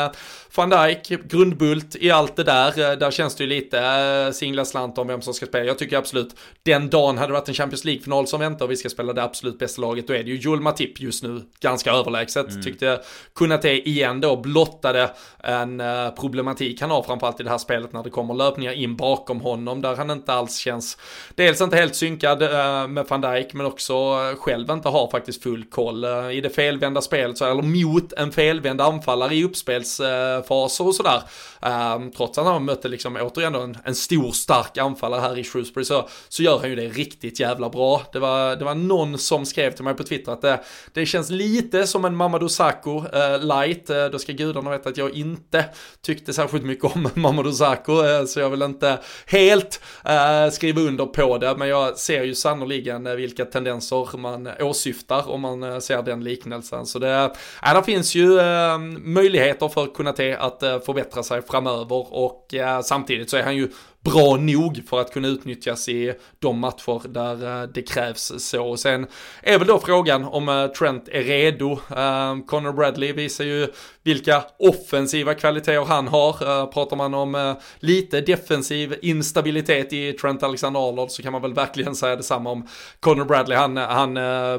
van 0.55 0.71
Dijk, 0.71 1.09
grundbult 1.31 1.97
i 1.97 2.11
allt 2.11 2.37
det 2.37 2.45
där. 2.45 2.97
Där 2.97 3.11
känns 3.11 3.35
det 3.35 3.45
ju 3.45 3.51
lite 3.51 3.79
singla 4.33 4.65
slant 4.65 4.99
om 4.99 5.07
vem 5.07 5.23
som 5.23 5.35
ska 5.35 5.47
spela. 5.47 5.65
Jag 5.65 5.79
tycker 5.79 5.97
absolut, 5.97 6.37
den 6.63 6.91
dagen 6.91 7.19
hade 7.19 7.29
det 7.29 7.33
varit 7.33 7.49
en 7.49 7.55
Champions 7.55 7.85
League-final 7.85 8.27
som 8.27 8.41
väntar 8.41 8.65
och 8.65 8.71
vi 8.71 8.77
ska 8.77 8.89
spela 8.89 9.13
det 9.13 9.23
absolut 9.23 9.59
bästa 9.59 9.83
laget, 9.83 10.07
då 10.07 10.15
är 10.15 10.23
det 10.23 10.31
ju 10.31 10.37
Joel 10.37 10.61
Matip 10.61 11.01
just 11.01 11.23
nu 11.23 11.43
ganska 11.61 11.93
överlägset. 11.93 12.51
Mm. 12.51 12.63
Tyckte 12.63 13.01
Kunate 13.35 13.89
igen 13.89 14.21
då 14.21 14.37
blottade 14.37 15.11
en 15.39 15.81
uh, 15.81 16.11
problematik 16.11 16.81
han 16.81 16.91
har 16.91 17.03
framförallt 17.03 17.41
i 17.41 17.43
det 17.43 17.51
här 17.51 17.59
spelet 17.59 17.93
när 17.93 18.03
det 18.03 18.11
kommer 18.11 18.35
löpningar 18.35 18.73
in 18.73 18.97
bakom 18.97 19.41
honom 19.41 19.83
där 19.83 19.97
han 19.97 20.11
inte 20.11 20.33
alls 20.33 20.57
känns, 20.57 20.99
dels 21.35 21.61
inte 21.61 21.77
helt 21.77 21.95
synkad 21.95 22.43
uh, 22.43 22.49
med 22.89 23.07
van 23.09 23.21
Dijk 23.21 23.55
men 23.55 23.67
också 23.67 23.95
själv 24.39 24.71
inte 24.71 24.89
har 24.89 25.11
faktiskt 25.11 25.43
full 25.43 25.65
koll. 25.65 26.05
I 26.33 26.41
det 26.41 26.51
felvända 26.51 27.01
spelet, 27.01 27.39
så, 27.39 27.45
eller 27.45 27.63
mot 27.63 28.13
en 28.13 28.33
felvänd 28.33 28.81
anfallare 28.81 29.35
i 29.35 29.45
uppspelsfaser 29.45 30.87
och 30.87 30.95
sådär. 30.95 31.23
trots 32.17 32.39
att 32.39 32.47
han 32.47 32.65
mötte 32.65 32.89
liksom 32.89 33.17
återigen 33.17 33.55
en, 33.85 33.92
en 33.93 33.97
stor 33.97 34.33
stark 34.33 34.79
anfallare 34.79 35.21
här 35.21 35.39
i 35.39 35.45
Shrewsbury 35.45 35.85
så, 35.85 36.09
så 36.29 36.43
gör 36.43 36.59
han 36.59 36.71
ju 36.71 36.77
det 36.77 36.89
riktigt 36.89 37.41
jävla 37.41 37.69
bra. 37.69 38.03
Det 38.13 38.19
var, 38.19 38.57
det 38.57 38.65
var 38.65 38.75
någon 38.75 39.19
som 39.19 39.47
skrev 39.47 39.71
till 39.71 39.85
mig 39.85 39.95
på 39.95 40.03
Twitter 40.03 40.33
att 40.33 40.43
det, 40.43 40.61
det 40.93 41.07
känns 41.07 41.31
lite 41.31 41.87
som 41.87 42.05
en 42.05 42.17
Mamadou 42.17 42.49
Sakho 42.49 43.05
eh, 43.13 43.41
light. 43.41 43.91
Eh, 43.91 44.05
då 44.05 44.19
ska 44.19 44.33
gudarna 44.33 44.71
veta 44.71 44.89
att 44.89 44.97
jag 44.97 45.15
inte 45.15 45.65
tyckte 46.03 46.33
särskilt 46.33 46.65
mycket 46.65 46.85
om 46.85 47.09
Mamadou 47.15 47.53
Sakho 47.53 48.05
eh, 48.05 48.25
så 48.25 48.41
jag 48.41 48.51
vill 48.51 48.63
inte 48.63 48.99
helt 49.27 49.81
eh, 50.05 50.51
skriva 50.51 50.81
under 50.81 51.07
på 51.07 51.39
det 51.39 51.57
men 51.57 51.69
jag 51.69 51.99
ser 51.99 52.25
ju 52.25 52.35
sannoliken 52.35 53.07
eh, 53.07 53.15
vilka 53.15 53.45
tendenser 53.45 54.17
man 54.17 54.49
åsyftar 54.61 55.31
om 55.31 55.41
man 55.41 55.63
eh, 55.63 55.79
ser 55.79 56.03
den 56.03 56.25
liknelsen. 56.25 56.87
Så 56.87 56.99
det, 56.99 57.33
äh, 57.63 57.75
det 57.75 57.83
finns 57.85 58.15
ju 58.15 58.41
möjligheter 59.05 59.69
för 59.69 59.95
Kunate 59.95 60.39
att 60.39 60.61
förbättra 60.61 61.23
sig 61.23 61.43
framöver 61.43 62.15
och 62.15 62.55
samtidigt 62.85 63.31
så 63.31 63.37
är 63.37 63.43
han 63.43 63.57
ju 63.57 63.69
bra 64.05 64.37
nog 64.37 64.83
för 64.89 65.01
att 65.01 65.13
kunna 65.13 65.29
utnyttjas 65.29 65.89
i 65.89 66.15
de 66.39 66.59
matcher 66.59 67.09
där 67.09 67.63
eh, 67.63 67.69
det 67.75 67.83
krävs 67.83 68.33
så. 68.39 68.67
och 68.67 68.81
Sen 68.81 69.07
är 69.43 69.59
väl 69.59 69.69
då 69.69 69.79
frågan 69.79 70.25
om 70.25 70.49
eh, 70.49 70.67
Trent 70.67 71.09
är 71.09 71.23
redo. 71.23 71.73
Eh, 71.73 72.45
Connor 72.47 72.73
Bradley 72.73 73.13
visar 73.13 73.45
ju 73.45 73.69
vilka 74.05 74.45
offensiva 74.59 75.35
kvaliteter 75.35 75.85
han 75.85 76.09
har. 76.09 76.67
Pratar 76.67 76.97
man 76.97 77.15
om 77.15 77.55
lite 77.79 78.21
defensiv 78.21 78.95
instabilitet 79.03 79.93
i 79.93 80.13
Trent 80.13 80.43
Alexander-Arnold 80.43 81.11
så 81.11 81.23
kan 81.23 81.33
man 81.33 81.43
väl 81.43 81.55
verkligen 81.55 81.95
säga 81.95 82.17
detsamma 82.17 82.51
om 82.51 82.69
Connor 83.01 83.25
Bradley. 83.25 83.59
Han, 83.59 83.77
han 83.77 84.15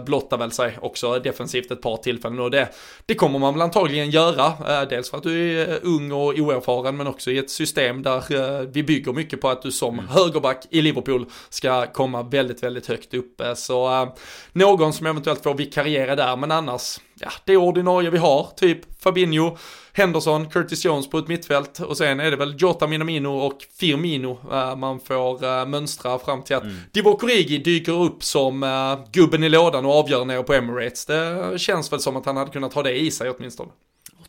blottar 0.06 0.38
väl 0.38 0.52
sig 0.52 0.78
också 0.82 1.20
defensivt 1.20 1.72
ett 1.72 1.82
par 1.82 1.98
tillfällen 1.98 2.40
och 2.40 2.52
det, 2.52 2.70
det 3.06 3.16
kommer 3.16 3.40
man 3.40 3.54
väl 3.54 3.62
antagligen 3.62 4.10
göra. 4.10 4.86
Dels 4.86 5.10
för 5.10 5.18
att 5.18 5.24
du 5.24 5.62
är 5.62 5.80
ung 5.84 6.12
och 6.12 6.34
oerfaren 6.34 6.98
men 6.98 7.08
också 7.08 7.32
i 7.32 7.38
ett 7.38 7.50
system 7.50 8.04
där 8.04 8.66
vi 8.66 8.84
bygger 8.84 9.14
mycket 9.14 9.42
på 9.42 9.50
att 9.50 9.62
du 9.62 9.72
som 9.72 9.94
mm. 9.94 10.08
högerback 10.08 10.68
i 10.70 10.82
Liverpool 10.82 11.26
ska 11.50 11.86
komma 11.86 12.24
väldigt, 12.24 12.64
väldigt 12.64 12.88
högt 12.88 13.14
uppe. 13.14 13.56
Så 13.56 14.08
någon 14.52 14.94
som 14.94 15.08
eventuellt 15.08 15.44
får 15.44 15.54
vikariera 15.54 16.16
där, 16.16 16.36
men 16.36 16.52
annars, 16.52 17.00
ja, 17.20 17.32
det 17.46 17.58
ordinarie 17.58 18.10
vi 18.10 18.18
har, 18.18 18.48
typ 18.56 19.02
Fabinho, 19.02 19.58
Henderson, 19.94 20.50
Curtis 20.50 20.86
Jones 20.86 21.10
på 21.10 21.18
ett 21.18 21.28
mittfält 21.28 21.80
och 21.80 21.98
sen 21.98 22.20
är 22.20 22.32
det 22.32 22.38
väl 22.38 22.56
Jota 22.58 22.88
Minamino 22.88 23.30
och 23.30 23.66
Firmino 23.80 24.40
äh, 24.52 24.76
man 24.76 25.00
får 25.00 25.44
äh, 25.44 25.66
mönstra 25.66 26.20
fram 26.20 26.44
till 26.44 26.56
att 26.56 26.64
mm. 26.64 26.76
Divock 26.92 27.24
Origi 27.24 27.58
dyker 27.58 28.02
upp 28.04 28.24
som 28.24 28.64
äh, 28.64 29.12
gubben 29.12 29.44
i 29.44 29.50
lådan 29.50 29.86
och 29.86 29.94
avgör 30.00 30.26
nere 30.26 30.44
på 30.44 30.54
Emirates. 30.54 31.06
Det 31.06 31.60
känns 31.60 31.92
väl 31.92 32.00
som 32.00 32.16
att 32.16 32.26
han 32.26 32.38
hade 32.38 32.52
kunnat 32.52 32.74
ha 32.74 32.84
det 32.84 33.00
i 33.00 33.12
sig 33.12 33.30
åtminstone 33.30 33.72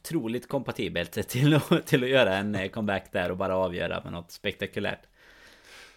otroligt 0.04 0.48
kompatibelt 0.48 1.28
till 1.28 1.54
att, 1.54 1.86
till 1.86 2.04
att 2.04 2.10
göra 2.10 2.36
en 2.36 2.54
eh, 2.54 2.68
comeback 2.68 3.12
där 3.12 3.30
och 3.30 3.36
bara 3.36 3.56
avgöra 3.56 4.00
med 4.04 4.12
något 4.12 4.32
spektakulärt. 4.32 5.02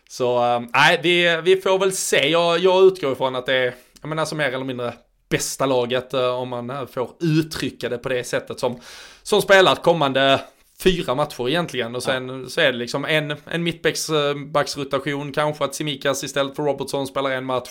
Så 0.10 0.46
eh, 0.46 0.62
nej, 0.74 0.96
äh, 0.96 1.02
vi, 1.02 1.42
vi 1.56 1.62
får 1.62 1.80
väl 1.80 1.92
se. 1.92 2.30
Jag, 2.30 2.60
jag 2.60 2.84
utgår 2.84 3.12
ifrån 3.12 3.36
att 3.36 3.46
det 3.46 3.54
är, 3.54 3.76
jag 4.02 4.10
menar, 4.10 4.26
som 4.26 4.38
mer 4.38 4.52
eller 4.52 4.66
mindre 4.66 4.94
bästa 5.30 5.66
laget 5.66 6.14
äh, 6.14 6.28
om 6.28 6.50
man 6.50 6.88
får 6.88 7.10
uttrycka 7.20 7.90
det 7.90 7.98
på 7.98 8.10
det 8.10 8.24
sättet 8.24 8.60
som, 8.60 8.80
som 9.24 9.42
spelar 9.42 9.76
kommande 9.76 10.42
fyra 10.80 11.16
matcher 11.16 11.50
egentligen 11.50 11.96
och 11.96 12.04
sen 12.04 12.30
ja. 12.30 12.50
så 12.50 12.62
är 12.62 12.72
det 12.72 12.78
liksom 12.78 13.06
en, 13.06 13.36
en 13.46 13.64
mittbacksrotation, 13.64 15.32
kanske 15.32 15.66
att 15.66 15.76
Simikas 15.76 16.24
istället 16.24 16.56
för 16.56 16.64
Robertson 16.64 17.08
spelar 17.08 17.32
en 17.32 17.46
match. 17.46 17.70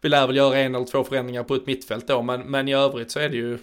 Vi 0.00 0.08
lär 0.08 0.26
väl 0.26 0.36
göra 0.36 0.58
en 0.58 0.74
eller 0.74 0.86
två 0.86 1.04
förändringar 1.04 1.44
på 1.44 1.54
ett 1.54 1.66
mittfält 1.66 2.08
då, 2.08 2.22
men, 2.22 2.40
men 2.40 2.68
i 2.68 2.74
övrigt 2.74 3.10
så 3.10 3.20
är 3.20 3.28
det 3.28 3.36
ju 3.36 3.58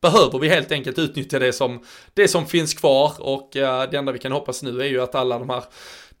behöver 0.00 0.38
vi 0.38 0.48
helt 0.48 0.72
enkelt 0.72 0.98
utnyttja 0.98 1.38
det 1.38 1.52
som, 1.52 1.84
det 2.14 2.28
som 2.28 2.46
finns 2.46 2.74
kvar 2.74 3.12
och 3.18 3.56
uh, 3.56 3.82
det 3.90 3.98
enda 3.98 4.12
vi 4.12 4.18
kan 4.18 4.32
hoppas 4.32 4.62
nu 4.62 4.80
är 4.80 4.86
ju 4.86 5.00
att 5.00 5.14
alla 5.14 5.38
de 5.38 5.50
här 5.50 5.64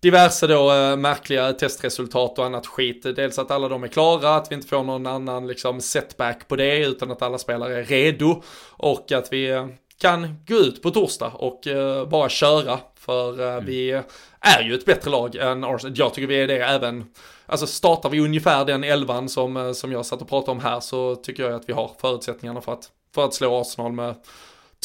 diverse 0.00 0.46
då 0.46 0.72
uh, 0.72 0.96
märkliga 0.96 1.52
testresultat 1.52 2.38
och 2.38 2.44
annat 2.44 2.66
skit. 2.66 3.02
Dels 3.02 3.38
att 3.38 3.50
alla 3.50 3.68
de 3.68 3.84
är 3.84 3.88
klara, 3.88 4.34
att 4.34 4.50
vi 4.50 4.54
inte 4.54 4.68
får 4.68 4.82
någon 4.82 5.06
annan 5.06 5.46
liksom 5.46 5.80
setback 5.80 6.48
på 6.48 6.56
det 6.56 6.78
utan 6.78 7.10
att 7.10 7.22
alla 7.22 7.38
spelare 7.38 7.78
är 7.78 7.84
redo 7.84 8.42
och 8.70 9.12
att 9.12 9.32
vi 9.32 9.52
uh, 9.52 9.66
kan 10.00 10.44
gå 10.46 10.54
ut 10.54 10.82
på 10.82 10.90
torsdag 10.90 11.32
och 11.34 11.60
bara 12.08 12.28
köra 12.28 12.78
för 12.94 13.40
mm. 13.40 13.64
vi 13.64 14.02
är 14.40 14.62
ju 14.62 14.74
ett 14.74 14.84
bättre 14.84 15.10
lag 15.10 15.36
än 15.36 15.64
Arsenal. 15.64 15.94
Jag 15.96 16.14
tycker 16.14 16.28
vi 16.28 16.42
är 16.42 16.46
det 16.46 16.58
även 16.58 17.04
Alltså 17.46 17.66
startar 17.66 18.10
vi 18.10 18.20
ungefär 18.20 18.64
den 18.64 18.84
elvan 18.84 19.28
som, 19.28 19.74
som 19.74 19.92
jag 19.92 20.06
satt 20.06 20.22
och 20.22 20.28
pratade 20.28 20.50
om 20.50 20.60
här 20.60 20.80
så 20.80 21.16
tycker 21.16 21.42
jag 21.42 21.52
att 21.52 21.68
vi 21.68 21.72
har 21.72 21.90
förutsättningarna 22.00 22.60
för 22.60 22.72
att 22.72 22.90
för 23.14 23.24
att 23.24 23.34
slå 23.34 23.60
Arsenal 23.60 23.92
med 23.92 24.14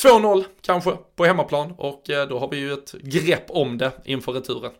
2-0 0.03 0.43
kanske 0.61 0.91
på 1.15 1.25
hemmaplan 1.25 1.73
och 1.77 2.09
eh, 2.09 2.27
då 2.27 2.39
har 2.39 2.49
vi 2.49 2.57
ju 2.57 2.73
ett 2.73 2.91
grepp 2.91 3.45
om 3.49 3.77
det 3.77 3.91
inför 4.05 4.31
returen. 4.31 4.71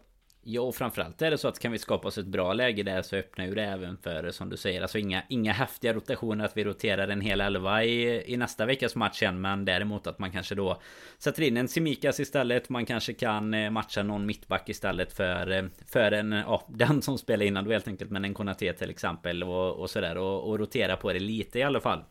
Ja, 0.45 0.61
och 0.61 0.75
framförallt 0.75 1.21
är 1.21 1.31
det 1.31 1.37
så 1.37 1.47
att 1.47 1.59
kan 1.59 1.71
vi 1.71 1.79
skapa 1.79 2.07
oss 2.07 2.17
ett 2.17 2.25
bra 2.25 2.53
läge 2.53 2.83
där 2.83 3.01
så 3.01 3.15
öppnar 3.15 3.45
ju 3.45 3.55
det 3.55 3.63
även 3.63 3.97
för, 3.97 4.31
som 4.31 4.49
du 4.49 4.57
säger, 4.57 4.81
alltså 4.81 4.97
inga, 4.97 5.23
inga 5.29 5.53
häftiga 5.53 5.93
rotationer 5.93 6.45
att 6.45 6.57
vi 6.57 6.63
roterar 6.63 7.07
en 7.07 7.21
hel 7.21 7.41
elva 7.41 7.83
i, 7.83 8.23
i 8.33 8.37
nästa 8.37 8.65
veckas 8.65 8.95
match 8.95 9.23
än. 9.23 9.41
Men 9.41 9.65
däremot 9.65 10.07
att 10.07 10.19
man 10.19 10.31
kanske 10.31 10.55
då 10.55 10.81
sätter 11.17 11.43
in 11.43 11.57
en 11.57 11.67
Simikas 11.67 12.19
istället. 12.19 12.69
Man 12.69 12.85
kanske 12.85 13.13
kan 13.13 13.53
eh, 13.53 13.69
matcha 13.69 14.03
någon 14.03 14.25
mittback 14.25 14.69
istället 14.69 15.13
för, 15.13 15.51
eh, 15.51 15.63
för 15.87 16.11
en, 16.11 16.31
ja, 16.31 16.67
den 16.69 17.01
som 17.01 17.17
spelar 17.17 17.45
innan 17.45 17.65
då 17.65 17.71
helt 17.71 17.87
enkelt. 17.87 18.11
Men 18.11 18.25
en 18.25 18.33
Konate 18.33 18.73
till 18.73 18.89
exempel 18.89 19.43
och, 19.43 19.73
och 19.73 19.89
sådär. 19.89 20.17
Och, 20.17 20.49
och 20.49 20.59
rotera 20.59 20.97
på 20.97 21.13
det 21.13 21.19
lite 21.19 21.59
i 21.59 21.63
alla 21.63 21.79
fall 21.79 22.03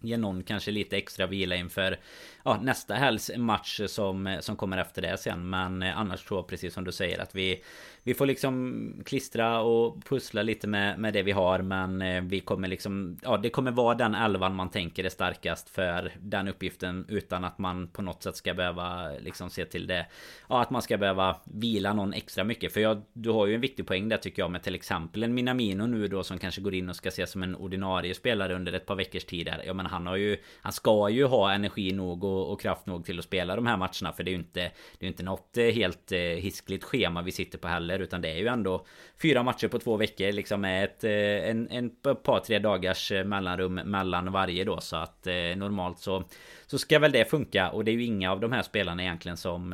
ge 0.00 0.16
någon 0.16 0.42
kanske 0.42 0.70
lite 0.70 0.96
extra 0.96 1.26
vila 1.26 1.56
inför 1.56 1.98
ja, 2.44 2.58
nästa 2.62 2.94
helgs 2.94 3.30
match 3.36 3.80
som, 3.86 4.38
som 4.40 4.56
kommer 4.56 4.78
efter 4.78 5.02
det 5.02 5.16
sen. 5.16 5.50
Men 5.50 5.82
eh, 5.82 5.98
annars 5.98 6.24
tror 6.24 6.38
jag 6.38 6.48
precis 6.48 6.74
som 6.74 6.84
du 6.84 6.92
säger 6.92 7.18
att 7.18 7.34
vi 7.34 7.62
vi 8.08 8.14
får 8.14 8.26
liksom 8.26 9.02
klistra 9.04 9.60
och 9.60 10.04
pussla 10.04 10.42
lite 10.42 10.66
med, 10.66 10.98
med 10.98 11.12
det 11.12 11.22
vi 11.22 11.32
har 11.32 11.62
men 11.62 12.02
eh, 12.02 12.22
vi 12.22 12.40
kommer 12.40 12.68
liksom 12.68 13.18
Ja 13.22 13.36
det 13.36 13.50
kommer 13.50 13.70
vara 13.70 13.94
den 13.94 14.14
elvan 14.14 14.54
man 14.54 14.70
tänker 14.70 15.04
är 15.04 15.08
starkast 15.08 15.68
för 15.70 16.12
den 16.20 16.48
uppgiften 16.48 17.06
utan 17.08 17.44
att 17.44 17.58
man 17.58 17.88
på 17.88 18.02
något 18.02 18.22
sätt 18.22 18.36
ska 18.36 18.54
behöva 18.54 19.10
liksom 19.18 19.50
se 19.50 19.64
till 19.64 19.86
det 19.86 20.06
Ja 20.48 20.60
att 20.60 20.70
man 20.70 20.82
ska 20.82 20.98
behöva 20.98 21.36
vila 21.44 21.92
någon 21.92 22.12
extra 22.12 22.44
mycket 22.44 22.72
för 22.72 22.80
jag, 22.80 23.02
du 23.12 23.30
har 23.30 23.46
ju 23.46 23.54
en 23.54 23.60
viktig 23.60 23.86
poäng 23.86 24.08
där 24.08 24.16
tycker 24.16 24.42
jag 24.42 24.50
med 24.50 24.62
till 24.62 24.74
exempel 24.74 25.22
en 25.22 25.34
Minamino 25.34 25.86
nu 25.86 26.08
då 26.08 26.22
som 26.22 26.38
kanske 26.38 26.60
går 26.60 26.74
in 26.74 26.88
och 26.88 26.96
ska 26.96 27.08
ses 27.08 27.30
som 27.30 27.42
en 27.42 27.56
ordinarie 27.56 28.14
spelare 28.14 28.54
under 28.54 28.72
ett 28.72 28.86
par 28.86 28.96
veckors 28.96 29.24
tid 29.24 29.48
här. 29.48 29.62
Ja 29.66 29.72
men 29.72 29.86
han 29.86 30.06
har 30.06 30.16
ju 30.16 30.36
Han 30.62 30.72
ska 30.72 31.08
ju 31.08 31.24
ha 31.24 31.52
energi 31.52 31.92
nog 31.92 32.24
och, 32.28 32.52
och 32.52 32.60
kraft 32.60 32.86
nog 32.86 33.04
till 33.04 33.18
att 33.18 33.24
spela 33.24 33.56
de 33.56 33.66
här 33.66 33.76
matcherna 33.76 34.12
för 34.16 34.24
det 34.24 34.30
är 34.30 34.32
ju 34.32 34.38
inte 34.38 34.60
Det 34.60 35.00
är 35.00 35.04
ju 35.04 35.08
inte 35.08 35.22
något 35.22 35.56
eh, 35.56 35.64
helt 35.64 36.12
eh, 36.12 36.18
hiskligt 36.18 36.84
schema 36.84 37.22
vi 37.22 37.32
sitter 37.32 37.58
på 37.58 37.68
heller 37.68 37.98
utan 37.98 38.20
det 38.20 38.28
är 38.28 38.36
ju 38.36 38.46
ändå 38.46 38.84
Fyra 39.22 39.42
matcher 39.42 39.68
på 39.68 39.78
två 39.78 39.96
veckor 39.96 40.32
liksom 40.32 40.60
med 40.60 40.84
ett 40.84 41.04
eh, 41.04 41.50
en, 41.50 41.70
en 41.70 41.90
par 42.22 42.40
tre 42.40 42.58
dagars 42.58 43.12
eh, 43.12 43.24
mellanrum 43.24 43.74
mellan 43.74 44.32
varje 44.32 44.64
då 44.64 44.80
så 44.80 44.96
att 44.96 45.26
eh, 45.26 45.34
normalt 45.34 45.98
så 45.98 46.24
Så 46.66 46.78
ska 46.78 46.98
väl 46.98 47.12
det 47.12 47.30
funka 47.30 47.70
och 47.70 47.84
det 47.84 47.90
är 47.90 47.92
ju 47.92 48.04
inga 48.04 48.32
av 48.32 48.40
de 48.40 48.52
här 48.52 48.62
spelarna 48.62 49.02
egentligen 49.02 49.36
som 49.36 49.70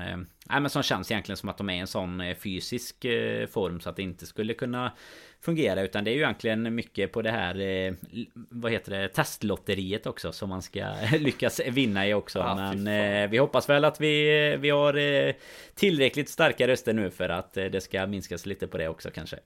Nej 0.46 0.60
men 0.60 0.70
som 0.70 0.82
känns 0.82 1.10
egentligen 1.10 1.36
som 1.36 1.48
att 1.48 1.58
de 1.58 1.70
är 1.70 1.74
i 1.74 1.78
en 1.78 1.86
sån 1.86 2.22
fysisk 2.42 3.06
form 3.50 3.80
så 3.80 3.90
att 3.90 3.96
det 3.96 4.02
inte 4.02 4.26
skulle 4.26 4.54
kunna 4.54 4.92
fungera 5.44 5.82
utan 5.82 6.04
det 6.04 6.10
är 6.10 6.12
ju 6.12 6.20
egentligen 6.20 6.74
mycket 6.74 7.12
på 7.12 7.22
det 7.22 7.30
här 7.30 7.60
eh, 7.60 7.94
Vad 8.34 8.72
heter 8.72 8.92
det? 8.92 9.08
Testlotteriet 9.08 10.06
också 10.06 10.32
som 10.32 10.48
man 10.48 10.62
ska 10.62 10.94
lyckas 11.18 11.60
vinna 11.60 12.08
i 12.08 12.14
också 12.14 12.38
ja, 12.38 12.54
Men 12.54 12.86
eh, 12.86 13.30
vi 13.30 13.38
hoppas 13.38 13.68
väl 13.68 13.84
att 13.84 14.00
vi, 14.00 14.56
vi 14.60 14.70
har 14.70 14.94
eh, 14.96 15.34
tillräckligt 15.74 16.28
starka 16.28 16.68
röster 16.68 16.92
nu 16.92 17.10
för 17.10 17.28
att 17.28 17.54
det 17.54 17.82
ska 17.82 18.06
minskas 18.06 18.46
lite 18.46 18.66
på 18.66 18.78
det 18.78 18.88
också 18.88 19.10
kanske 19.10 19.38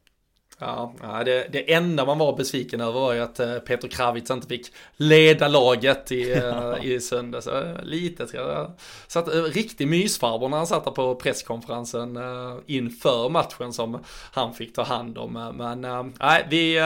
Ja, 0.61 0.93
det, 1.25 1.47
det 1.53 1.73
enda 1.73 2.05
man 2.05 2.19
var 2.19 2.37
besviken 2.37 2.81
över 2.81 2.93
var 3.01 3.13
ju 3.13 3.21
att 3.21 3.41
eh, 3.41 3.55
Peter 3.59 3.89
Kravitz 3.89 4.31
inte 4.31 4.47
fick 4.47 4.73
leda 4.97 5.49
laget 5.49 6.13
i, 6.13 6.33
eh, 6.33 6.75
i 6.83 7.01
söndags. 7.01 7.49
Lite 7.83 8.27
tror 8.27 8.51
jag. 8.51 8.73
Så 9.07 9.19
att, 9.19 9.35
eh, 9.35 9.43
riktig 9.43 9.89
mysfarbror 9.89 10.49
när 10.49 10.57
han 10.57 10.67
satt 10.67 10.95
på 10.95 11.15
presskonferensen 11.15 12.19
inför 12.67 13.29
matchen 13.29 13.73
som 13.73 13.99
han 14.33 14.55
fick 14.55 14.75
ta 14.75 14.83
hand 14.83 15.19
om. 15.19 15.33
Men 15.33 16.13
nej, 16.21 16.47
vi 16.51 16.81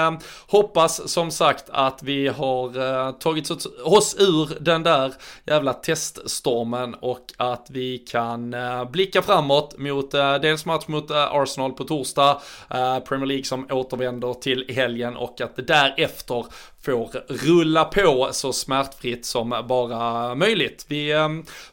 hoppas 0.46 1.08
som 1.12 1.30
sagt 1.30 1.64
att 1.70 2.02
vi 2.02 2.28
har 2.28 3.12
tagit 3.12 3.50
oss 3.84 4.16
ur 4.18 4.56
den 4.60 4.82
där 4.82 5.14
jävla 5.46 5.72
teststormen 5.72 6.94
och 6.94 7.32
att 7.36 7.66
vi 7.70 7.98
kan 7.98 8.54
blicka 8.90 9.22
framåt 9.22 9.78
mot 9.78 10.10
dels 10.42 10.66
match 10.66 10.84
mot 10.86 11.10
Arsenal 11.10 11.72
på 11.72 11.84
torsdag, 11.84 12.40
Premier 13.08 13.26
League 13.26 13.44
som 13.44 13.61
återvänder 13.70 14.34
till 14.34 14.64
helgen 14.68 15.16
och 15.16 15.40
att 15.40 15.56
det 15.56 15.62
därefter 15.62 16.46
får 16.84 17.10
rulla 17.28 17.84
på 17.84 18.28
så 18.32 18.52
smärtfritt 18.52 19.26
som 19.26 19.64
bara 19.68 20.34
möjligt. 20.34 20.84
Vi 20.88 21.14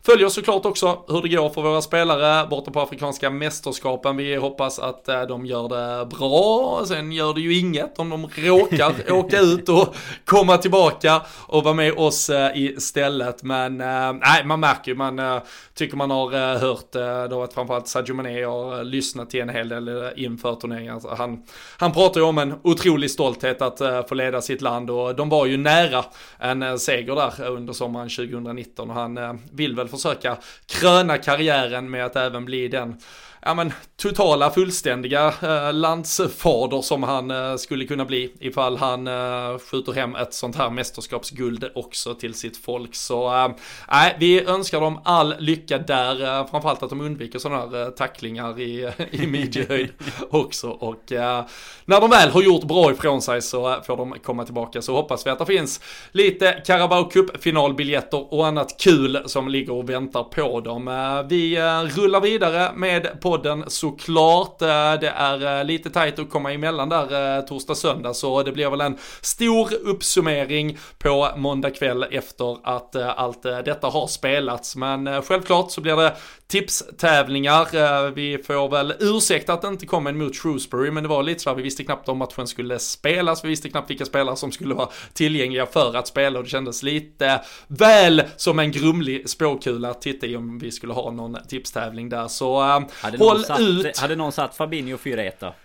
följer 0.05 0.30
såklart 0.30 0.66
också 0.66 1.03
hur 1.07 1.22
det 1.22 1.30
går 1.30 1.49
för 1.49 1.62
våra 1.62 1.82
spelare 1.82 2.47
borta 2.47 2.72
på 2.72 2.82
Afrikanska 2.82 3.30
mästerskapen. 3.30 4.18
Vi 4.18 4.36
hoppas 4.36 4.80
att 4.80 5.05
de 5.05 5.45
gör 5.45 5.70
det 5.70 6.05
bra. 6.05 6.84
Sen 6.88 7.12
gör 7.12 7.34
det 7.34 7.41
ju 7.41 7.60
inget 7.60 7.99
om 7.99 8.10
de 8.10 8.30
råkar 8.36 9.12
åka 9.12 9.39
ut 9.39 9.70
och 9.70 9.95
komma 10.26 10.57
tillbaka 10.57 11.22
och 11.47 11.64
vara 11.64 11.74
med 11.74 11.93
oss 11.93 12.32
istället. 12.55 13.43
Men 13.43 13.78
nej, 13.78 14.45
man 14.45 14.60
märker 14.60 14.91
ju, 14.91 14.97
man 14.97 15.41
tycker 15.74 15.97
man 15.97 16.12
har 16.12 16.57
hört, 16.57 16.91
då 17.30 17.43
att 17.43 17.53
framförallt 17.53 17.88
Sadio 17.88 18.14
Mané 18.14 18.43
har 18.43 18.84
lyssnat 18.84 19.30
till 19.30 19.41
en 19.41 19.49
hel 19.49 19.70
del 19.70 20.12
inför 20.16 20.55
turneringen. 20.55 20.93
Alltså 20.93 21.10
han, 21.18 21.43
han 21.78 21.91
pratar 21.91 22.22
ju 22.22 22.28
om 22.28 22.38
en 22.38 22.53
otrolig 22.64 23.12
stolthet 23.12 23.62
att 23.62 24.10
få 24.10 24.16
leda 24.16 24.41
sitt 24.41 24.62
land 24.62 24.89
och 24.89 24.98
de 25.17 25.29
var 25.29 25.45
ju 25.45 25.57
nära 25.57 26.05
en 26.37 26.79
seger 26.79 27.15
där 27.15 27.47
under 27.47 27.73
sommaren 27.73 28.09
2019 28.09 28.89
och 28.89 28.95
han 28.95 29.17
eh, 29.17 29.33
vill 29.51 29.75
väl 29.75 29.87
försöka 29.87 30.37
kröna 30.65 31.17
karriären 31.17 31.89
med 31.89 32.05
att 32.05 32.15
även 32.15 32.45
bli 32.45 32.67
den 32.67 32.97
ja 33.41 33.53
men 33.53 33.73
totala 33.97 34.51
fullständiga 34.51 35.33
eh, 35.41 35.73
landsfader 35.73 36.81
som 36.81 37.03
han 37.03 37.31
eh, 37.31 37.55
skulle 37.55 37.85
kunna 37.85 38.05
bli 38.05 38.31
ifall 38.39 38.77
han 38.77 39.07
eh, 39.07 39.57
skjuter 39.57 39.93
hem 39.93 40.15
ett 40.15 40.33
sånt 40.33 40.55
här 40.55 40.69
mästerskapsguld 40.69 41.69
också 41.75 42.13
till 42.13 42.33
sitt 42.33 42.57
folk. 42.57 42.95
Så 42.95 43.35
eh, 43.35 43.49
nej, 43.91 44.15
vi 44.19 44.45
önskar 44.45 44.81
dem 44.81 44.99
all 45.03 45.35
lycka 45.39 45.77
där, 45.77 46.39
eh, 46.39 46.47
framförallt 46.47 46.83
att 46.83 46.89
de 46.89 47.01
undviker 47.01 47.39
sådana 47.39 47.61
här 47.61 47.81
eh, 47.81 47.89
tacklingar 47.89 48.59
i, 48.59 48.91
i 49.11 49.27
midjehöjd 49.27 49.89
också. 50.29 50.69
Och 50.69 51.03
när 51.85 52.01
de 52.01 52.09
väl 52.09 52.29
har 52.29 52.41
gjort 52.41 52.63
bra 52.63 52.91
ifrån 52.91 53.21
sig 53.21 53.41
så 53.41 53.81
får 53.87 53.97
de 53.97 54.15
komma 54.23 54.45
tillbaka 54.45 54.81
så 54.81 54.95
hoppas 54.95 55.25
vi 55.25 55.29
att 55.29 55.39
det 55.39 55.45
finns 55.45 55.81
lite 56.11 56.63
Carabao 56.65 57.09
Cup 57.09 57.43
finalbiljetter 57.43 58.33
och 58.33 58.47
annat 58.47 58.75
kul 58.79 59.23
som 59.25 59.47
ligger 59.47 59.73
och 59.73 59.89
väntar 59.89 60.23
på 60.23 60.59
dem. 60.59 60.85
vi 61.29 61.57
rullar 61.95 62.21
vidare 62.21 62.71
med 62.75 63.21
podden 63.30 63.63
såklart. 63.67 64.61
Eh, 64.61 64.67
det 65.01 65.13
är 65.15 65.59
eh, 65.59 65.65
lite 65.65 65.89
tajt 65.89 66.19
att 66.19 66.30
komma 66.30 66.53
emellan 66.53 66.89
där 66.89 67.38
eh, 67.38 67.45
torsdag 67.45 67.75
söndag 67.75 68.13
så 68.13 68.43
det 68.43 68.51
blir 68.51 68.69
väl 68.69 68.82
en 68.82 68.97
stor 69.21 69.73
uppsummering 69.73 70.77
på 70.97 71.30
måndag 71.38 71.69
kväll 71.69 72.05
efter 72.11 72.57
att 72.63 72.95
allt 72.95 73.43
detta 73.43 73.88
har 73.88 74.07
spelats. 74.07 74.75
Men 74.75 75.21
självklart 75.21 75.71
så 75.71 75.82
blir 75.82 75.95
det 75.95 76.15
tipstävlingar. 76.47 78.11
Vi 78.11 78.38
får 78.38 78.69
väl 78.69 78.93
ursäkta 78.99 79.53
att 79.53 79.61
det 79.61 79.67
inte 79.67 79.86
kom 79.86 80.07
en 80.07 80.17
mot 80.17 80.36
Shrewsbury, 80.36 80.91
men 80.91 81.03
det 81.03 81.09
var 81.09 81.23
lite 81.23 81.39
så 81.39 81.49
här, 81.49 81.57
vi 81.57 81.63
visste 81.63 81.84
knappt 81.84 82.09
om 82.09 82.17
matchen 82.17 82.47
skulle 82.47 82.80
spelas, 82.80 83.45
vi 83.45 83.49
visste 83.49 83.69
knappt 83.69 83.89
vilka 83.89 84.05
spelare 84.05 84.36
som 84.36 84.51
skulle 84.51 84.73
vara 84.73 84.89
tillgängliga 85.13 85.65
för 85.65 85.95
att 85.95 86.07
spela 86.07 86.39
och 86.39 86.43
det 86.43 86.49
kändes 86.49 86.84
lite 86.84 87.41
väl 87.67 88.23
som 88.38 88.59
en 88.59 88.71
grumlig 88.71 89.30
spåkula 89.30 89.89
att 89.89 90.01
titta 90.01 90.27
i 90.27 90.36
om 90.36 90.59
vi 90.59 90.71
skulle 90.71 90.93
ha 90.93 91.11
någon 91.11 91.38
tipstävling 91.47 92.09
där. 92.09 92.27
Så 92.27 92.59
hade 93.01 93.17
Håll 93.20 93.43
satt, 93.43 93.59
ut! 93.59 93.97
Hade 93.97 94.15
någon 94.15 94.32
satt 94.32 94.55
Fabinho 94.55 94.97
4-1 94.97 95.32
då? 95.39 95.55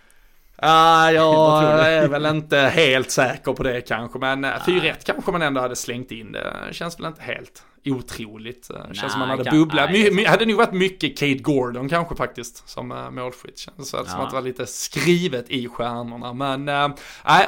Ah, 0.55 1.09
jag 1.11 1.93
är 1.93 2.07
väl 2.07 2.25
inte 2.25 2.57
helt 2.57 3.11
säker 3.11 3.53
på 3.53 3.63
det 3.63 3.81
kanske, 3.81 4.19
men 4.19 4.45
4-1 4.45 4.93
kanske 5.03 5.31
man 5.31 5.41
ändå 5.41 5.61
hade 5.61 5.75
slängt 5.75 6.11
in. 6.11 6.31
Det 6.31 6.73
känns 6.73 6.99
väl 6.99 7.05
inte 7.05 7.21
helt 7.21 7.63
otroligt. 7.85 8.69
Det 8.89 8.95
känns 8.95 9.11
som 9.11 9.19
man 9.19 9.29
hade 9.29 9.51
bubblat. 9.51 9.91
My, 9.91 10.25
hade 10.25 10.45
nog 10.45 10.57
varit 10.57 10.73
mycket 10.73 11.17
Kate 11.19 11.33
Gordon 11.33 11.89
kanske 11.89 12.15
faktiskt 12.15 12.69
som 12.69 12.91
äh, 12.91 13.11
målskytt. 13.11 13.57
Känns 13.57 13.93
ja. 13.93 14.05
som 14.05 14.21
att 14.21 14.29
det 14.29 14.35
var 14.35 14.41
lite 14.41 14.65
skrivet 14.65 15.49
i 15.49 15.67
stjärnorna. 15.67 16.33
Men 16.33 16.69
äh, 16.69 16.95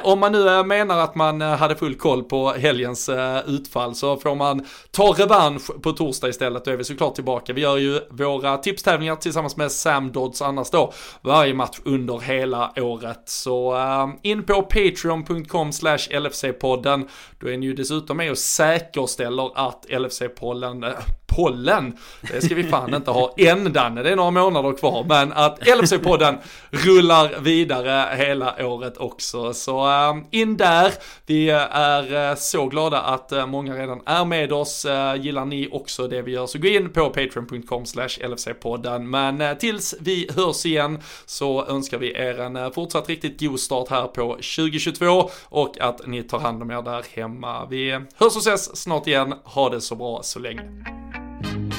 om 0.02 0.20
man 0.20 0.32
nu 0.32 0.64
menar 0.64 0.98
att 0.98 1.14
man 1.14 1.40
hade 1.40 1.76
full 1.76 1.94
koll 1.94 2.24
på 2.24 2.52
helgens 2.52 3.08
äh, 3.08 3.48
utfall 3.48 3.94
så 3.94 4.16
får 4.16 4.34
man 4.34 4.66
ta 4.90 5.12
revansch 5.12 5.82
på 5.82 5.92
torsdag 5.92 6.28
istället. 6.28 6.64
Då 6.64 6.70
är 6.70 6.76
vi 6.76 6.84
såklart 6.84 7.14
tillbaka. 7.14 7.52
Vi 7.52 7.60
gör 7.60 7.76
ju 7.76 8.00
våra 8.10 8.56
tipstävlingar 8.56 9.16
tillsammans 9.16 9.56
med 9.56 9.72
Sam 9.72 10.12
Dodds 10.12 10.42
annars 10.42 10.70
då 10.70 10.92
varje 11.20 11.54
match 11.54 11.78
under 11.84 12.18
hela 12.18 12.72
året. 12.76 13.22
Så 13.26 13.76
äh, 13.76 14.08
in 14.22 14.42
på 14.42 14.62
patreon.com 14.62 15.72
slash 15.72 15.98
LFC-podden. 15.98 17.08
Då 17.38 17.50
är 17.50 17.56
ni 17.56 17.66
ju 17.66 17.74
dessutom 17.74 18.16
med 18.16 18.30
och 18.30 18.38
säkerställer 18.38 19.68
att 19.68 19.86
LFC 19.88 20.22
pollen, 20.28 20.84
eh, 20.84 20.94
pollen, 21.38 21.96
det 22.32 22.42
ska 22.42 22.54
vi 22.54 22.64
fan 22.64 22.94
inte 22.94 23.10
ha 23.10 23.34
än 23.36 23.72
Danne, 23.72 24.02
det 24.02 24.10
är 24.10 24.16
några 24.16 24.30
månader 24.30 24.72
kvar, 24.72 25.04
men 25.08 25.32
att 25.32 25.60
LFC-podden 25.60 26.38
rullar 26.70 27.40
vidare 27.40 28.16
hela 28.16 28.66
året 28.66 28.96
också. 28.96 29.54
Så 29.54 29.86
eh, 29.88 30.16
in 30.30 30.56
där, 30.56 30.92
vi 31.26 31.48
eh, 31.48 31.76
är 31.76 32.30
eh, 32.30 32.36
så 32.36 32.66
glada 32.66 33.00
att 33.00 33.32
många 33.48 33.74
redan 33.74 34.00
är 34.06 34.24
med 34.24 34.52
oss. 34.52 34.86
gillar 35.18 35.44
ni 35.44 35.68
också 35.72 36.08
det 36.08 36.22
vi 36.22 36.32
gör 36.32 36.46
så 36.46 36.58
gå 36.58 36.68
in 36.68 36.92
på 36.92 37.10
patreon.com 37.10 37.86
slash 37.86 38.08
LFC-podden. 38.08 38.98
Men 38.98 39.56
tills 39.58 39.94
vi 40.00 40.30
hörs 40.36 40.66
igen 40.66 41.02
så 41.26 41.66
önskar 41.66 41.98
vi 41.98 42.12
er 42.12 42.40
en 42.40 42.72
fortsatt 42.72 43.08
riktigt 43.08 43.40
god 43.40 43.60
start 43.60 43.88
här 43.90 44.06
på 44.06 44.32
2022 44.34 45.30
och 45.44 45.80
att 45.80 46.06
ni 46.06 46.22
tar 46.22 46.38
hand 46.38 46.62
om 46.62 46.70
er 46.70 46.82
där 46.82 47.04
hemma. 47.16 47.66
Vi 47.66 47.90
hörs 47.90 48.36
och 48.36 48.42
ses 48.42 48.76
snart 48.76 49.06
igen, 49.06 49.34
ha 49.44 49.68
det 49.68 49.80
så 49.80 49.94
bra 49.94 50.20
så 50.22 50.38
länge. 50.38 51.27
Bye. 51.42 51.77